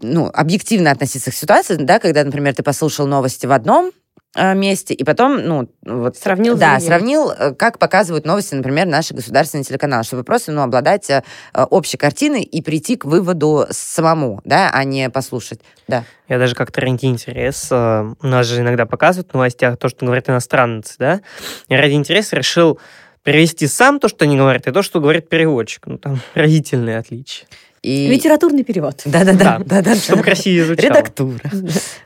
ну, 0.00 0.30
объективно 0.32 0.90
относиться 0.90 1.30
к 1.30 1.34
ситуации, 1.34 1.76
да, 1.76 1.98
когда, 1.98 2.24
например, 2.24 2.54
ты 2.54 2.62
послушал 2.62 3.06
новости 3.06 3.46
в 3.46 3.52
одном 3.52 3.92
месте, 4.34 4.94
и 4.94 5.04
потом, 5.04 5.44
ну, 5.44 5.68
вот... 5.82 6.16
Сравнил 6.16 6.56
Да, 6.56 6.80
сравнил, 6.80 7.30
э, 7.30 7.54
как 7.54 7.78
показывают 7.78 8.24
новости, 8.24 8.54
например, 8.54 8.86
наши 8.86 9.12
государственные 9.12 9.64
телеканалы, 9.64 10.04
чтобы 10.04 10.24
просто, 10.24 10.52
ну, 10.52 10.62
обладать 10.62 11.10
э, 11.10 11.22
общей 11.54 11.98
картиной 11.98 12.42
и 12.42 12.62
прийти 12.62 12.96
к 12.96 13.04
выводу 13.04 13.66
самому, 13.70 14.40
да, 14.44 14.70
а 14.72 14.84
не 14.84 15.10
послушать, 15.10 15.60
да. 15.86 16.04
Я 16.28 16.38
даже 16.38 16.54
как-то 16.54 16.80
ради 16.80 17.04
интереса, 17.04 18.14
у 18.22 18.26
нас 18.26 18.46
же 18.46 18.60
иногда 18.60 18.86
показывают 18.86 19.30
в 19.30 19.34
новостях 19.34 19.76
то, 19.76 19.88
что 19.90 20.06
говорят 20.06 20.30
иностранцы, 20.30 20.94
да, 20.98 21.20
я 21.68 21.78
ради 21.78 21.92
интереса 21.92 22.36
решил 22.36 22.78
перевести 23.22 23.66
сам 23.66 24.00
то, 24.00 24.08
что 24.08 24.24
они 24.24 24.36
говорят, 24.36 24.66
и 24.66 24.72
то, 24.72 24.82
что 24.82 25.00
говорит 25.00 25.28
переводчик. 25.28 25.86
Ну, 25.86 25.98
там 25.98 26.20
разительные 26.34 26.98
отличия. 26.98 27.46
И... 27.82 28.06
Литературный 28.08 28.62
перевод. 28.62 29.02
Да-да-да. 29.04 29.60
да-да. 29.64 29.96
Чтобы 29.96 30.22
красивее 30.22 30.64
звучало. 30.66 30.86
Редактура. 30.90 31.40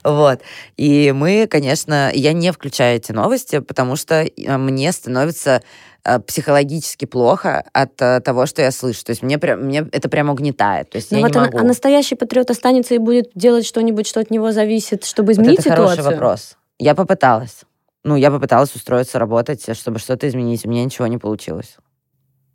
Вот. 0.04 0.40
И 0.78 1.12
мы, 1.12 1.46
конечно, 1.46 2.10
я 2.14 2.32
не 2.32 2.50
включаю 2.52 2.96
эти 2.96 3.12
новости, 3.12 3.58
потому 3.58 3.96
что 3.96 4.24
э, 4.24 4.56
мне 4.56 4.90
становится 4.92 5.62
э, 6.04 6.18
психологически 6.20 7.04
плохо 7.04 7.62
от 7.74 8.00
э, 8.00 8.20
того, 8.20 8.46
что 8.46 8.62
я 8.62 8.70
слышу. 8.70 9.04
То 9.04 9.10
есть 9.10 9.22
мне, 9.22 9.36
прям, 9.38 9.64
мне 9.64 9.86
это 9.92 10.08
прямо 10.08 10.32
угнетает. 10.32 10.88
То 10.90 10.96
есть 10.96 11.10
Ну 11.10 11.18
я 11.18 11.24
вот 11.24 11.34
не 11.34 11.40
а- 11.40 11.44
могу. 11.44 11.58
а 11.58 11.62
настоящий 11.62 12.14
патриот 12.14 12.50
останется 12.50 12.94
и 12.94 12.98
будет 12.98 13.30
делать 13.34 13.66
что-нибудь, 13.66 14.06
что 14.06 14.20
от 14.20 14.30
него 14.30 14.52
зависит, 14.52 15.04
чтобы 15.04 15.34
Вот 15.34 15.42
изменить 15.42 15.60
это 15.60 15.70
хороший 15.70 15.92
ситуацию? 15.98 16.14
вопрос. 16.14 16.56
Я 16.78 16.94
попыталась. 16.94 17.62
Ну, 18.02 18.16
я 18.16 18.30
попыталась 18.30 18.74
устроиться, 18.74 19.18
работать, 19.18 19.66
чтобы 19.76 19.98
что-то 19.98 20.26
изменить. 20.28 20.64
У 20.64 20.70
меня 20.70 20.84
ничего 20.84 21.06
не 21.06 21.18
получилось. 21.18 21.76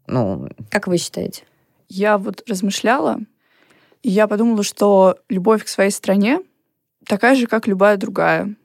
Ну, 0.07 0.47
Как 0.69 0.87
вы 0.87 0.97
считаете? 0.97 1.43
Я 1.93 2.17
вот 2.17 2.41
размышляла, 2.47 3.19
и 4.01 4.09
я 4.09 4.27
подумала, 4.27 4.63
что 4.63 5.17
любовь 5.27 5.65
к 5.65 5.67
своей 5.67 5.91
стране 5.91 6.39
такая 7.05 7.35
же, 7.35 7.47
как 7.47 7.67
любая 7.67 7.97
другая. 7.97 8.55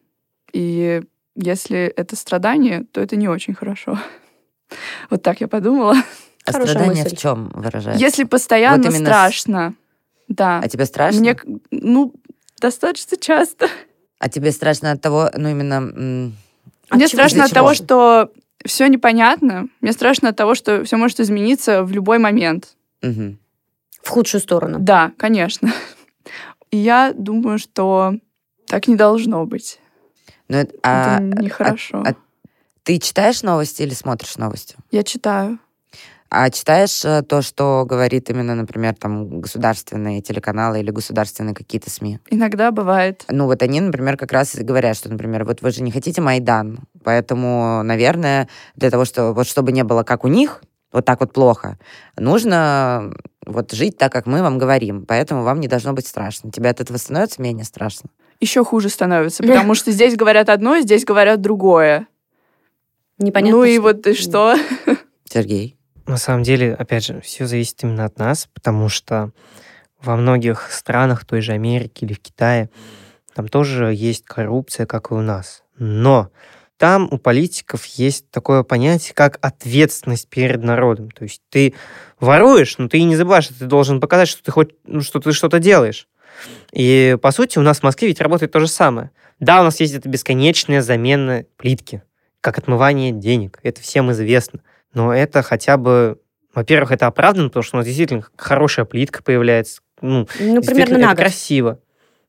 И 0.52 1.02
если 1.34 1.78
это 1.96 2.14
страдание, 2.14 2.84
то 2.92 3.00
это 3.00 3.16
не 3.16 3.28
очень 3.28 3.54
хорошо. 3.54 3.98
Вот 5.10 5.22
так 5.22 5.40
я 5.40 5.46
подумала. 5.48 5.94
а 6.44 6.52
Хорошая 6.52 6.74
страдание 6.74 7.04
мысль. 7.04 7.16
в 7.16 7.18
чем 7.20 7.50
выражается? 7.54 8.04
Если 8.04 8.24
постоянно 8.24 8.76
Вот 8.78 8.86
именно 8.86 9.06
с- 9.06 9.12
страшно, 9.12 9.74
да. 10.28 10.60
А 10.62 10.68
тебе 10.68 10.84
страшно? 10.86 11.20
Мне, 11.20 11.36
ну, 11.72 12.12
достаточно 12.60 13.16
часто. 13.16 13.68
А 14.20 14.28
тебе 14.28 14.52
страшно 14.52 14.92
от 14.92 15.00
того, 15.00 15.30
ну, 15.36 15.48
именно... 15.48 15.74
м, 15.74 16.34
От 16.90 16.96
Мне 16.96 17.08
страшно 17.08 17.44
от 17.44 17.50
того, 17.52 17.74
что 17.74 18.30
все 18.64 18.86
непонятно. 18.88 19.68
Мне 19.80 19.92
страшно 19.92 20.28
от 20.30 20.36
того, 20.36 20.54
что 20.54 20.84
все 20.84 20.96
может 20.96 21.18
измениться 21.20 21.82
в 21.84 21.90
любой 21.92 22.18
момент. 22.18 22.75
Мгм. 23.08 23.38
В 24.02 24.08
худшую 24.08 24.40
сторону. 24.40 24.78
Да, 24.80 25.12
конечно. 25.18 25.72
Я 26.70 27.12
думаю, 27.16 27.58
что 27.58 28.14
так 28.66 28.88
не 28.88 28.96
должно 28.96 29.46
быть. 29.46 29.80
Ну, 30.48 30.58
это- 30.58 30.74
а, 30.82 31.16
Это 31.16 31.42
нехорошо. 31.42 32.02
а- 32.06 32.14
ты 32.84 32.98
читаешь 32.98 33.42
новости 33.42 33.82
или 33.82 33.94
смотришь 33.94 34.36
новости? 34.36 34.76
Я 34.92 35.02
читаю. 35.02 35.58
А 36.28 36.50
читаешь 36.50 37.04
э, 37.04 37.22
то, 37.22 37.40
что 37.40 37.84
говорит 37.86 38.28
именно, 38.30 38.54
например, 38.56 38.94
там 38.96 39.40
государственные 39.40 40.22
телеканалы 40.22 40.80
или 40.80 40.90
государственные 40.90 41.54
какие-то 41.54 41.88
СМИ? 41.88 42.18
Иногда 42.30 42.72
бывает. 42.72 43.24
Ну, 43.28 43.46
вот 43.46 43.62
они, 43.62 43.80
например, 43.80 44.16
как 44.16 44.32
раз 44.32 44.56
и 44.56 44.62
говорят, 44.64 44.96
что, 44.96 45.08
например, 45.08 45.44
вот 45.44 45.62
вы 45.62 45.70
же 45.70 45.82
не 45.82 45.92
хотите 45.92 46.20
Майдан, 46.20 46.80
поэтому, 47.04 47.82
наверное, 47.84 48.48
для 48.74 48.90
того, 48.90 49.04
что 49.04 49.32
вот 49.32 49.46
чтобы 49.46 49.70
не 49.70 49.84
было 49.84 50.02
как 50.02 50.24
у 50.24 50.28
них, 50.28 50.62
вот 50.96 51.04
так 51.04 51.20
вот 51.20 51.34
плохо, 51.34 51.78
нужно 52.16 53.12
вот 53.44 53.72
жить 53.72 53.98
так, 53.98 54.10
как 54.10 54.24
мы 54.24 54.40
вам 54.40 54.56
говорим, 54.56 55.04
поэтому 55.04 55.42
вам 55.42 55.60
не 55.60 55.68
должно 55.68 55.92
быть 55.92 56.06
страшно. 56.06 56.50
Тебе 56.50 56.70
от 56.70 56.80
этого 56.80 56.96
становится 56.96 57.42
менее 57.42 57.66
страшно? 57.66 58.08
Еще 58.40 58.64
хуже 58.64 58.88
становится, 58.88 59.42
потому 59.46 59.74
что 59.74 59.92
здесь 59.92 60.16
говорят 60.16 60.48
одно, 60.48 60.80
здесь 60.80 61.04
говорят 61.04 61.42
другое. 61.42 62.06
Непонятно. 63.18 63.58
ну 63.58 63.64
и 63.64 63.78
вот 63.78 64.06
и 64.06 64.14
что? 64.14 64.56
Сергей? 65.26 65.76
На 66.06 66.16
самом 66.16 66.44
деле, 66.44 66.72
опять 66.72 67.04
же, 67.04 67.20
все 67.20 67.46
зависит 67.46 67.82
именно 67.82 68.06
от 68.06 68.18
нас, 68.18 68.48
потому 68.54 68.88
что 68.88 69.32
во 70.00 70.16
многих 70.16 70.70
странах, 70.72 71.26
той 71.26 71.42
же 71.42 71.52
Америки 71.52 72.04
или 72.04 72.14
в 72.14 72.20
Китае, 72.20 72.70
там 73.34 73.48
тоже 73.48 73.92
есть 73.92 74.24
коррупция, 74.24 74.86
как 74.86 75.10
и 75.10 75.14
у 75.14 75.20
нас. 75.20 75.62
Но 75.78 76.30
там 76.78 77.08
у 77.10 77.18
политиков 77.18 77.84
есть 77.86 78.30
такое 78.30 78.62
понятие, 78.62 79.14
как 79.14 79.38
ответственность 79.40 80.28
перед 80.28 80.62
народом. 80.62 81.10
То 81.10 81.24
есть 81.24 81.40
ты 81.48 81.74
воруешь, 82.20 82.76
но 82.78 82.88
ты 82.88 82.98
и 82.98 83.04
не 83.04 83.16
забываешь, 83.16 83.48
ты 83.48 83.64
должен 83.64 84.00
показать, 84.00 84.28
что 84.28 84.42
ты, 84.42 84.50
хоть, 84.50 84.70
ну, 84.84 85.00
что 85.00 85.20
ты 85.20 85.32
что-то 85.32 85.58
делаешь. 85.58 86.08
И, 86.72 87.16
по 87.22 87.30
сути, 87.30 87.58
у 87.58 87.62
нас 87.62 87.80
в 87.80 87.82
Москве 87.82 88.08
ведь 88.08 88.20
работает 88.20 88.52
то 88.52 88.60
же 88.60 88.68
самое. 88.68 89.10
Да, 89.40 89.60
у 89.60 89.64
нас 89.64 89.80
есть 89.80 89.94
эта 89.94 90.08
бесконечная 90.08 90.82
замена 90.82 91.44
плитки, 91.56 92.02
как 92.40 92.58
отмывание 92.58 93.12
денег. 93.12 93.58
Это 93.62 93.80
всем 93.80 94.12
известно. 94.12 94.60
Но 94.92 95.14
это 95.14 95.42
хотя 95.42 95.76
бы... 95.76 96.18
Во-первых, 96.54 96.90
это 96.90 97.06
оправдано, 97.06 97.48
потому 97.48 97.62
что 97.62 97.76
у 97.76 97.78
нас 97.78 97.86
действительно 97.86 98.24
хорошая 98.36 98.86
плитка 98.86 99.22
появляется. 99.22 99.82
Ну, 100.00 100.26
Ну, 100.40 100.62
примерно 100.62 100.98
на 100.98 101.08
год. 101.08 101.18
красиво. 101.18 101.80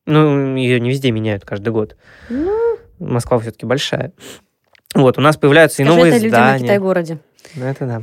Ну, 0.04 0.56
ее 0.56 0.80
не 0.80 0.90
везде 0.90 1.10
меняют 1.10 1.44
каждый 1.44 1.70
год. 1.70 1.96
Ну, 2.28 2.67
Москва 2.98 3.38
все-таки 3.38 3.66
большая. 3.66 4.12
Вот, 4.94 5.18
у 5.18 5.20
нас 5.20 5.36
появляются 5.36 5.82
и 5.82 5.84
скажи 5.84 5.96
новые 5.96 6.14
это 6.14 6.24
людям 6.24 6.40
на 6.40 6.46
здания. 6.46 6.64
Китай-городе. 6.64 7.18
Ну, 7.54 7.64
это 7.64 7.86
да. 7.86 8.02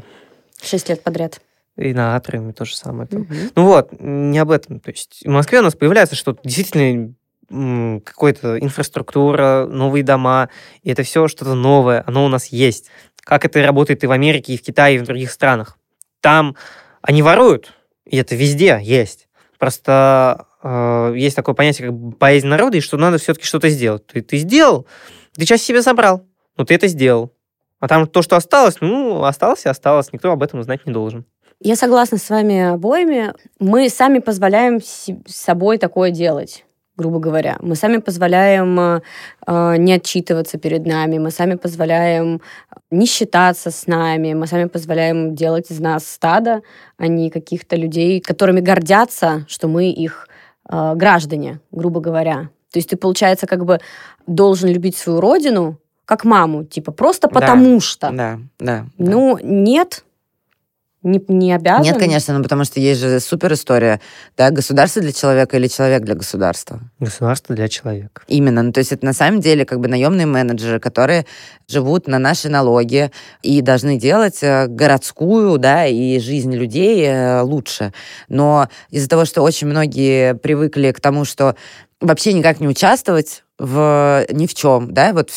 Шесть 0.62 0.90
лет 0.90 1.04
подряд. 1.04 1.42
И 1.78 1.94
на 1.94 2.16
Атриуме 2.16 2.54
то 2.54 2.64
же 2.64 2.76
самое. 2.76 3.08
Мгм. 3.12 3.36
Ну 3.56 3.66
вот, 3.66 3.90
не 4.00 4.40
об 4.40 4.52
этом. 4.52 4.80
То 4.80 4.92
есть 4.92 5.24
в 5.26 5.30
Москве 5.30 5.60
у 5.60 5.64
нас 5.64 5.76
появляется 5.76 6.16
что-то 6.16 6.40
действительно 6.44 7.14
какая-то 7.48 8.60
инфраструктура, 8.60 9.68
новые 9.70 10.04
дома, 10.04 10.50
и 10.82 10.92
это 10.92 11.04
все 11.04 11.28
что-то 11.28 11.54
новое, 11.54 12.04
оно 12.08 12.26
у 12.26 12.28
нас 12.28 12.48
есть. 12.48 12.90
Как 13.22 13.46
это 13.46 13.62
работает 13.62 14.04
и 14.04 14.08
в 14.08 14.12
Америке, 14.12 14.54
и 14.54 14.58
в 14.58 14.62
Китае, 14.62 14.96
и 14.96 15.00
в 15.00 15.04
других 15.04 15.32
странах. 15.32 15.78
Там 16.22 16.56
они 17.02 17.22
воруют, 17.22 17.74
и 18.06 18.18
это 18.18 18.36
везде 18.36 18.80
есть. 18.82 19.28
Просто 19.60 20.48
э, 20.66 21.14
есть 21.16 21.36
такое 21.36 21.56
понятие, 21.56 21.88
как 21.88 21.96
боязнь 21.96 22.48
народа, 22.48 22.78
и 22.78 22.82
что 22.82 22.98
надо 22.98 23.18
все-таки 23.18 23.46
что-то 23.46 23.70
сделать. 23.70 24.06
Ты, 24.08 24.22
ты 24.22 24.38
сделал, 24.38 24.88
ты 25.36 25.46
часть 25.46 25.64
себе 25.64 25.82
забрал, 25.82 26.24
но 26.58 26.66
ты 26.66 26.74
это 26.74 26.88
сделал. 26.88 27.32
А 27.80 27.88
там 27.88 28.08
то, 28.08 28.22
что 28.22 28.36
осталось, 28.36 28.78
ну, 28.82 29.24
осталось 29.24 29.66
и 29.66 29.70
осталось, 29.70 30.12
никто 30.12 30.32
об 30.32 30.42
этом 30.42 30.64
знать 30.64 30.86
не 30.86 30.94
должен. 30.94 31.26
Я 31.60 31.76
согласна 31.76 32.18
с 32.18 32.30
вами 32.30 32.74
обоими. 32.74 33.34
Мы 33.60 33.90
сами 33.90 34.20
позволяем 34.20 34.82
с 34.82 35.10
собой 35.28 35.78
такое 35.78 36.12
делать 36.12 36.66
грубо 36.98 37.20
говоря. 37.20 37.58
Мы 37.62 37.76
сами 37.76 37.98
позволяем 37.98 38.80
э, 38.80 39.02
э, 39.48 39.76
не 39.78 39.94
отчитываться 39.94 40.58
перед 40.58 40.86
нами, 40.86 41.18
мы 41.18 41.32
сами 41.32 41.56
позволяем 41.56 42.42
не 42.90 43.06
считаться 43.06 43.72
с 43.72 43.88
нами, 43.88 44.34
мы 44.34 44.48
сами 44.48 44.66
позволяем 44.66 45.36
делать 45.36 45.72
из 45.72 45.80
нас 45.80 46.08
стадо, 46.08 46.62
а 46.98 47.08
не 47.08 47.30
каких-то 47.30 47.76
людей, 47.76 48.22
которыми 48.22 48.62
гордятся, 48.62 49.46
что 49.50 49.68
мы 49.68 49.92
их 49.92 50.30
э, 50.70 50.94
граждане, 50.96 51.60
грубо 51.72 52.00
говоря. 52.00 52.50
То 52.72 52.80
есть 52.80 52.90
ты, 52.90 52.98
получается, 52.98 53.48
как 53.48 53.66
бы 53.66 53.80
должен 54.28 54.70
любить 54.70 54.96
свою 54.98 55.20
родину, 55.22 55.78
как 56.06 56.24
маму, 56.24 56.64
типа 56.64 56.92
просто 56.92 57.28
Да. 57.28 57.34
потому 57.34 57.80
что. 57.82 58.12
Да, 58.12 58.40
да. 58.60 58.86
да. 58.98 59.12
Ну, 59.12 59.40
нет, 59.42 60.05
не, 61.06 61.24
не 61.28 61.54
обязан. 61.54 61.84
Нет, 61.84 61.98
конечно, 61.98 62.36
ну 62.36 62.44
потому 62.44 62.66
что 62.66 62.80
есть 62.80 63.00
же 63.00 63.20
супер 63.20 63.54
история, 63.54 64.02
да, 64.36 64.50
государство 64.50 65.02
для 65.02 65.14
человека 65.14 65.58
или 65.58 65.68
человек 65.68 66.04
для 66.04 66.16
государства. 66.16 66.82
Государство 67.00 67.56
для 67.56 67.68
человека. 67.68 68.24
Именно, 68.28 68.64
ну 68.64 68.72
то 68.72 68.80
есть 68.80 68.92
это 68.92 69.06
на 69.06 69.14
самом 69.14 69.40
деле 69.40 69.66
как 69.66 69.80
бы 69.80 69.88
наемные 69.88 70.26
менеджеры, 70.26 70.80
которые 70.80 71.26
живут 71.68 72.08
на 72.08 72.20
наши 72.20 72.50
налоги 72.50 73.12
и 73.44 73.62
должны 73.62 73.98
делать 73.98 74.40
э, 74.42 74.68
городскую, 74.68 75.58
да, 75.60 75.86
и 75.86 76.20
жизнь 76.20 76.54
людей 76.54 77.06
э, 77.06 77.42
лучше. 77.42 77.94
Но 78.28 78.68
из-за 78.90 79.08
того, 79.08 79.26
что 79.26 79.44
очень 79.44 79.68
многие 79.68 80.34
привыкли 80.34 80.92
к 80.92 81.00
тому, 81.00 81.24
что 81.24 81.56
вообще 82.02 82.34
никак 82.34 82.60
не 82.60 82.68
участвовать 82.68 83.44
в 83.58 84.26
ни 84.32 84.48
в 84.48 84.54
чем, 84.54 84.94
да, 84.94 85.14
вот 85.14 85.32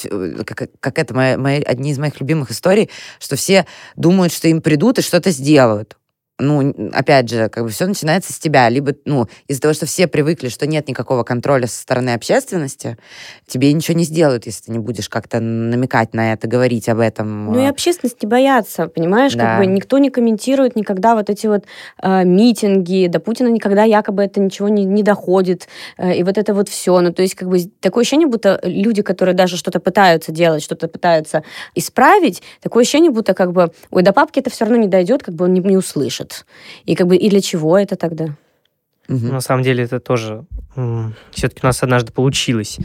как, 0.45 0.71
как 0.81 0.99
это 0.99 1.15
мои, 1.15 1.37
мои- 1.37 1.63
одни 1.63 1.93
из 1.93 1.99
моих 1.99 2.21
любимых 2.21 2.51
историй, 2.51 2.91
что 3.21 3.37
все 3.37 3.67
думают, 3.95 4.33
что 4.33 4.49
им 4.49 4.61
придут 4.63 4.99
и 4.99 5.03
что-то 5.03 5.31
сделают. 5.31 5.98
Ну, 6.41 6.73
опять 6.93 7.29
же, 7.29 7.49
как 7.49 7.65
бы 7.65 7.71
все 7.71 7.87
начинается 7.87 8.33
с 8.33 8.39
тебя. 8.39 8.69
Либо, 8.69 8.95
ну, 9.05 9.27
из-за 9.49 9.61
того, 9.61 9.75
что 9.75 9.87
все 9.87 10.07
привыкли, 10.07 10.49
что 10.49 10.67
нет 10.67 10.89
никакого 10.89 11.25
контроля 11.25 11.67
со 11.67 11.81
стороны 11.81 12.11
общественности, 12.11 12.97
тебе 13.47 13.73
ничего 13.73 13.97
не 13.97 14.05
сделают, 14.05 14.47
если 14.47 14.67
ты 14.67 14.73
не 14.73 14.79
будешь 14.79 15.09
как-то 15.09 15.41
намекать 15.41 16.15
на 16.15 16.33
это, 16.33 16.47
говорить 16.47 16.89
об 16.89 17.01
этом. 17.01 17.47
Ну 17.53 17.61
и 17.61 17.67
общественность 17.67 18.23
не 18.23 18.29
боятся, 18.29 18.87
понимаешь, 18.87 19.35
Да. 19.35 19.45
как 19.45 19.59
бы 19.59 19.67
никто 19.67 19.99
не 19.99 20.11
комментирует 20.11 20.77
никогда 20.77 21.17
вот 21.17 21.29
эти 21.29 21.49
вот 21.49 21.65
э, 22.03 22.25
митинги, 22.25 23.09
до 23.09 23.19
Путина 23.19 23.49
никогда 23.49 23.83
якобы 23.83 24.23
это 24.23 24.39
ничего 24.41 24.69
не, 24.69 24.85
не 24.85 25.03
доходит, 25.03 25.67
э, 25.97 26.15
и 26.15 26.23
вот 26.23 26.39
это 26.39 26.55
вот 26.55 26.69
все. 26.69 27.01
Ну 27.01 27.13
то 27.13 27.23
есть 27.23 27.35
как 27.35 27.49
бы 27.49 27.59
такое 27.81 28.03
ощущение, 28.03 28.29
будто 28.29 28.61
люди, 28.63 29.03
которые 29.03 29.35
даже 29.35 29.57
что-то 29.57 29.81
пытаются 29.81 30.31
делать, 30.31 30.63
что-то 30.63 30.87
пытаются 30.87 31.43
исправить, 31.75 32.43
такое 32.63 32.83
ощущение, 32.83 33.11
будто 33.11 33.35
как 33.35 33.53
бы, 33.53 33.73
ой, 33.91 34.03
до 34.03 34.13
папки 34.13 34.39
это 34.39 34.51
все 34.51 34.65
равно 34.65 34.79
не 34.79 34.89
дойдет, 34.89 35.23
как 35.23 35.35
бы 35.35 35.47
он 35.47 35.55
не, 35.55 35.61
не 35.61 35.77
услышит. 35.77 36.28
И 36.85 36.95
как 36.95 37.07
бы 37.07 37.17
и 37.17 37.29
для 37.31 37.41
чего 37.41 37.79
это 37.79 37.97
тогда? 37.97 38.29
Мгм. 39.09 39.29
На 39.29 39.41
самом 39.41 39.63
деле 39.63 39.85
это 39.85 40.01
тоже 40.01 40.45
все-таки 41.33 41.61
у 41.63 41.67
нас 41.67 41.83
однажды 41.83 42.13
получилось 42.13 42.77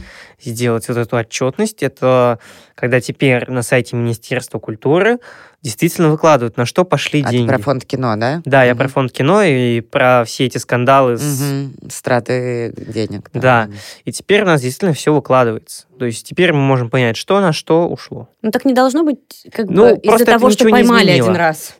сделать 0.42 0.88
вот 0.88 0.96
эту 0.96 1.16
отчетность. 1.16 1.82
Это 1.82 2.38
когда 2.74 3.00
теперь 3.00 3.48
на 3.50 3.62
сайте 3.62 3.94
Министерства 3.94 4.58
культуры 4.58 5.18
действительно 5.62 6.08
выкладывают, 6.10 6.56
на 6.56 6.64
что 6.66 6.84
пошли 6.84 7.20
А 7.22 7.26
ты 7.26 7.30
деньги. 7.32 7.48
про 7.48 7.58
фонд 7.58 7.84
кино, 7.84 8.16
да? 8.16 8.42
Да, 8.46 8.64
я 8.64 8.72
Мгм. 8.72 8.78
про 8.78 8.88
фонд 8.88 9.12
кино 9.12 9.42
и 9.42 9.80
про 9.80 10.24
все 10.24 10.46
эти 10.46 10.58
скандалы. 10.58 11.18
с- 11.18 11.40
Мгм. 11.40 11.90
Страты 11.90 12.72
денег. 12.76 13.28
Да. 13.34 13.68
И 14.04 14.10
теперь 14.12 14.42
у 14.42 14.46
нас 14.46 14.60
действительно 14.62 14.92
все 14.94 15.14
выкладывается. 15.14 15.86
То 15.98 16.06
есть 16.06 16.26
теперь 16.26 16.52
мы 16.52 16.60
можем 16.60 16.90
понять, 16.90 17.16
что 17.16 17.40
на 17.40 17.52
что 17.52 17.86
ушло. 17.88 18.28
Ну 18.42 18.50
так 18.50 18.64
не 18.64 18.72
должно 18.72 19.04
быть 19.04 19.46
как 19.52 19.66
Ну, 19.68 19.90
бы 19.94 20.00
из-за 20.00 20.24
того, 20.24 20.50
что 20.50 20.68
поймали 20.68 21.10
один 21.10 21.36
раз. 21.36 21.76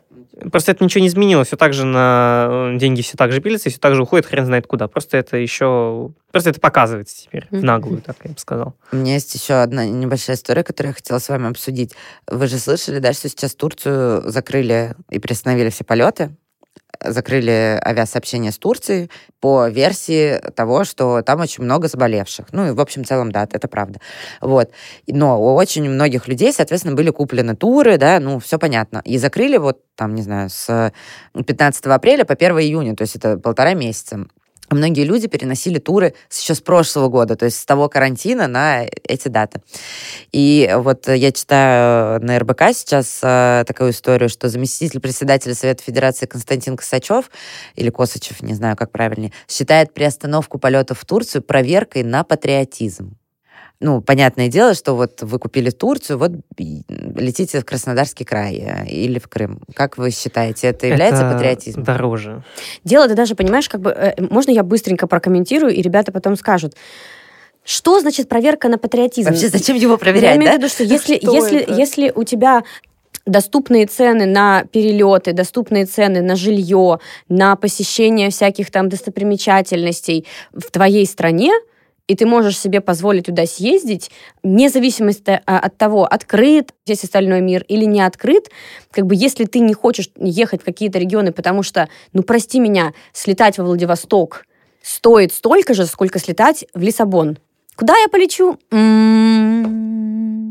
Просто 0.51 0.71
это 0.71 0.83
ничего 0.83 1.01
не 1.01 1.07
изменилось. 1.07 1.47
Все 1.47 1.57
так 1.57 1.73
же 1.73 1.85
на 1.85 2.47
э, 2.73 2.77
деньги 2.77 3.01
все 3.01 3.17
так 3.17 3.31
же 3.31 3.41
пилятся, 3.41 3.69
и 3.69 3.71
все 3.71 3.79
так 3.79 3.95
же 3.95 4.03
уходит 4.03 4.25
хрен 4.25 4.45
знает 4.45 4.67
куда. 4.67 4.87
Просто 4.87 5.17
это 5.17 5.37
еще... 5.37 6.11
Просто 6.31 6.49
это 6.49 6.59
показывается 6.59 7.23
теперь 7.23 7.47
в 7.51 7.63
наглую, 7.63 8.01
так 8.01 8.17
я 8.23 8.31
бы 8.31 8.37
сказал. 8.37 8.75
У 8.91 8.97
меня 8.97 9.13
есть 9.13 9.33
еще 9.33 9.55
одна 9.55 9.85
небольшая 9.85 10.35
история, 10.35 10.63
которую 10.63 10.91
я 10.91 10.95
хотела 10.95 11.19
с 11.19 11.29
вами 11.29 11.49
обсудить. 11.49 11.93
Вы 12.27 12.47
же 12.47 12.57
слышали, 12.57 12.99
да, 12.99 13.13
что 13.13 13.29
сейчас 13.29 13.55
Турцию 13.55 14.29
закрыли 14.29 14.95
и 15.09 15.19
приостановили 15.19 15.69
все 15.69 15.83
полеты? 15.83 16.35
Закрыли 17.03 17.79
авиасообщение 17.83 18.51
с 18.51 18.57
Турцией 18.57 19.09
по 19.39 19.67
версии 19.67 20.39
того, 20.55 20.83
что 20.83 21.21
там 21.21 21.39
очень 21.41 21.63
много 21.63 21.87
заболевших. 21.87 22.47
Ну 22.51 22.67
и 22.67 22.71
в 22.71 22.79
общем 22.79 23.05
целом, 23.05 23.31
да, 23.31 23.47
это 23.49 23.67
правда. 23.67 23.99
Вот. 24.41 24.71
Но 25.07 25.41
у 25.41 25.55
очень 25.55 25.89
многих 25.89 26.27
людей, 26.27 26.53
соответственно, 26.53 26.95
были 26.95 27.09
куплены 27.09 27.55
туры, 27.55 27.97
да, 27.97 28.19
ну 28.19 28.39
все 28.39 28.57
понятно. 28.59 29.01
И 29.05 29.17
закрыли 29.17 29.57
вот 29.57 29.79
там, 29.95 30.15
не 30.15 30.21
знаю, 30.21 30.49
с 30.49 30.91
15 31.33 31.85
апреля 31.85 32.25
по 32.25 32.33
1 32.33 32.59
июня, 32.59 32.95
то 32.95 33.03
есть 33.03 33.15
это 33.15 33.37
полтора 33.37 33.73
месяца 33.73 34.27
многие 34.75 35.03
люди 35.03 35.27
переносили 35.27 35.79
туры 35.79 36.13
еще 36.31 36.53
с 36.53 36.61
прошлого 36.61 37.09
года, 37.09 37.35
то 37.35 37.45
есть 37.45 37.59
с 37.59 37.65
того 37.65 37.89
карантина 37.89 38.47
на 38.47 38.83
эти 38.83 39.27
даты. 39.27 39.61
И 40.31 40.71
вот 40.75 41.07
я 41.07 41.31
читаю 41.31 42.21
на 42.23 42.37
РБК 42.39 42.73
сейчас 42.73 43.19
э, 43.23 43.63
такую 43.65 43.91
историю, 43.91 44.29
что 44.29 44.49
заместитель 44.49 44.99
председателя 44.99 45.55
Совета 45.55 45.83
Федерации 45.83 46.25
Константин 46.25 46.77
Косачев, 46.77 47.31
или 47.75 47.89
Косачев, 47.89 48.41
не 48.41 48.53
знаю, 48.53 48.75
как 48.75 48.91
правильнее, 48.91 49.31
считает 49.47 49.93
приостановку 49.93 50.59
полетов 50.59 50.99
в 50.99 51.05
Турцию 51.05 51.41
проверкой 51.41 52.03
на 52.03 52.23
патриотизм 52.23 53.17
ну, 53.79 54.01
понятное 54.01 54.47
дело, 54.47 54.73
что 54.73 54.93
вот 54.93 55.21
вы 55.21 55.37
купили 55.37 55.69
Турцию, 55.69 56.17
вот 56.17 56.31
летите 56.57 57.59
в 57.59 57.65
Краснодарский 57.65 58.25
край 58.25 58.55
э, 58.55 58.87
или 58.87 59.19
в 59.19 59.27
Крым. 59.27 59.59
Как 59.73 59.97
вы 59.97 60.11
считаете, 60.11 60.67
это 60.67 60.87
является 60.87 61.23
это 61.23 61.33
патриотизмом? 61.33 61.83
дороже. 61.83 62.43
Дело, 62.83 63.07
ты 63.07 63.15
даже 63.15 63.35
понимаешь, 63.35 63.67
как 63.67 63.81
бы, 63.81 63.91
э, 63.91 64.13
можно 64.29 64.51
я 64.51 64.63
быстренько 64.63 65.07
прокомментирую, 65.07 65.73
и 65.73 65.81
ребята 65.81 66.11
потом 66.11 66.35
скажут, 66.35 66.75
что 67.65 67.99
значит 67.99 68.29
проверка 68.29 68.69
на 68.69 68.77
патриотизм? 68.77 69.29
Вообще, 69.29 69.49
зачем 69.49 69.75
его 69.75 69.97
проверять, 69.97 70.31
Я 70.31 70.35
имею 70.37 70.53
в 70.53 70.57
виду, 70.57 70.69
что 70.69 70.83
если, 70.83 71.17
что 71.17 71.33
если, 71.33 71.65
если 71.67 72.11
у 72.15 72.23
тебя 72.23 72.63
доступные 73.25 73.87
цены 73.87 74.25
на 74.25 74.65
перелеты, 74.65 75.33
доступные 75.33 75.85
цены 75.85 76.21
на 76.21 76.35
жилье, 76.35 76.99
на 77.27 77.55
посещение 77.55 78.29
всяких 78.29 78.71
там 78.71 78.87
достопримечательностей 78.87 80.27
в 80.53 80.71
твоей 80.71 81.05
стране, 81.07 81.51
и 82.07 82.15
ты 82.15 82.25
можешь 82.25 82.59
себе 82.59 82.81
позволить 82.81 83.25
туда 83.25 83.45
съездить, 83.45 84.11
вне 84.43 84.69
зависимости 84.69 85.41
а, 85.45 85.59
от 85.59 85.77
того, 85.77 86.05
открыт 86.05 86.73
весь 86.85 87.03
остальной 87.03 87.41
мир 87.41 87.63
или 87.67 87.85
не 87.85 88.01
открыт, 88.01 88.49
как 88.91 89.05
бы 89.05 89.15
если 89.15 89.45
ты 89.45 89.59
не 89.59 89.73
хочешь 89.73 90.09
ехать 90.17 90.61
в 90.61 90.65
какие-то 90.65 90.99
регионы, 90.99 91.31
потому 91.31 91.63
что, 91.63 91.89
ну 92.13 92.23
прости 92.23 92.59
меня, 92.59 92.93
слетать 93.13 93.57
во 93.57 93.65
Владивосток 93.65 94.45
стоит 94.81 95.33
столько 95.33 95.73
же, 95.73 95.85
сколько 95.87 96.19
слетать 96.19 96.65
в 96.73 96.81
Лиссабон. 96.81 97.39
Куда 97.75 97.95
я 97.97 98.07
полечу? 98.07 98.57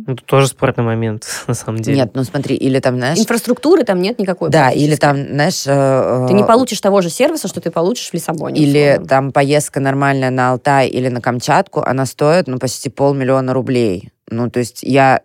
Ну, 0.07 0.13
это 0.13 0.23
тоже 0.25 0.49
спорный 0.49 0.85
момент, 0.85 1.27
на 1.47 1.55
самом 1.55 1.81
деле. 1.81 1.97
Нет, 1.97 2.11
ну 2.15 2.25
смотри, 2.25 2.57
или 2.57 2.79
там, 2.79 2.97
знаешь... 2.97 3.19
Инфраструктуры 3.19 3.85
там 3.85 4.03
нет 4.03 4.19
никакой. 4.19 4.51
Да, 4.51 4.71
или 4.71 4.97
там, 4.97 5.17
знаешь... 5.17 5.65
Э, 5.67 6.27
ты 6.29 6.35
не 6.35 6.45
получишь 6.45 6.81
того 6.81 7.01
же 7.01 7.09
сервиса, 7.09 7.49
что 7.49 7.61
ты 7.61 7.71
получишь 7.71 8.11
в 8.11 8.15
Лиссабоне. 8.15 8.61
Или 8.61 8.91
условно. 8.91 9.09
там 9.09 9.33
поездка 9.33 9.81
нормальная 9.81 10.31
на 10.31 10.51
Алтай 10.51 10.89
или 10.89 11.09
на 11.09 11.23
Камчатку, 11.23 11.81
она 11.81 12.05
стоит, 12.05 12.49
ну, 12.49 12.59
почти 12.59 12.91
полмиллиона 12.91 13.55
рублей. 13.55 14.11
Ну, 14.29 14.51
то 14.51 14.59
есть 14.59 14.83
я 14.83 15.23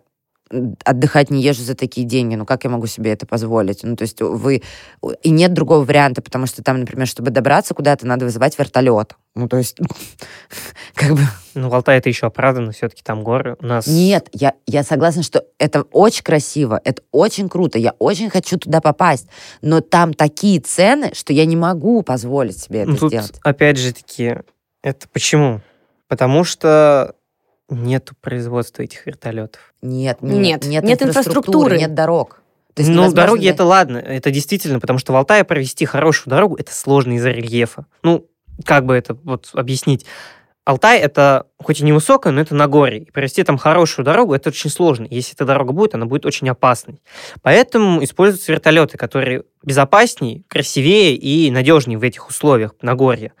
отдыхать 0.84 1.30
не 1.30 1.42
езжу 1.42 1.62
за 1.62 1.74
такие 1.74 2.06
деньги, 2.06 2.34
ну 2.34 2.44
как 2.44 2.64
я 2.64 2.70
могу 2.70 2.86
себе 2.86 3.12
это 3.12 3.26
позволить? 3.26 3.84
Ну 3.84 3.96
то 3.96 4.02
есть 4.02 4.20
вы... 4.20 4.62
И 5.22 5.30
нет 5.30 5.52
другого 5.52 5.84
варианта, 5.84 6.22
потому 6.22 6.46
что 6.46 6.62
там, 6.62 6.80
например, 6.80 7.06
чтобы 7.06 7.30
добраться 7.30 7.72
куда-то, 7.74 8.06
надо 8.06 8.24
вызывать 8.24 8.58
вертолет. 8.58 9.14
Ну 9.34 9.48
то 9.48 9.58
есть, 9.58 9.78
как 10.94 11.12
бы... 11.12 11.20
Ну 11.54 11.68
в 11.68 11.74
Алтае 11.74 11.98
это 11.98 12.08
еще 12.08 12.26
оправдано, 12.26 12.72
все-таки 12.72 13.02
там 13.02 13.22
горы 13.22 13.56
у 13.60 13.66
нас... 13.66 13.86
Нет, 13.86 14.28
я, 14.32 14.54
я 14.66 14.82
согласна, 14.82 15.22
что 15.22 15.44
это 15.58 15.82
очень 15.92 16.24
красиво, 16.24 16.80
это 16.84 17.02
очень 17.12 17.48
круто, 17.48 17.78
я 17.78 17.94
очень 17.98 18.28
хочу 18.28 18.58
туда 18.58 18.80
попасть, 18.80 19.28
но 19.62 19.80
там 19.80 20.14
такие 20.14 20.60
цены, 20.60 21.12
что 21.14 21.32
я 21.32 21.44
не 21.44 21.56
могу 21.56 22.02
позволить 22.02 22.58
себе 22.58 22.80
это 22.80 22.90
ну, 22.90 22.96
тут, 22.96 23.10
сделать. 23.10 23.40
опять 23.42 23.78
же 23.78 23.92
таки, 23.92 24.36
это 24.82 25.08
почему? 25.12 25.60
Потому 26.08 26.42
что 26.42 27.14
Нету 27.70 28.14
производства 28.20 28.82
этих 28.82 29.06
вертолетов. 29.06 29.72
Нет, 29.82 30.22
нет, 30.22 30.64
нет, 30.64 30.64
нет, 30.64 30.84
нет 30.84 31.02
инфраструктуры, 31.02 31.78
нет 31.78 31.94
дорог. 31.94 32.42
То 32.74 32.82
есть 32.82 32.94
ну, 32.94 33.12
дороги 33.12 33.48
это 33.48 33.64
ладно, 33.64 33.98
это 33.98 34.30
действительно, 34.30 34.80
потому 34.80 34.98
что 34.98 35.12
в 35.12 35.16
Алтае 35.16 35.44
провести 35.44 35.84
хорошую 35.86 36.30
дорогу 36.30 36.56
это 36.56 36.72
сложно 36.72 37.14
из-за 37.14 37.30
рельефа. 37.30 37.86
Ну, 38.02 38.26
как 38.64 38.86
бы 38.86 38.94
это 38.94 39.14
вот 39.14 39.50
объяснить? 39.54 40.06
Алтай 40.64 41.00
это 41.00 41.46
хоть 41.58 41.80
и 41.80 41.84
невысокое, 41.84 42.32
но 42.32 42.40
это 42.40 42.54
на 42.54 42.68
горе. 42.68 42.98
И 42.98 43.10
провести 43.10 43.42
там 43.42 43.58
хорошую 43.58 44.04
дорогу 44.04 44.34
это 44.34 44.50
очень 44.50 44.70
сложно. 44.70 45.06
Если 45.10 45.34
эта 45.34 45.44
дорога 45.44 45.72
будет, 45.72 45.94
она 45.94 46.06
будет 46.06 46.26
очень 46.26 46.48
опасной. 46.48 47.00
Поэтому 47.42 48.04
используются 48.04 48.52
вертолеты, 48.52 48.96
которые 48.96 49.44
безопаснее, 49.64 50.42
красивее 50.48 51.16
и 51.16 51.50
надежнее 51.50 51.98
в 51.98 52.02
этих 52.02 52.28
условиях 52.28 52.74
на 52.82 52.94
горе. 52.94 53.32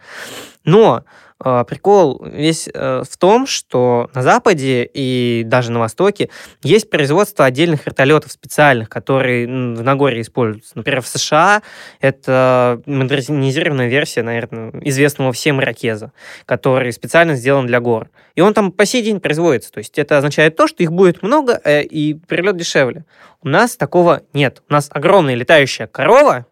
Но 0.64 1.04
прикол 1.42 2.22
весь 2.22 2.68
э, 2.72 3.02
в 3.08 3.16
том, 3.16 3.46
что 3.46 4.10
на 4.14 4.22
Западе 4.22 4.88
и 4.92 5.42
даже 5.46 5.72
на 5.72 5.80
Востоке 5.80 6.28
есть 6.62 6.90
производство 6.90 7.46
отдельных 7.46 7.86
вертолетов 7.86 8.30
специальных, 8.30 8.90
которые 8.90 9.46
в 9.46 9.82
Нагорье 9.82 10.20
используются. 10.20 10.72
Например, 10.76 11.00
в 11.00 11.08
США 11.08 11.62
это 12.00 12.82
модернизированная 12.84 13.88
версия, 13.88 14.22
наверное, 14.22 14.72
известного 14.82 15.32
всем 15.32 15.62
Иракеза, 15.62 16.12
который 16.44 16.92
специально 16.92 17.34
сделан 17.34 17.66
для 17.66 17.80
гор. 17.80 18.10
И 18.34 18.42
он 18.42 18.52
там 18.52 18.70
по 18.70 18.84
сей 18.84 19.02
день 19.02 19.18
производится. 19.18 19.72
То 19.72 19.78
есть 19.78 19.98
это 19.98 20.18
означает 20.18 20.56
то, 20.56 20.66
что 20.66 20.82
их 20.82 20.92
будет 20.92 21.22
много 21.22 21.58
э, 21.64 21.82
и 21.82 22.12
перелет 22.12 22.58
дешевле. 22.58 23.06
У 23.42 23.48
нас 23.48 23.76
такого 23.76 24.22
нет. 24.34 24.62
У 24.68 24.72
нас 24.74 24.90
огромная 24.92 25.34
летающая 25.34 25.86
корова, 25.86 26.46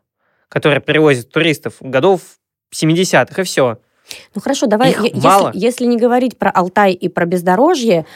которая 0.48 0.80
перевозит 0.80 1.30
туристов 1.30 1.74
годов 1.80 2.22
70-х, 2.74 3.42
и 3.42 3.44
все 3.44 3.78
ну 4.34 4.40
хорошо, 4.40 4.66
давай, 4.66 4.90
Их 4.90 5.02
если, 5.02 5.20
мало. 5.20 5.50
если 5.54 5.84
не 5.84 5.96
говорить 5.96 6.38
про 6.38 6.50
Алтай 6.50 6.92
и 6.92 7.08
про 7.08 7.26
бездорожье, 7.26 8.06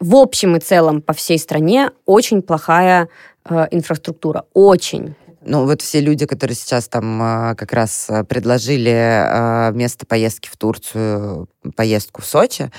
в 0.00 0.16
общем 0.16 0.56
и 0.56 0.60
целом 0.60 1.02
по 1.02 1.12
всей 1.12 1.38
стране 1.38 1.90
очень 2.04 2.42
плохая 2.42 3.08
э, 3.48 3.66
инфраструктура. 3.70 4.44
Очень. 4.52 5.14
Ну, 5.46 5.66
вот 5.66 5.82
все 5.82 6.00
люди, 6.00 6.26
которые 6.26 6.56
сейчас 6.56 6.88
там 6.88 7.22
э, 7.22 7.54
как 7.54 7.72
раз 7.72 8.06
э, 8.08 8.24
предложили 8.24 8.90
э, 8.90 9.72
вместо 9.72 10.06
поездки 10.06 10.48
в 10.50 10.56
Турцию 10.56 11.48
поездку 11.76 12.22
в 12.22 12.26
Сочи, 12.26 12.70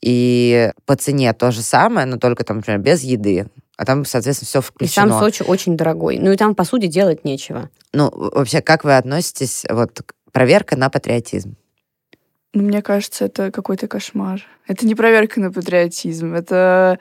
и 0.00 0.72
по 0.86 0.96
цене 0.96 1.32
то 1.34 1.50
же 1.50 1.60
самое, 1.60 2.06
но 2.06 2.16
только 2.16 2.44
там, 2.44 2.58
например, 2.58 2.80
без 2.80 3.02
еды. 3.02 3.46
А 3.76 3.84
там, 3.84 4.04
соответственно, 4.04 4.46
все 4.46 4.60
включено. 4.62 5.06
И 5.06 5.10
сам 5.10 5.18
Сочи 5.18 5.42
очень 5.42 5.76
дорогой. 5.76 6.18
Ну 6.18 6.32
и 6.32 6.36
там, 6.36 6.54
по 6.54 6.64
сути, 6.64 6.86
делать 6.86 7.24
нечего. 7.24 7.68
Ну, 7.92 8.10
вообще, 8.14 8.62
как 8.62 8.84
вы 8.84 8.96
относитесь, 8.96 9.64
вот, 9.68 10.00
проверка 10.32 10.76
на 10.76 10.88
патриотизм? 10.88 11.56
Ну, 12.54 12.62
мне 12.62 12.82
кажется, 12.82 13.26
это 13.26 13.50
какой-то 13.50 13.88
кошмар. 13.88 14.42
Это 14.66 14.86
не 14.86 14.94
проверка 14.94 15.40
на 15.40 15.52
патриотизм. 15.52 16.34
Это 16.34 16.98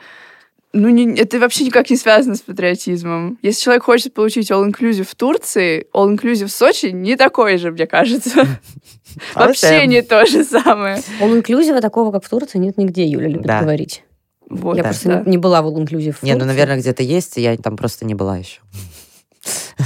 ну, 0.76 0.90
не, 0.90 1.16
это 1.16 1.38
вообще 1.40 1.66
никак 1.66 1.92
не 1.92 1.96
связано 1.96 2.36
с 2.36 2.42
патриотизмом. 2.42 3.38
Если 3.44 3.62
человек 3.62 3.84
хочет 3.84 4.16
получить 4.16 4.50
all-inclusive 4.50 5.04
в 5.04 5.14
Турции, 5.14 5.86
all-inclusive 5.94 6.48
в 6.48 6.52
Сочи 6.52 6.88
не 6.88 7.16
такой 7.16 7.58
же, 7.60 7.72
мне 7.72 7.86
кажется. 7.86 8.48
Вообще 9.36 9.86
не 9.86 10.02
то 10.02 10.26
же 10.26 10.44
самое. 10.44 10.98
All-inclusive 11.22 11.80
такого, 11.80 12.12
как 12.12 12.26
в 12.26 12.30
Турции, 12.30 12.58
нет 12.58 12.80
нигде, 12.80 13.06
Юля 13.06 13.28
любит 13.28 13.46
говорить. 13.46 14.04
Вот, 14.50 14.76
я 14.76 14.84
просто 14.84 15.22
не 15.28 15.38
была 15.38 15.62
в 15.62 15.68
all-inclusive 15.68 16.16
Не, 16.24 16.34
ну, 16.34 16.46
наверное, 16.46 16.78
где-то 16.78 17.04
есть, 17.04 17.38
я 17.38 17.56
там 17.58 17.78
просто 17.78 18.06
не 18.06 18.16
была 18.16 18.38
еще. 18.38 18.62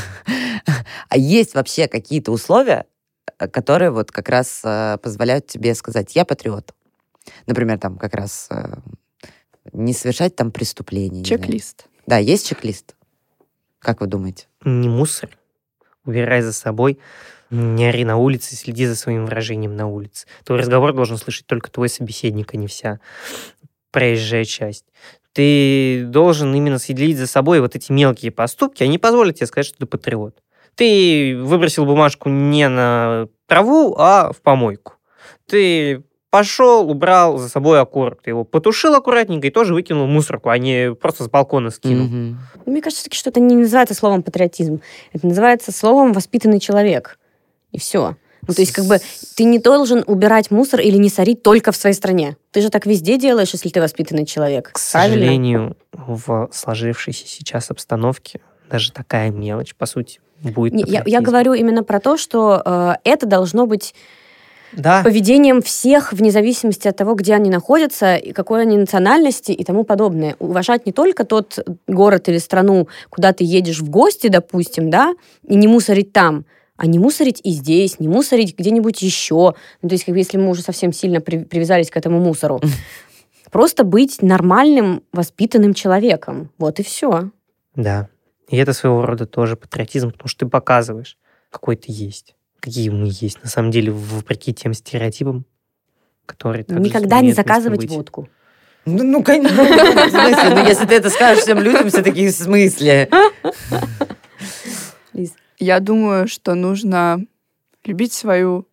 А 1.10 1.18
есть 1.18 1.56
вообще 1.56 1.88
какие-то 1.88 2.34
условия, 2.34 2.86
которые 3.38 3.92
вот 3.92 4.12
как 4.12 4.30
раз 4.30 4.62
э, 4.64 4.98
позволяют 5.02 5.48
тебе 5.48 5.76
сказать, 5.76 6.16
я 6.16 6.26
патриот. 6.26 6.74
Например, 7.46 7.78
там 7.78 7.98
как 7.98 8.16
раз 8.16 8.48
э, 8.50 8.78
не 9.74 9.94
совершать 9.94 10.36
там 10.36 10.52
преступления. 10.52 11.24
Чек-лист. 11.24 11.88
Да, 12.08 12.18
есть 12.18 12.48
чек-лист. 12.48 12.96
Как 13.80 14.02
вы 14.02 14.08
думаете? 14.08 14.48
Не 14.64 14.90
мусор. 14.90 15.30
Убирай 16.06 16.42
за 16.42 16.54
собой. 16.54 17.00
Не 17.50 17.86
ори 17.86 18.04
на 18.04 18.18
улице, 18.18 18.56
следи 18.56 18.86
за 18.86 18.96
своим 18.96 19.26
выражением 19.26 19.76
на 19.76 19.88
улице. 19.88 20.28
Твой 20.44 20.60
разговор 20.60 20.94
должен 20.94 21.18
слышать 21.18 21.48
только 21.48 21.72
твой 21.72 21.90
собеседник, 21.90 22.54
а 22.54 22.58
не 22.58 22.68
вся 22.68 23.00
проезжая 23.92 24.46
часть. 24.46 24.86
Ты 25.34 26.04
должен 26.06 26.54
именно 26.54 26.80
следить 26.80 27.18
за 27.18 27.28
собой. 27.28 27.62
Вот 27.62 27.76
эти 27.76 27.92
мелкие 27.92 28.32
поступки, 28.32 28.84
они 28.84 28.98
позволят 28.98 29.36
тебе 29.36 29.48
сказать, 29.48 29.68
что 29.68 29.78
ты 29.78 29.86
патриот. 29.86 30.42
Ты 30.78 31.36
выбросил 31.42 31.86
бумажку 31.86 32.30
не 32.30 32.70
на 32.70 33.28
траву, 33.48 33.96
а 33.98 34.32
в 34.32 34.42
помойку. 34.44 34.94
Ты 35.48 36.04
пошел, 36.30 36.88
убрал 36.88 37.40
за 37.40 37.50
собой 37.50 37.82
окурок. 37.82 38.22
Ты 38.22 38.30
его 38.30 38.44
потушил 38.44 38.94
аккуратненько 38.94 39.48
и 39.48 39.50
тоже 39.50 39.74
выкинул 39.74 40.06
в 40.06 40.10
мусорку, 40.10 40.50
а 40.50 40.58
не 40.60 40.94
просто 40.94 41.24
с 41.24 41.30
балкона 41.30 41.72
скинул. 41.72 42.06
Мгм. 42.06 42.38
Мне 42.68 42.82
кажется, 42.84 43.04
что 43.12 43.32
это 43.32 43.40
не 43.40 43.56
называется 43.56 43.96
словом 43.96 44.22
патриотизм. 44.22 44.82
Это 45.14 45.26
называется 45.26 45.72
словом 45.72 46.14
воспитанный 46.14 46.60
человек. 46.60 47.18
И 47.72 47.80
все. 47.80 48.16
Ну, 48.48 48.54
то 48.54 48.62
есть, 48.62 48.72
как 48.72 48.86
бы, 48.86 49.00
ты 49.36 49.46
не 49.46 49.58
должен 49.58 50.04
убирать 50.06 50.52
мусор 50.52 50.80
или 50.82 50.98
не 50.98 51.10
сорить 51.10 51.42
только 51.42 51.72
в 51.72 51.76
своей 51.76 51.96
стране. 51.96 52.38
Ты 52.52 52.62
же 52.62 52.70
так 52.70 52.86
везде 52.86 53.18
делаешь, 53.18 53.50
если 53.52 53.70
ты 53.70 53.82
воспитанный 53.82 54.28
человек. 54.28 54.72
К 54.74 54.80
Правильно? 54.92 55.16
сожалению, 55.18 55.78
в 55.92 56.50
сложившейся 56.54 57.26
сейчас 57.26 57.72
обстановке 57.72 58.42
даже 58.70 58.92
такая 58.92 59.32
мелочь, 59.32 59.76
по 59.76 59.86
сути, 59.86 60.20
будет 60.42 60.74
Не, 60.74 60.84
я, 60.88 61.04
я 61.06 61.22
говорю 61.22 61.54
именно 61.54 61.84
про 61.84 62.00
то, 62.00 62.18
что 62.18 62.62
э, 62.64 62.94
это 63.04 63.26
должно 63.26 63.66
быть 63.66 63.96
Да, 64.74 65.02
поведением 65.04 65.62
всех, 65.62 66.14
вне 66.14 66.32
зависимости 66.32 66.88
от 66.88 66.96
того, 66.98 67.16
где 67.16 67.34
они 67.34 67.50
находятся, 67.50 68.16
и 68.16 68.34
какой 68.34 68.62
они 68.62 68.78
национальности 68.78 69.52
и 69.52 69.64
тому 69.64 69.84
подобное. 69.84 70.36
Уважать 70.40 70.86
не 70.86 70.92
только 70.92 71.24
тот 71.24 71.60
город 71.88 72.30
или 72.30 72.38
страну, 72.38 72.88
куда 73.10 73.34
ты 73.34 73.44
едешь 73.44 73.80
в 73.80 73.90
гости, 73.90 74.28
допустим, 74.28 74.90
да, 74.90 75.14
и 75.48 75.56
не 75.56 75.68
мусорить 75.68 76.14
там, 76.14 76.46
а 76.76 76.86
не 76.86 77.00
мусорить 77.00 77.42
и 77.44 77.52
здесь, 77.52 78.00
не 78.00 78.08
мусорить 78.08 78.56
где-нибудь 78.58 79.02
еще. 79.02 79.56
Ну, 79.82 79.90
то 79.90 79.94
есть, 79.94 80.06
как 80.06 80.14
бы, 80.14 80.20
если 80.20 80.38
мы 80.38 80.50
уже 80.50 80.62
совсем 80.62 80.94
сильно 80.94 81.22
при- 81.22 81.44
привязались 81.44 81.90
к 81.90 81.98
этому 81.98 82.20
мусору. 82.20 82.62
Просто 83.52 83.84
быть 83.86 84.22
нормальным, 84.22 85.02
воспитанным 85.14 85.74
человеком. 85.74 86.52
Вот 86.60 86.80
и 86.80 86.84
все. 86.84 87.32
да. 87.76 88.10
И 88.50 88.58
это 88.58 88.74
своего 88.74 89.06
рода 89.06 89.26
тоже 89.26 89.56
патриотизм, 89.56 90.12
потому 90.12 90.30
что 90.30 90.46
ты 90.46 90.50
показываешь, 90.50 91.18
какой 91.50 91.76
ты 91.76 91.88
есть, 91.90 92.36
какие 92.60 92.90
мы 92.90 93.08
есть. 93.10 93.44
На 93.44 93.50
самом 93.50 93.72
деле, 93.72 93.92
вопреки 93.92 94.54
тем 94.54 94.74
стереотипам, 94.74 95.46
которые 96.26 96.66
Никогда 96.68 97.22
не 97.22 97.34
заказывать 97.34 97.90
водку. 97.90 98.30
Ну, 98.86 99.04
ну, 99.04 99.22
конечно. 99.22 99.64
В 99.64 100.10
смысле? 100.10 100.50
Ну, 100.56 100.66
если 100.66 100.86
ты 100.86 100.96
это 100.96 101.10
скажешь 101.10 101.44
всем 101.44 101.60
людям, 101.60 101.90
все 101.90 102.02
такие, 102.02 102.32
в 102.32 102.36
смысле? 102.36 103.10
Я 105.60 105.80
думаю, 105.80 106.28
что 106.28 106.54
нужно 106.54 107.26
любить 107.84 108.14
свою 108.14 108.68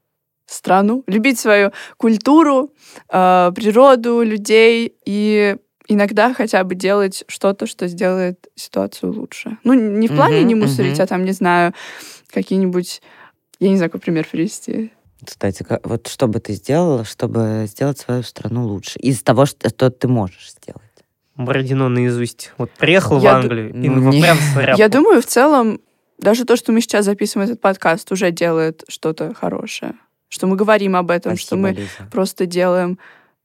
страну, 0.46 1.02
любить 1.06 1.40
свою 1.40 1.72
культуру, 1.96 2.72
э, 3.10 3.52
природу, 3.54 4.22
людей 4.22 4.94
и 5.06 5.56
иногда 5.89 6.32
хотя 6.35 6.62
бы 6.64 6.74
делать 6.74 7.24
что-то, 7.28 7.66
что 7.66 7.87
сделает 7.89 8.49
ситуацию 8.55 9.12
лучше. 9.12 9.59
Ну, 9.64 9.74
не 9.74 10.09
в 10.09 10.14
плане 10.14 10.43
не 10.45 10.55
мусорить, 10.55 11.01
а 11.01 11.07
там, 11.07 11.24
не 11.24 11.32
знаю, 11.32 11.72
какие-нибудь... 12.32 13.03
Я 13.61 13.68
не 13.68 13.76
знаю, 13.76 13.91
какой 13.91 14.01
пример 14.03 14.26
привести. 14.30 14.93
Кстати, 15.24 15.64
вот 15.85 16.09
что 16.09 16.26
бы 16.26 16.41
ты 16.41 16.53
сделала, 16.53 17.05
чтобы 17.05 17.64
сделать 17.68 17.99
свою 17.99 18.22
страну 18.22 18.66
лучше? 18.66 18.99
Из 18.99 19.22
того, 19.22 19.47
что, 19.47 19.68
что 19.68 19.91
ты 19.91 20.09
можешь 20.09 20.51
сделать. 20.53 20.80
Бородино 21.37 21.89
наизусть. 21.89 22.53
Вот 22.59 22.70
приехал 22.72 23.20
Я 23.20 23.39
в 23.39 23.43
ду- 23.43 23.49
Англию, 23.49 23.70
и 23.70 23.89
Ну, 23.89 24.11
не- 24.11 24.22
прям. 24.57 24.76
Я 24.76 24.89
думаю, 24.89 25.22
в 25.22 25.26
целом, 25.26 25.80
даже 26.18 26.45
то, 26.45 26.57
что 26.57 26.72
мы 26.72 26.80
сейчас 26.80 27.05
записываем 27.07 27.49
этот 27.49 27.61
подкаст, 27.61 28.11
уже 28.12 28.30
делает 28.30 28.85
что-то 28.89 29.35
хорошее. 29.35 29.95
Что 30.28 30.47
мы 30.47 30.57
говорим 30.57 30.97
об 30.97 31.11
этом, 31.11 31.37
что 31.37 31.57
Спасибо, 31.57 31.68
мы 31.68 31.72
Лиза. 31.74 31.89
просто 32.11 32.47
делаем 32.47 32.99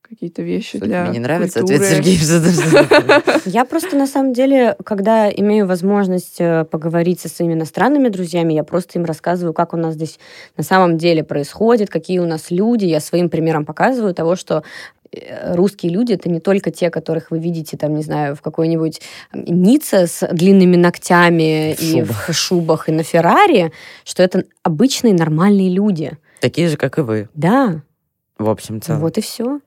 какие-то 0.09 0.41
вещи 0.41 0.77
Что 0.77 0.85
для 0.87 1.03
тебе 1.05 1.13
не 1.13 1.19
нравится 1.19 1.59
культуры. 1.61 1.85
ответ 1.85 2.03
Сергея? 2.03 3.39
Я 3.45 3.65
просто, 3.65 3.95
на 3.95 4.07
самом 4.07 4.33
деле, 4.33 4.75
когда 4.83 5.29
имею 5.31 5.67
возможность 5.67 6.37
э, 6.39 6.65
поговорить 6.65 7.19
со 7.19 7.29
своими 7.29 7.53
иностранными 7.53 8.09
друзьями, 8.09 8.53
я 8.53 8.63
просто 8.63 8.99
им 8.99 9.05
рассказываю, 9.05 9.53
как 9.53 9.73
у 9.73 9.77
нас 9.77 9.93
здесь 9.93 10.19
на 10.57 10.63
самом 10.63 10.97
деле 10.97 11.23
происходит, 11.23 11.89
какие 11.89 12.19
у 12.19 12.25
нас 12.25 12.49
люди. 12.51 12.85
Я 12.85 12.99
своим 12.99 13.29
примером 13.29 13.65
показываю 13.65 14.13
того, 14.15 14.35
что 14.35 14.63
э, 15.11 15.53
русские 15.55 15.91
люди 15.91 16.13
это 16.13 16.29
не 16.29 16.39
только 16.39 16.71
те, 16.71 16.89
которых 16.89 17.31
вы 17.31 17.39
видите 17.39 17.77
там, 17.77 17.93
не 17.95 18.03
знаю, 18.03 18.35
в 18.35 18.41
какой-нибудь 18.41 19.01
Ницце 19.33 20.07
с 20.07 20.27
длинными 20.31 20.75
ногтями 20.75 21.75
В 21.77 21.81
и 21.83 21.91
шубах. 22.01 22.29
в 22.29 22.33
шубах 22.33 22.89
и 22.89 22.91
на 22.91 23.03
Феррари, 23.03 23.71
что 24.05 24.23
это 24.23 24.43
обычные 24.63 25.13
нормальные 25.13 25.69
люди. 25.69 26.17
Такие 26.41 26.67
же, 26.69 26.77
как 26.77 26.97
и 26.97 27.01
вы, 27.01 27.29
Да, 27.35 27.81
в 28.37 28.49
общем 28.49 28.81
целом. 28.81 29.01
вот 29.01 29.17
и 29.17 29.21
все. 29.21 29.59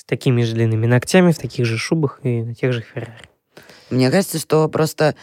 С 0.00 0.04
такими 0.04 0.42
же 0.44 0.54
длинными 0.54 0.86
ногтями, 0.86 1.32
в 1.32 1.38
таких 1.38 1.66
же 1.66 1.76
шубах 1.76 2.20
и 2.22 2.42
на 2.42 2.54
тех 2.54 2.72
же 2.72 2.80
Феррари. 2.80 3.20
Мне 3.90 4.10
кажется, 4.10 4.38
что 4.38 4.66
просто 4.66 5.14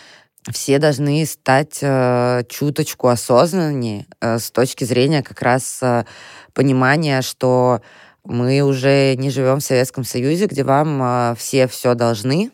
все 0.51 0.77
должны 0.77 1.25
стать 1.25 1.79
э, 1.81 2.43
чуточку 2.47 3.07
осознаннее 3.07 4.05
э, 4.21 4.37
с 4.37 4.51
точки 4.51 4.83
зрения 4.83 5.23
как 5.23 5.41
раз 5.41 5.79
э, 5.81 6.05
понимания, 6.53 7.23
что 7.23 7.81
мы 8.23 8.61
уже 8.61 9.15
не 9.15 9.31
живем 9.31 9.61
в 9.61 9.63
Советском 9.63 10.03
Союзе, 10.03 10.45
где 10.45 10.63
вам 10.63 11.01
э, 11.01 11.35
все 11.39 11.67
все 11.67 11.95
должны, 11.95 12.51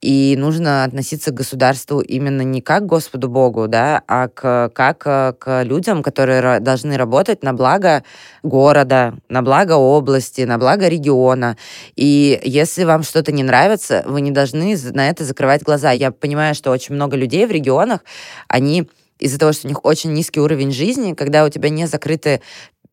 и 0.00 0.34
нужно 0.36 0.84
относиться 0.84 1.30
к 1.30 1.34
государству 1.34 2.00
именно 2.00 2.42
не 2.42 2.60
как 2.60 2.82
к 2.82 2.86
Господу 2.86 3.28
Богу, 3.28 3.68
да, 3.68 4.02
а 4.08 4.28
к, 4.28 4.70
как 4.74 5.02
э, 5.06 5.32
к 5.38 5.62
людям, 5.62 6.02
которые 6.02 6.60
должны 6.60 6.96
работать 6.96 7.42
на 7.42 7.52
благо 7.52 8.02
города, 8.42 9.14
на 9.28 9.42
благо 9.42 9.74
области, 9.74 10.42
на 10.42 10.58
благо 10.58 10.88
региона. 10.88 11.56
И 11.94 12.40
если 12.42 12.84
вам 12.84 13.04
что-то 13.04 13.30
не 13.30 13.44
нравится, 13.44 14.02
вы 14.06 14.20
не 14.20 14.32
должны 14.32 14.76
на 14.92 15.08
это 15.08 15.24
закрывать 15.24 15.62
глаза. 15.62 15.92
Я 15.92 16.10
понимаю, 16.10 16.54
что 16.54 16.70
очень 16.70 16.94
много 16.96 17.16
людей 17.16 17.46
в 17.46 17.50
регионах, 17.50 18.00
они 18.48 18.88
из-за 19.20 19.38
того, 19.38 19.52
что 19.52 19.68
у 19.68 19.70
них 19.70 19.84
очень 19.84 20.12
низкий 20.12 20.40
уровень 20.40 20.72
жизни, 20.72 21.14
когда 21.14 21.44
у 21.44 21.48
тебя 21.48 21.68
не 21.68 21.86
закрыты 21.86 22.40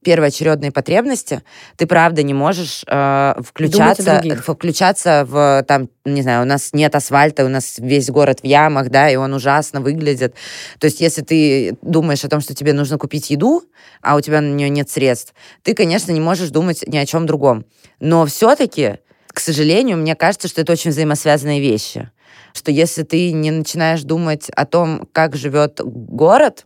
первоочередные 0.04 0.72
потребности, 0.72 1.44
ты 1.76 1.86
правда 1.86 2.24
не 2.24 2.34
можешь 2.34 2.84
э, 2.88 3.34
включаться, 3.44 4.22
включаться 4.42 5.26
в 5.28 5.64
там, 5.68 5.90
не 6.06 6.22
знаю, 6.22 6.44
у 6.44 6.46
нас 6.46 6.74
нет 6.74 6.96
асфальта, 6.96 7.44
у 7.44 7.50
нас 7.50 7.76
весь 7.80 8.10
город 8.10 8.40
в 8.42 8.46
ямах, 8.46 8.90
да, 8.90 9.10
и 9.10 9.18
он 9.18 9.34
ужасно 9.34 9.82
выглядит. 9.82 10.36
То 10.80 10.86
есть, 10.86 11.02
если 11.02 11.22
ты 11.22 11.78
думаешь 11.82 12.24
о 12.24 12.30
том, 12.30 12.40
что 12.40 12.56
тебе 12.56 12.72
нужно 12.72 12.98
купить 12.98 13.30
еду, 13.30 13.64
а 14.02 14.16
у 14.16 14.22
тебя 14.22 14.40
на 14.40 14.54
нее 14.54 14.70
нет 14.70 14.90
средств, 14.90 15.34
ты, 15.64 15.74
конечно, 15.74 16.12
не 16.12 16.22
можешь 16.22 16.50
думать 16.50 16.88
ни 16.88 16.98
о 16.98 17.06
чем 17.06 17.26
другом. 17.26 17.66
Но 18.00 18.26
все-таки, 18.26 19.00
к 19.28 19.40
сожалению, 19.40 19.98
мне 19.98 20.16
кажется, 20.16 20.48
что 20.48 20.62
это 20.62 20.72
очень 20.72 20.92
взаимосвязанные 20.92 21.60
вещи. 21.60 22.10
Что 22.54 22.72
если 22.72 23.04
ты 23.04 23.32
не 23.32 23.52
начинаешь 23.52 24.02
думать 24.04 24.50
о 24.50 24.66
том, 24.66 25.08
как 25.12 25.36
живет 25.36 25.82
город, 25.84 26.66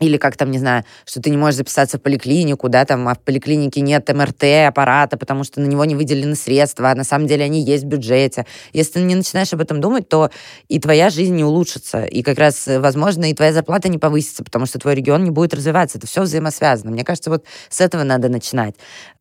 или 0.00 0.16
как 0.16 0.36
там, 0.36 0.50
не 0.50 0.58
знаю, 0.58 0.84
что 1.04 1.20
ты 1.20 1.30
не 1.30 1.36
можешь 1.36 1.56
записаться 1.56 1.98
в 1.98 2.02
поликлинику, 2.02 2.68
да, 2.68 2.84
там, 2.84 3.08
а 3.08 3.14
в 3.14 3.20
поликлинике 3.20 3.80
нет 3.80 4.08
МРТ 4.08 4.44
аппарата, 4.68 5.16
потому 5.16 5.44
что 5.44 5.60
на 5.60 5.66
него 5.66 5.84
не 5.84 5.94
выделены 5.94 6.36
средства, 6.36 6.90
а 6.90 6.94
на 6.94 7.04
самом 7.04 7.26
деле 7.26 7.44
они 7.44 7.62
есть 7.62 7.84
в 7.84 7.86
бюджете. 7.86 8.46
Если 8.72 8.94
ты 8.94 9.00
не 9.00 9.14
начинаешь 9.14 9.52
об 9.52 9.60
этом 9.60 9.80
думать, 9.80 10.08
то 10.08 10.30
и 10.68 10.78
твоя 10.78 11.10
жизнь 11.10 11.34
не 11.34 11.44
улучшится, 11.44 12.04
и 12.04 12.22
как 12.22 12.38
раз, 12.38 12.68
э, 12.68 12.78
возможно, 12.78 13.30
и 13.30 13.34
твоя 13.34 13.52
зарплата 13.52 13.88
не 13.88 13.98
повысится, 13.98 14.44
потому 14.44 14.66
что 14.66 14.78
твой 14.78 14.94
регион 14.94 15.24
не 15.24 15.30
будет 15.30 15.54
развиваться. 15.54 15.98
Это 15.98 16.06
все 16.06 16.22
взаимосвязано. 16.22 16.90
Мне 16.90 17.04
кажется, 17.04 17.30
вот 17.30 17.44
с 17.68 17.80
этого 17.80 18.02
надо 18.02 18.28
начинать 18.28 18.74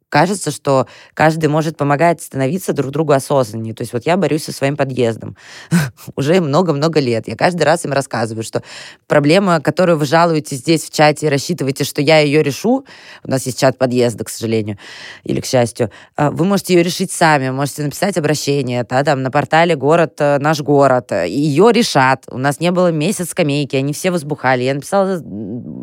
кажется, 0.09 0.51
что 0.51 0.87
каждый 1.13 1.47
может 1.47 1.77
помогать 1.77 2.21
становиться 2.21 2.73
друг 2.73 2.91
другу 2.91 3.13
осознаннее. 3.13 3.73
То 3.73 3.81
есть 3.81 3.93
вот 3.93 4.05
я 4.05 4.17
борюсь 4.17 4.43
со 4.43 4.51
своим 4.51 4.77
подъездом 4.77 5.35
уже 6.15 6.39
много-много 6.39 6.99
лет. 6.99 7.27
Я 7.27 7.35
каждый 7.35 7.63
раз 7.63 7.85
им 7.85 7.91
рассказываю, 7.91 8.43
что 8.43 8.63
проблема, 9.07 9.59
которую 9.59 9.97
вы 9.97 10.05
жалуете 10.05 10.55
здесь 10.55 10.83
в 10.83 10.93
чате 10.93 11.25
и 11.25 11.29
рассчитываете, 11.29 11.83
что 11.83 12.01
я 12.01 12.19
ее 12.19 12.43
решу, 12.43 12.85
у 13.23 13.29
нас 13.29 13.45
есть 13.45 13.59
чат 13.59 13.77
подъезда, 13.77 14.23
к 14.23 14.29
сожалению, 14.29 14.77
или 15.23 15.41
к 15.41 15.45
счастью, 15.45 15.91
а, 16.15 16.31
вы 16.31 16.45
можете 16.45 16.75
ее 16.75 16.83
решить 16.83 17.11
сами, 17.11 17.49
можете 17.49 17.83
написать 17.83 18.17
обращение, 18.17 18.83
да, 18.83 19.03
там, 19.03 19.21
на 19.21 19.31
портале 19.31 19.75
«Город, 19.75 20.15
э, 20.19 20.37
наш 20.39 20.61
город», 20.61 21.11
и 21.11 21.29
ее 21.29 21.71
решат. 21.73 22.25
У 22.29 22.37
нас 22.37 22.59
не 22.59 22.71
было 22.71 22.91
месяц 22.91 23.31
скамейки, 23.31 23.75
они 23.75 23.93
все 23.93 24.11
возбухали. 24.11 24.63
Я 24.63 24.73
написала 24.73 25.21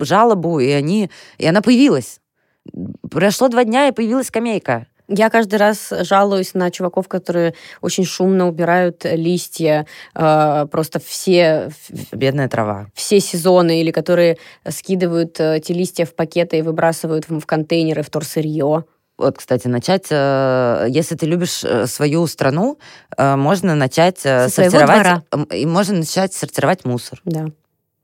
жалобу, 0.01 0.59
и, 0.59 0.71
они, 0.71 1.11
и 1.39 1.47
она 1.47 1.61
появилась. 1.61 2.22
Прошло 3.11 3.49
два 3.49 3.65
дня, 3.65 3.89
и 3.89 3.93
появилась 3.93 4.29
скамейка. 4.29 4.87
Я 5.09 5.31
каждый 5.31 5.57
раз 5.57 5.93
жалуюсь 6.03 6.55
на 6.55 6.71
чуваков, 6.71 7.09
которые 7.09 7.55
очень 7.81 8.05
шумно 8.05 8.49
убирают 8.49 9.05
листья, 9.05 9.87
э, 10.15 10.67
просто 10.71 11.01
все, 11.01 11.71
Бедная 12.13 12.49
трава. 12.49 12.87
все 12.95 13.21
сезоны, 13.21 13.81
или 13.81 13.91
которые 13.91 14.39
скидывают 14.69 15.39
э, 15.41 15.57
эти 15.57 15.73
листья 15.73 16.07
в 16.07 16.15
пакеты 16.15 16.59
и 16.59 16.63
выбрасывают 16.63 17.29
в, 17.29 17.41
в 17.41 17.47
контейнеры, 17.47 18.03
в 18.03 18.11
торсырье. 18.11 18.85
Вот, 19.19 19.39
кстати, 19.39 19.69
начать, 19.69 20.07
э, 20.11 20.87
если 20.89 21.15
ты 21.15 21.27
любишь 21.27 21.63
э, 21.65 21.87
свою 21.87 22.27
страну, 22.27 22.79
э, 23.17 23.37
можно 23.37 23.75
начать 23.75 24.21
э, 24.25 24.49
Со 24.49 24.71
сортировать, 24.71 25.25
и 25.53 25.67
можно 25.67 25.99
начать 25.99 26.33
сортировать 26.33 26.85
мусор. 26.85 27.21
Да. 27.25 27.47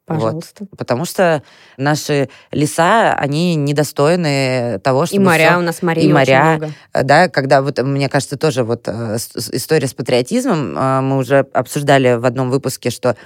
Пожалуйста. 0.09 0.55
Вот. 0.61 0.71
Потому 0.79 1.05
что 1.05 1.43
наши 1.77 2.29
леса, 2.51 3.15
они 3.15 3.55
недостойны 3.55 4.81
того, 4.81 5.07
чтобы... 5.07 5.23
И 5.23 5.25
моря, 5.25 5.51
всё- 5.51 5.59
у 5.59 5.63
нас 5.63 5.83
морей 5.83 6.07
и 6.07 6.13
моря. 6.13 6.23
очень 6.23 6.57
много. 6.57 6.73
Да, 7.05 7.29
когда 7.29 7.63
вот, 7.63 7.79
мне 7.83 8.09
кажется, 8.09 8.37
тоже 8.37 8.65
вот 8.65 8.85
э, 8.87 9.17
история 9.53 9.87
с 9.87 9.95
патриотизмом, 9.95 10.77
э, 10.77 11.01
мы 11.03 11.19
уже 11.19 11.47
обсуждали 11.53 12.15
в 12.15 12.25
одном 12.25 12.51
выпуске, 12.51 12.91
что 12.91 13.17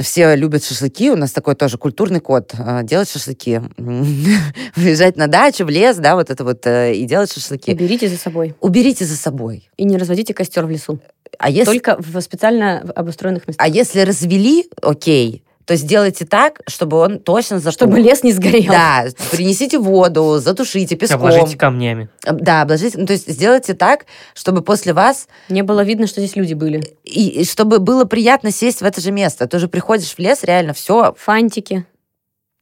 все 0.00 0.34
любят 0.34 0.64
шашлыки, 0.64 1.10
у 1.10 1.16
нас 1.16 1.30
такой 1.32 1.54
тоже 1.54 1.78
культурный 1.78 2.20
код, 2.20 2.52
э, 2.58 2.80
делать 2.84 3.10
шашлыки. 3.10 3.60
Выезжать 4.76 5.16
на 5.16 5.26
дачу, 5.28 5.64
в 5.64 5.68
лес, 5.70 5.96
да, 5.96 6.14
вот 6.16 6.30
это 6.30 6.42
вот, 6.44 6.66
и 6.66 7.04
делать 7.04 7.32
шашлыки. 7.32 7.72
Уберите 7.72 8.08
за 8.08 8.16
собой. 8.16 8.54
Уберите 8.60 9.04
за 9.04 9.16
собой. 9.16 9.70
И 9.76 9.84
не 9.84 9.96
разводите 9.96 10.34
костер 10.34 10.64
в 10.66 10.70
лесу. 10.70 10.98
А 11.38 11.50
если, 11.50 11.64
Только 11.64 11.96
в 11.98 12.20
специально 12.20 12.80
обустроенных 12.94 13.46
местах. 13.46 13.64
а 13.64 13.68
если 13.68 14.00
развели, 14.00 14.68
окей, 14.80 15.43
то 15.64 15.76
сделайте 15.76 16.26
так, 16.26 16.60
чтобы 16.68 16.98
он 16.98 17.18
точно 17.18 17.58
затух. 17.58 17.74
Чтобы 17.74 18.00
лес 18.00 18.22
не 18.22 18.32
сгорел. 18.32 18.70
Да, 18.72 19.04
принесите 19.30 19.78
воду, 19.78 20.38
затушите 20.38 20.96
песком. 20.96 21.24
Обложите 21.26 21.56
камнями. 21.56 22.08
Да, 22.22 22.62
обложите. 22.62 22.98
Ну, 22.98 23.06
то 23.06 23.12
есть 23.14 23.28
сделайте 23.28 23.74
так, 23.74 24.06
чтобы 24.34 24.62
после 24.62 24.92
вас 24.92 25.28
Не 25.48 25.62
было 25.62 25.82
видно, 25.82 26.06
что 26.06 26.20
здесь 26.20 26.36
люди 26.36 26.54
были. 26.54 26.82
и, 27.04 27.28
и 27.40 27.44
чтобы 27.44 27.78
было 27.78 28.04
приятно 28.04 28.50
сесть 28.50 28.80
в 28.80 28.84
это 28.84 29.00
же 29.00 29.10
место. 29.10 29.46
Ты 29.46 29.58
же 29.58 29.68
приходишь 29.68 30.14
в 30.14 30.18
лес, 30.18 30.44
реально 30.44 30.72
все 30.74 31.14
Фантики. 31.18 31.86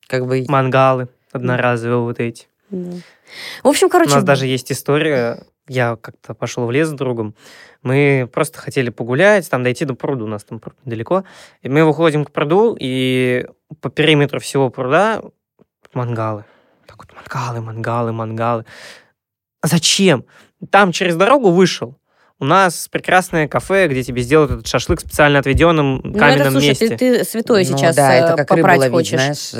как 0.06 0.26
бы... 0.26 0.44
Мангалы 0.48 1.08
одноразовые 1.32 1.98
вот 2.00 2.20
эти. 2.20 2.46
Да. 2.70 2.92
В 3.62 3.68
общем, 3.68 3.88
короче... 3.88 4.12
У 4.12 4.14
нас 4.14 4.24
даже 4.24 4.46
есть 4.46 4.70
история. 4.72 5.44
Я 5.68 5.96
как-то 5.96 6.34
пошел 6.34 6.66
в 6.66 6.70
лес 6.70 6.88
с 6.88 6.92
другом. 6.92 7.34
Мы 7.82 8.28
просто 8.32 8.58
хотели 8.58 8.90
погулять, 8.90 9.48
там 9.48 9.62
дойти 9.62 9.84
до 9.84 9.94
пруда. 9.94 10.24
У 10.24 10.28
нас 10.28 10.44
там 10.44 10.58
пруд 10.58 10.76
недалеко. 10.84 11.24
И 11.62 11.68
мы 11.68 11.84
выходим 11.84 12.24
к 12.24 12.32
пруду, 12.32 12.76
и 12.78 13.46
по 13.80 13.90
периметру 13.90 14.40
всего 14.40 14.70
пруда 14.70 15.22
мангалы. 15.94 16.44
Так 16.86 16.98
вот, 16.98 17.14
мангалы, 17.14 17.60
мангалы, 17.60 18.12
мангалы. 18.12 18.64
А 19.60 19.66
зачем? 19.68 20.24
Там 20.70 20.92
через 20.92 21.16
дорогу 21.16 21.50
вышел. 21.50 21.96
У 22.42 22.44
нас 22.44 22.88
прекрасное 22.90 23.46
кафе, 23.46 23.86
где 23.86 24.02
тебе 24.02 24.20
сделают 24.20 24.50
этот 24.50 24.66
шашлык 24.66 24.98
специально 24.98 25.38
отведенном 25.38 26.00
Ну, 26.02 26.18
это, 26.24 26.50
слушай, 26.50 26.70
месте. 26.70 26.88
ты, 26.88 26.96
ты 27.18 27.24
святой 27.24 27.64
Ну 27.70 27.78
сейчас 27.78 27.94
да, 27.94 28.12
это 28.12 28.32
э, 28.32 28.36
как 28.38 28.48
попрать 28.48 28.80
рыбу 28.82 28.96
ловить, 28.96 29.10
хочешь. 29.10 29.20
знаешь. 29.20 29.50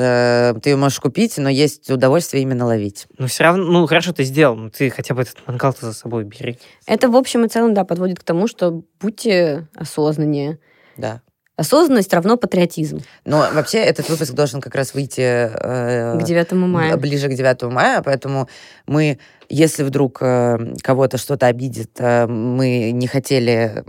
э, 0.57 0.61
Ты 0.61 0.71
ее 0.71 0.77
можешь 0.77 0.99
купить, 0.99 1.39
но 1.39 1.49
есть 1.49 1.89
удовольствие 1.93 2.43
именно 2.43 2.67
ловить. 2.67 3.07
Но 3.19 3.29
все 3.29 3.45
равно, 3.45 3.63
ну 3.63 3.87
хорошо, 3.87 4.13
ты 4.13 4.25
сделал, 4.25 4.57
но 4.57 4.69
ты 4.69 4.91
хотя 4.91 5.15
бы 5.15 5.23
этот 5.23 5.37
мангал-то 5.47 5.87
за 5.87 5.93
собой 5.93 6.25
бери. 6.25 6.59
Это, 6.89 7.09
в 7.09 7.15
общем 7.15 7.45
и 7.45 7.49
целом, 7.49 7.73
да, 7.73 7.85
подводит 7.85 8.19
к 8.19 8.25
тому, 8.25 8.49
что 8.49 8.83
будьте 9.01 9.69
осознаннее. 9.77 10.59
Да. 10.97 11.23
Осознанность 11.57 12.13
равно 12.15 12.37
патриотизм. 12.39 13.03
Но 13.27 13.47
вообще 13.53 13.79
этот 13.79 14.09
выпуск 14.09 14.33
должен 14.33 14.61
как 14.61 14.75
раз 14.75 14.95
выйти 14.95 15.21
э, 15.21 16.19
К 16.19 16.23
9 16.23 16.53
мая. 16.53 16.97
ближе 16.97 17.29
к 17.29 17.35
9 17.35 17.63
мая, 17.65 18.03
поэтому 18.03 18.49
мы, 18.87 19.19
если 19.51 19.83
вдруг 19.83 20.19
э, 20.23 20.75
кого-то 20.83 21.19
что-то 21.19 21.47
обидит, 21.47 21.91
э, 21.99 22.27
мы 22.27 22.91
не 22.93 23.07
хотели 23.07 23.85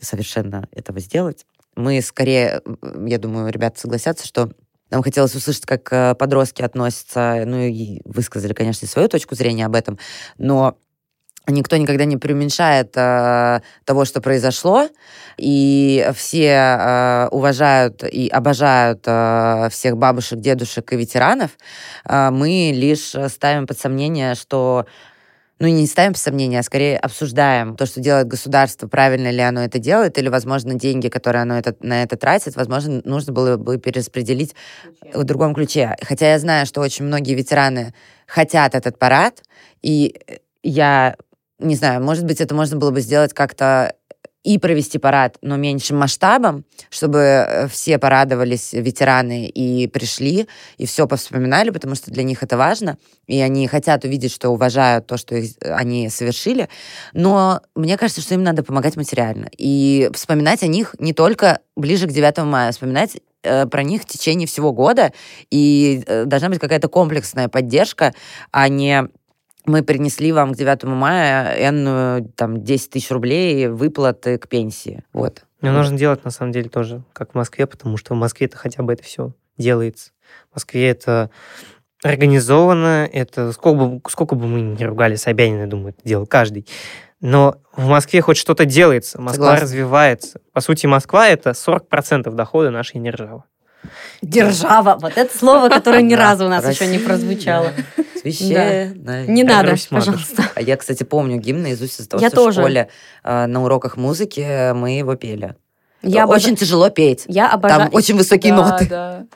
совершенно 0.00 0.68
этого 0.72 1.00
сделать. 1.00 1.46
Мы 1.76 2.02
скорее, 2.02 2.60
я 3.06 3.18
думаю, 3.18 3.50
ребята 3.52 3.80
согласятся, 3.80 4.26
что 4.26 4.50
нам 4.90 5.02
хотелось 5.02 5.34
услышать, 5.34 5.64
как 5.64 5.90
э, 5.92 6.14
подростки 6.14 6.62
относятся, 6.62 7.44
ну 7.46 7.60
и 7.60 8.00
высказали, 8.04 8.52
конечно, 8.52 8.86
свою 8.86 9.08
точку 9.08 9.34
зрения 9.34 9.66
об 9.66 9.74
этом, 9.74 9.98
но 10.36 10.76
никто 11.50 11.76
никогда 11.76 12.04
не 12.04 12.16
преуменьшает 12.16 12.92
э, 12.96 13.60
того, 13.84 14.04
что 14.04 14.20
произошло, 14.20 14.88
и 15.36 16.08
все 16.14 16.46
э, 16.46 17.28
уважают 17.30 18.04
и 18.04 18.28
обожают 18.28 19.02
э, 19.06 19.68
всех 19.70 19.96
бабушек, 19.96 20.40
дедушек 20.40 20.92
и 20.92 20.96
ветеранов. 20.96 21.52
Э, 22.04 22.30
мы 22.30 22.72
лишь 22.74 23.14
ставим 23.28 23.66
под 23.66 23.78
сомнение, 23.78 24.34
что 24.34 24.86
ну, 25.60 25.66
не 25.66 25.86
ставим 25.86 26.12
под 26.12 26.20
сомнение, 26.20 26.60
а 26.60 26.62
скорее 26.62 26.98
обсуждаем 26.98 27.76
то, 27.76 27.84
что 27.84 28.00
делает 28.00 28.28
государство, 28.28 28.86
правильно 28.86 29.30
ли 29.30 29.40
оно 29.40 29.64
это 29.64 29.78
делает, 29.78 30.16
или, 30.18 30.28
возможно, 30.28 30.74
деньги, 30.74 31.08
которые 31.08 31.42
оно 31.42 31.58
это, 31.58 31.74
на 31.80 32.02
это 32.02 32.16
тратит, 32.16 32.54
возможно, 32.54 33.00
нужно 33.04 33.32
было 33.32 33.56
бы 33.56 33.78
перераспределить 33.78 34.54
в 35.12 35.24
другом 35.24 35.54
ключе. 35.54 35.96
Хотя 36.02 36.30
я 36.30 36.38
знаю, 36.38 36.66
что 36.66 36.80
очень 36.80 37.04
многие 37.04 37.34
ветераны 37.34 37.92
хотят 38.26 38.74
этот 38.74 38.98
парад, 38.98 39.42
и 39.82 40.14
я 40.62 41.16
не 41.58 41.74
знаю, 41.74 42.02
может 42.02 42.24
быть, 42.24 42.40
это 42.40 42.54
можно 42.54 42.76
было 42.76 42.90
бы 42.90 43.00
сделать 43.00 43.34
как-то 43.34 43.94
и 44.44 44.56
провести 44.58 44.98
парад, 44.98 45.36
но 45.42 45.56
меньшим 45.56 45.98
масштабом, 45.98 46.64
чтобы 46.90 47.18
э, 47.18 47.68
все 47.68 47.98
порадовались, 47.98 48.72
ветераны, 48.72 49.46
и 49.46 49.88
пришли, 49.88 50.48
и 50.78 50.86
все 50.86 51.06
повспоминали, 51.06 51.70
потому 51.70 51.96
что 51.96 52.10
для 52.10 52.22
них 52.22 52.42
это 52.42 52.56
важно, 52.56 52.96
и 53.26 53.40
они 53.40 53.66
хотят 53.66 54.04
увидеть, 54.04 54.32
что 54.32 54.50
уважают 54.50 55.06
то, 55.06 55.16
что 55.16 55.34
их, 55.34 55.52
они 55.60 56.08
совершили. 56.08 56.68
Но 57.12 57.60
мне 57.74 57.98
кажется, 57.98 58.20
что 58.20 58.34
им 58.34 58.42
надо 58.42 58.62
помогать 58.62 58.96
материально. 58.96 59.48
И 59.58 60.08
вспоминать 60.14 60.62
о 60.62 60.68
них 60.68 60.94
не 60.98 61.12
только 61.12 61.60
ближе 61.76 62.06
к 62.06 62.12
9 62.12 62.38
мая, 62.44 62.72
вспоминать 62.72 63.18
э, 63.42 63.66
про 63.66 63.82
них 63.82 64.02
в 64.02 64.06
течение 64.06 64.46
всего 64.46 64.72
года, 64.72 65.12
и 65.50 66.04
э, 66.06 66.24
должна 66.24 66.48
быть 66.48 66.60
какая-то 66.60 66.88
комплексная 66.88 67.48
поддержка, 67.48 68.14
а 68.52 68.68
не 68.68 69.08
мы 69.68 69.82
принесли 69.82 70.32
вам 70.32 70.52
к 70.52 70.56
9 70.56 70.84
мая 70.84 71.56
энную, 71.68 72.24
там, 72.36 72.62
10 72.62 72.90
тысяч 72.90 73.10
рублей 73.10 73.68
выплаты 73.68 74.38
к 74.38 74.48
пенсии. 74.48 75.04
Вот. 75.12 75.44
Но 75.60 75.72
нужно 75.72 75.96
делать, 75.96 76.24
на 76.24 76.30
самом 76.30 76.52
деле, 76.52 76.68
тоже, 76.68 77.02
как 77.12 77.32
в 77.32 77.34
Москве, 77.34 77.66
потому 77.66 77.96
что 77.96 78.14
в 78.14 78.16
Москве 78.16 78.46
это 78.46 78.56
хотя 78.56 78.82
бы 78.82 78.92
это 78.92 79.02
все 79.02 79.32
делается. 79.56 80.12
В 80.50 80.56
Москве 80.56 80.88
это 80.88 81.30
организовано, 82.02 83.08
это 83.12 83.52
сколько 83.52 83.84
бы, 83.84 84.00
сколько 84.08 84.34
бы 84.36 84.46
мы 84.46 84.60
ни 84.60 84.84
ругали 84.84 85.16
Собянина, 85.16 85.68
думаю, 85.68 85.94
это 85.96 86.08
делает 86.08 86.28
каждый. 86.28 86.66
Но 87.20 87.56
в 87.76 87.88
Москве 87.88 88.20
хоть 88.20 88.36
что-то 88.36 88.64
делается, 88.64 89.20
Москва 89.20 89.46
Согласна. 89.46 89.64
развивается. 89.64 90.40
По 90.52 90.60
сути, 90.60 90.86
Москва— 90.86 91.28
это 91.28 91.50
40% 91.50 92.32
дохода 92.32 92.70
нашей 92.70 93.00
державы. 93.00 93.42
Держава. 94.22 94.98
Вот 95.00 95.16
это 95.16 95.36
слово, 95.36 95.68
которое 95.70 96.02
ни 96.02 96.14
разу 96.14 96.46
у 96.46 96.48
нас 96.48 96.68
еще 96.68 96.86
не 96.86 96.98
прозвучало. 96.98 97.72
Священная. 98.20 99.26
Не 99.26 99.44
надо, 99.44 99.70
Русь 99.70 99.86
пожалуйста. 99.86 100.44
А 100.54 100.60
я, 100.60 100.76
кстати, 100.76 101.04
помню 101.04 101.36
гимн 101.38 101.62
наизусть 101.62 102.00
из 102.00 102.08
того, 102.08 102.20
Я 102.22 102.28
что 102.28 102.36
тоже. 102.44 102.60
в 102.60 102.62
школе 102.64 102.88
э, 103.22 103.46
на 103.46 103.62
уроках 103.62 103.96
музыки 103.96 104.72
мы 104.72 104.98
его 104.98 105.14
пели. 105.14 105.54
Я 106.02 106.26
Очень 106.26 106.56
тяжело 106.56 106.90
петь. 106.90 107.24
Я 107.26 107.50
обожаю... 107.50 107.82
Там 107.82 107.90
очень 107.92 108.16
высокие 108.16 108.52
Да, 108.54 108.70
ноты. 108.70 108.86
да. 108.86 109.26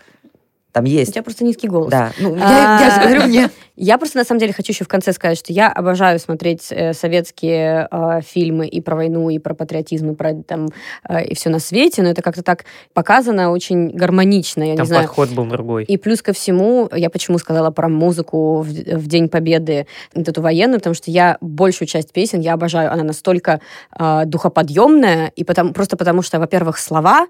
Там 0.73 0.85
У 0.85 0.87
есть. 0.87 1.13
тебя 1.13 1.23
просто 1.23 1.45
низкий 1.45 1.69
голос. 1.69 1.91
Да. 1.91 2.13
Ну, 2.19 2.35
я, 2.35 2.81
я 2.81 2.91
же 2.91 3.01
А, 3.01 3.05
говорю, 3.07 3.23
мне... 3.29 3.51
Я 3.75 3.97
просто 3.97 4.19
на 4.19 4.25
самом 4.25 4.39
деле 4.39 4.53
хочу 4.53 4.73
еще 4.73 4.85
в 4.85 4.89
конце 4.89 5.15
сказать, 5.15 5.39
что 5.39 5.51
я 5.51 5.69
обожаю 5.69 6.19
смотреть 6.19 6.67
э, 6.71 6.93
советские 6.93 7.89
э, 7.91 8.21
фильмы 8.23 8.69
и 8.69 8.83
про 8.83 8.95
войну, 8.97 9.31
и 9.31 9.39
про 9.39 9.55
патриотизм, 9.55 10.11
и 10.11 10.15
про 10.15 10.35
там 10.35 10.69
э, 11.09 11.25
и 11.25 11.35
все 11.35 11.49
на 11.49 11.59
свете, 11.59 12.03
но 12.03 12.11
это 12.11 12.21
как-то 12.21 12.43
так 12.43 12.67
показано 12.93 13.51
очень 13.51 13.89
гармонично, 13.89 14.63
я 14.63 14.75
Там 14.77 14.85
не 14.85 14.89
знаю. 14.89 15.07
подход 15.07 15.31
был 15.31 15.47
другой. 15.47 15.85
И 15.85 15.97
плюс 15.97 16.21
ко 16.21 16.35
всему, 16.35 16.87
я 16.95 17.09
почему 17.09 17.39
сказала 17.39 17.71
про 17.71 17.89
музыку 17.89 18.61
в, 18.61 18.67
в 18.69 19.07
День 19.07 19.31
Победы, 19.31 19.87
вот 20.15 20.29
эту 20.29 20.43
военную, 20.43 20.79
потому 20.79 20.95
что 20.95 21.11
я 21.11 21.39
большую 21.41 21.89
часть 21.89 22.13
песен 22.13 22.41
я 22.41 22.53
обожаю, 22.53 22.93
она 22.93 23.03
настолько 23.05 23.63
э, 23.99 24.23
духоподъемная, 24.27 25.33
и 25.35 25.45
потому, 25.45 25.73
просто 25.73 25.97
потому 25.97 26.21
что, 26.21 26.39
во-первых, 26.39 26.79
слова 26.79 27.27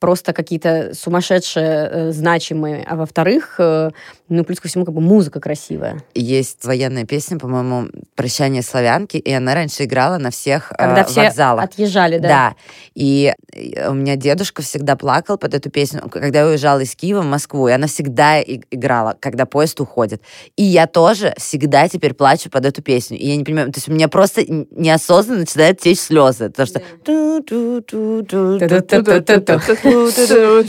просто 0.00 0.32
какие-то 0.32 0.94
сумасшедшие, 0.94 1.88
э, 1.90 2.12
значимые, 2.12 2.84
а 2.88 2.96
во-вторых, 2.96 3.56
э, 3.58 3.90
ну, 4.30 4.44
плюс 4.44 4.60
ко 4.60 4.68
всему, 4.68 4.84
как 4.84 4.94
бы 4.94 5.00
музыка 5.00 5.40
красивая. 5.40 6.02
Есть 6.14 6.64
военная 6.64 7.04
песня, 7.04 7.38
по-моему, 7.38 7.88
«Прощание 8.14 8.62
славянки», 8.62 9.16
и 9.16 9.32
она 9.32 9.54
раньше 9.54 9.84
играла 9.84 10.18
на 10.18 10.30
всех 10.30 10.70
э, 10.72 10.76
Когда 10.76 11.04
все 11.04 11.24
вокзалах. 11.24 11.64
отъезжали, 11.64 12.18
да? 12.18 12.28
Да. 12.28 12.54
И 12.94 13.34
э, 13.52 13.88
у 13.88 13.94
меня 13.94 14.14
дедушка 14.14 14.62
всегда 14.62 14.94
плакал 14.94 15.36
под 15.36 15.54
эту 15.54 15.68
песню, 15.68 16.08
когда 16.08 16.40
я 16.40 16.46
уезжала 16.46 16.78
из 16.80 16.94
Киева 16.94 17.22
в 17.22 17.26
Москву, 17.26 17.66
и 17.68 17.72
она 17.72 17.88
всегда 17.88 18.40
играла, 18.40 19.16
когда 19.18 19.46
поезд 19.46 19.80
уходит. 19.80 20.22
И 20.56 20.62
я 20.62 20.86
тоже 20.86 21.34
всегда 21.36 21.88
теперь 21.88 22.14
плачу 22.14 22.50
под 22.50 22.66
эту 22.66 22.82
песню. 22.82 23.18
И 23.18 23.26
я 23.26 23.36
не 23.36 23.44
понимаю, 23.44 23.72
то 23.72 23.78
есть 23.78 23.88
у 23.88 23.92
меня 23.92 24.08
просто 24.08 24.44
неосознанно 24.46 25.40
начинают 25.40 25.80
течь 25.80 25.98
слезы. 25.98 26.50
Потому 26.50 26.66
что... 26.66 26.82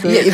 И 0.08 0.32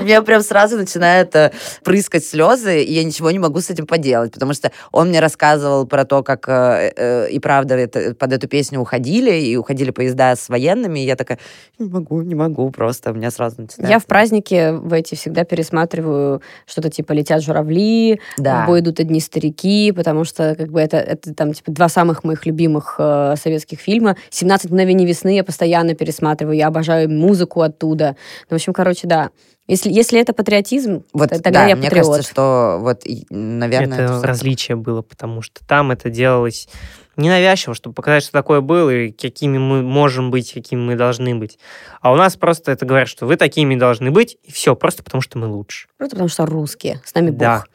меня 0.00 0.22
прям 0.22 0.42
сразу 0.42 0.76
начинает 0.76 1.36
э, 1.36 1.52
прыскать 1.84 2.24
слезы, 2.24 2.69
и 2.70 2.92
я 2.92 3.04
ничего 3.04 3.30
не 3.30 3.38
могу 3.38 3.60
с 3.60 3.70
этим 3.70 3.86
поделать, 3.86 4.32
потому 4.32 4.52
что 4.54 4.70
он 4.92 5.08
мне 5.08 5.20
рассказывал 5.20 5.86
про 5.86 6.04
то, 6.04 6.22
как 6.22 6.48
э, 6.48 6.92
э, 6.96 7.28
и 7.30 7.38
правда 7.38 7.74
это- 7.76 8.14
под 8.14 8.32
эту 8.32 8.48
песню 8.48 8.80
уходили, 8.80 9.32
и 9.40 9.56
уходили 9.56 9.90
поезда 9.90 10.36
с 10.36 10.48
военными, 10.48 11.00
и 11.00 11.06
я 11.06 11.16
такая, 11.16 11.38
не 11.78 11.86
могу, 11.88 12.22
не 12.22 12.34
могу, 12.34 12.70
просто 12.70 13.10
у 13.10 13.14
меня 13.14 13.30
сразу 13.30 13.60
начинает... 13.62 13.90
Я 13.90 13.98
в 13.98 14.06
празднике 14.06 14.72
в 14.72 14.92
эти 14.92 15.14
всегда 15.14 15.44
пересматриваю 15.44 16.42
что-то 16.66 16.90
типа 16.90 17.12
«Летят 17.12 17.42
журавли», 17.42 18.20
Да. 18.38 18.64
«В 18.64 18.66
бой 18.66 18.80
идут 18.80 19.00
одни 19.00 19.20
старики», 19.20 19.92
потому 19.92 20.24
что 20.24 20.54
как 20.56 20.70
бы 20.70 20.80
это, 20.80 20.96
это 20.98 21.34
там 21.34 21.52
типа 21.52 21.72
два 21.72 21.88
самых 21.88 22.24
моих 22.24 22.46
любимых 22.46 22.96
э, 22.98 23.34
советских 23.40 23.80
фильма. 23.80 24.16
«17 24.30 24.66
мгновений 24.68 25.06
весны» 25.06 25.34
я 25.34 25.44
постоянно 25.44 25.94
пересматриваю, 25.94 26.56
я 26.56 26.68
обожаю 26.68 27.10
музыку 27.10 27.62
оттуда. 27.62 28.16
Ну, 28.48 28.54
в 28.56 28.60
общем, 28.60 28.72
короче, 28.72 29.06
да. 29.06 29.30
Если, 29.70 29.88
если 29.92 30.20
это 30.20 30.32
патриотизм, 30.32 31.04
Вот, 31.12 31.30
тогда 31.30 31.50
да, 31.50 31.66
я 31.66 31.76
мне 31.76 31.84
патриот. 31.88 32.06
кажется, 32.08 32.30
что 32.32 32.78
вот, 32.80 33.02
наверное... 33.30 33.98
это 33.98 34.06
всё-таки- 34.08 34.26
различие 34.26 34.76
было, 34.76 35.02
потому 35.02 35.42
что 35.42 35.64
там 35.64 35.92
это 35.92 36.10
делалось 36.10 36.68
ненавязчиво, 37.16 37.74
чтобы 37.76 37.94
показать, 37.94 38.24
что 38.24 38.32
такое 38.32 38.62
было 38.62 38.90
и 38.90 39.12
какими 39.12 39.58
мы 39.58 39.82
можем 39.82 40.32
быть, 40.32 40.52
какими 40.52 40.80
мы 40.80 40.96
должны 40.96 41.36
быть. 41.36 41.56
А 42.00 42.10
у 42.12 42.16
нас 42.16 42.34
просто 42.36 42.72
это 42.72 42.84
говорят, 42.84 43.08
что 43.08 43.26
вы 43.26 43.36
такими 43.36 43.76
должны 43.76 44.10
быть, 44.10 44.38
и 44.42 44.50
все, 44.50 44.74
просто 44.74 45.04
потому 45.04 45.20
что 45.22 45.38
мы 45.38 45.46
лучше. 45.46 45.86
Просто 45.98 46.16
потому 46.16 46.28
что 46.28 46.46
русские. 46.46 47.00
С 47.04 47.14
нами 47.14 47.30
Да. 47.30 47.58
Бог. 47.58 47.68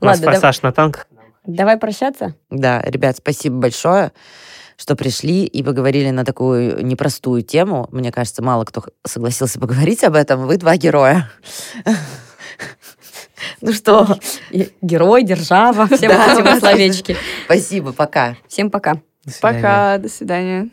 У 0.00 0.04
нас 0.04 0.18
да- 0.18 0.32
форсаж 0.32 0.62
на 0.62 0.72
танках. 0.72 1.06
давай 1.46 1.76
прощаться. 1.78 2.34
Да, 2.50 2.82
ребят, 2.82 3.16
спасибо 3.18 3.56
большое, 3.56 4.10
что 4.78 4.94
пришли 4.94 5.44
и 5.44 5.62
поговорили 5.62 6.10
на 6.10 6.24
такую 6.24 6.84
непростую 6.86 7.42
тему. 7.42 7.88
Мне 7.90 8.12
кажется, 8.12 8.42
мало 8.42 8.64
кто 8.64 8.84
согласился 9.04 9.58
поговорить 9.58 10.04
об 10.04 10.14
этом. 10.14 10.46
Вы 10.46 10.56
два 10.56 10.76
героя. 10.76 11.30
Ну 13.60 13.72
что, 13.72 14.18
Герой, 14.82 15.22
держава, 15.22 15.86
все 15.86 16.06
эти 16.06 16.58
словечки. 16.58 17.16
спасибо, 17.44 17.92
пока. 17.92 18.36
Всем 18.48 18.68
пока. 18.68 19.00
Пока, 19.40 19.98
до 19.98 20.08
свидания. 20.08 20.68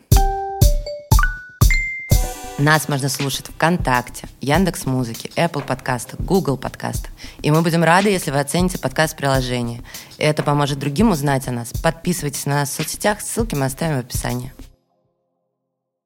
Нас 2.58 2.88
можно 2.88 3.10
слушать 3.10 3.48
ВКонтакте, 3.48 4.28
Яндекс 4.40 4.86
Музыки, 4.86 5.30
Apple 5.36 5.62
подкастах, 5.62 6.18
Google 6.20 6.56
подкастах. 6.56 7.10
И 7.42 7.50
мы 7.50 7.60
будем 7.60 7.84
рады, 7.84 8.08
если 8.08 8.30
вы 8.30 8.40
оцените 8.40 8.78
подкаст. 8.78 9.14
И 9.20 9.82
это 10.16 10.42
поможет 10.42 10.78
другим 10.78 11.10
узнать 11.10 11.46
о 11.48 11.52
нас. 11.52 11.72
Подписывайтесь 11.82 12.46
на 12.46 12.60
нас 12.60 12.70
в 12.70 12.72
соцсетях, 12.72 13.20
ссылки 13.20 13.54
мы 13.54 13.66
оставим 13.66 13.96
в 13.96 14.00
описании. 14.00 14.54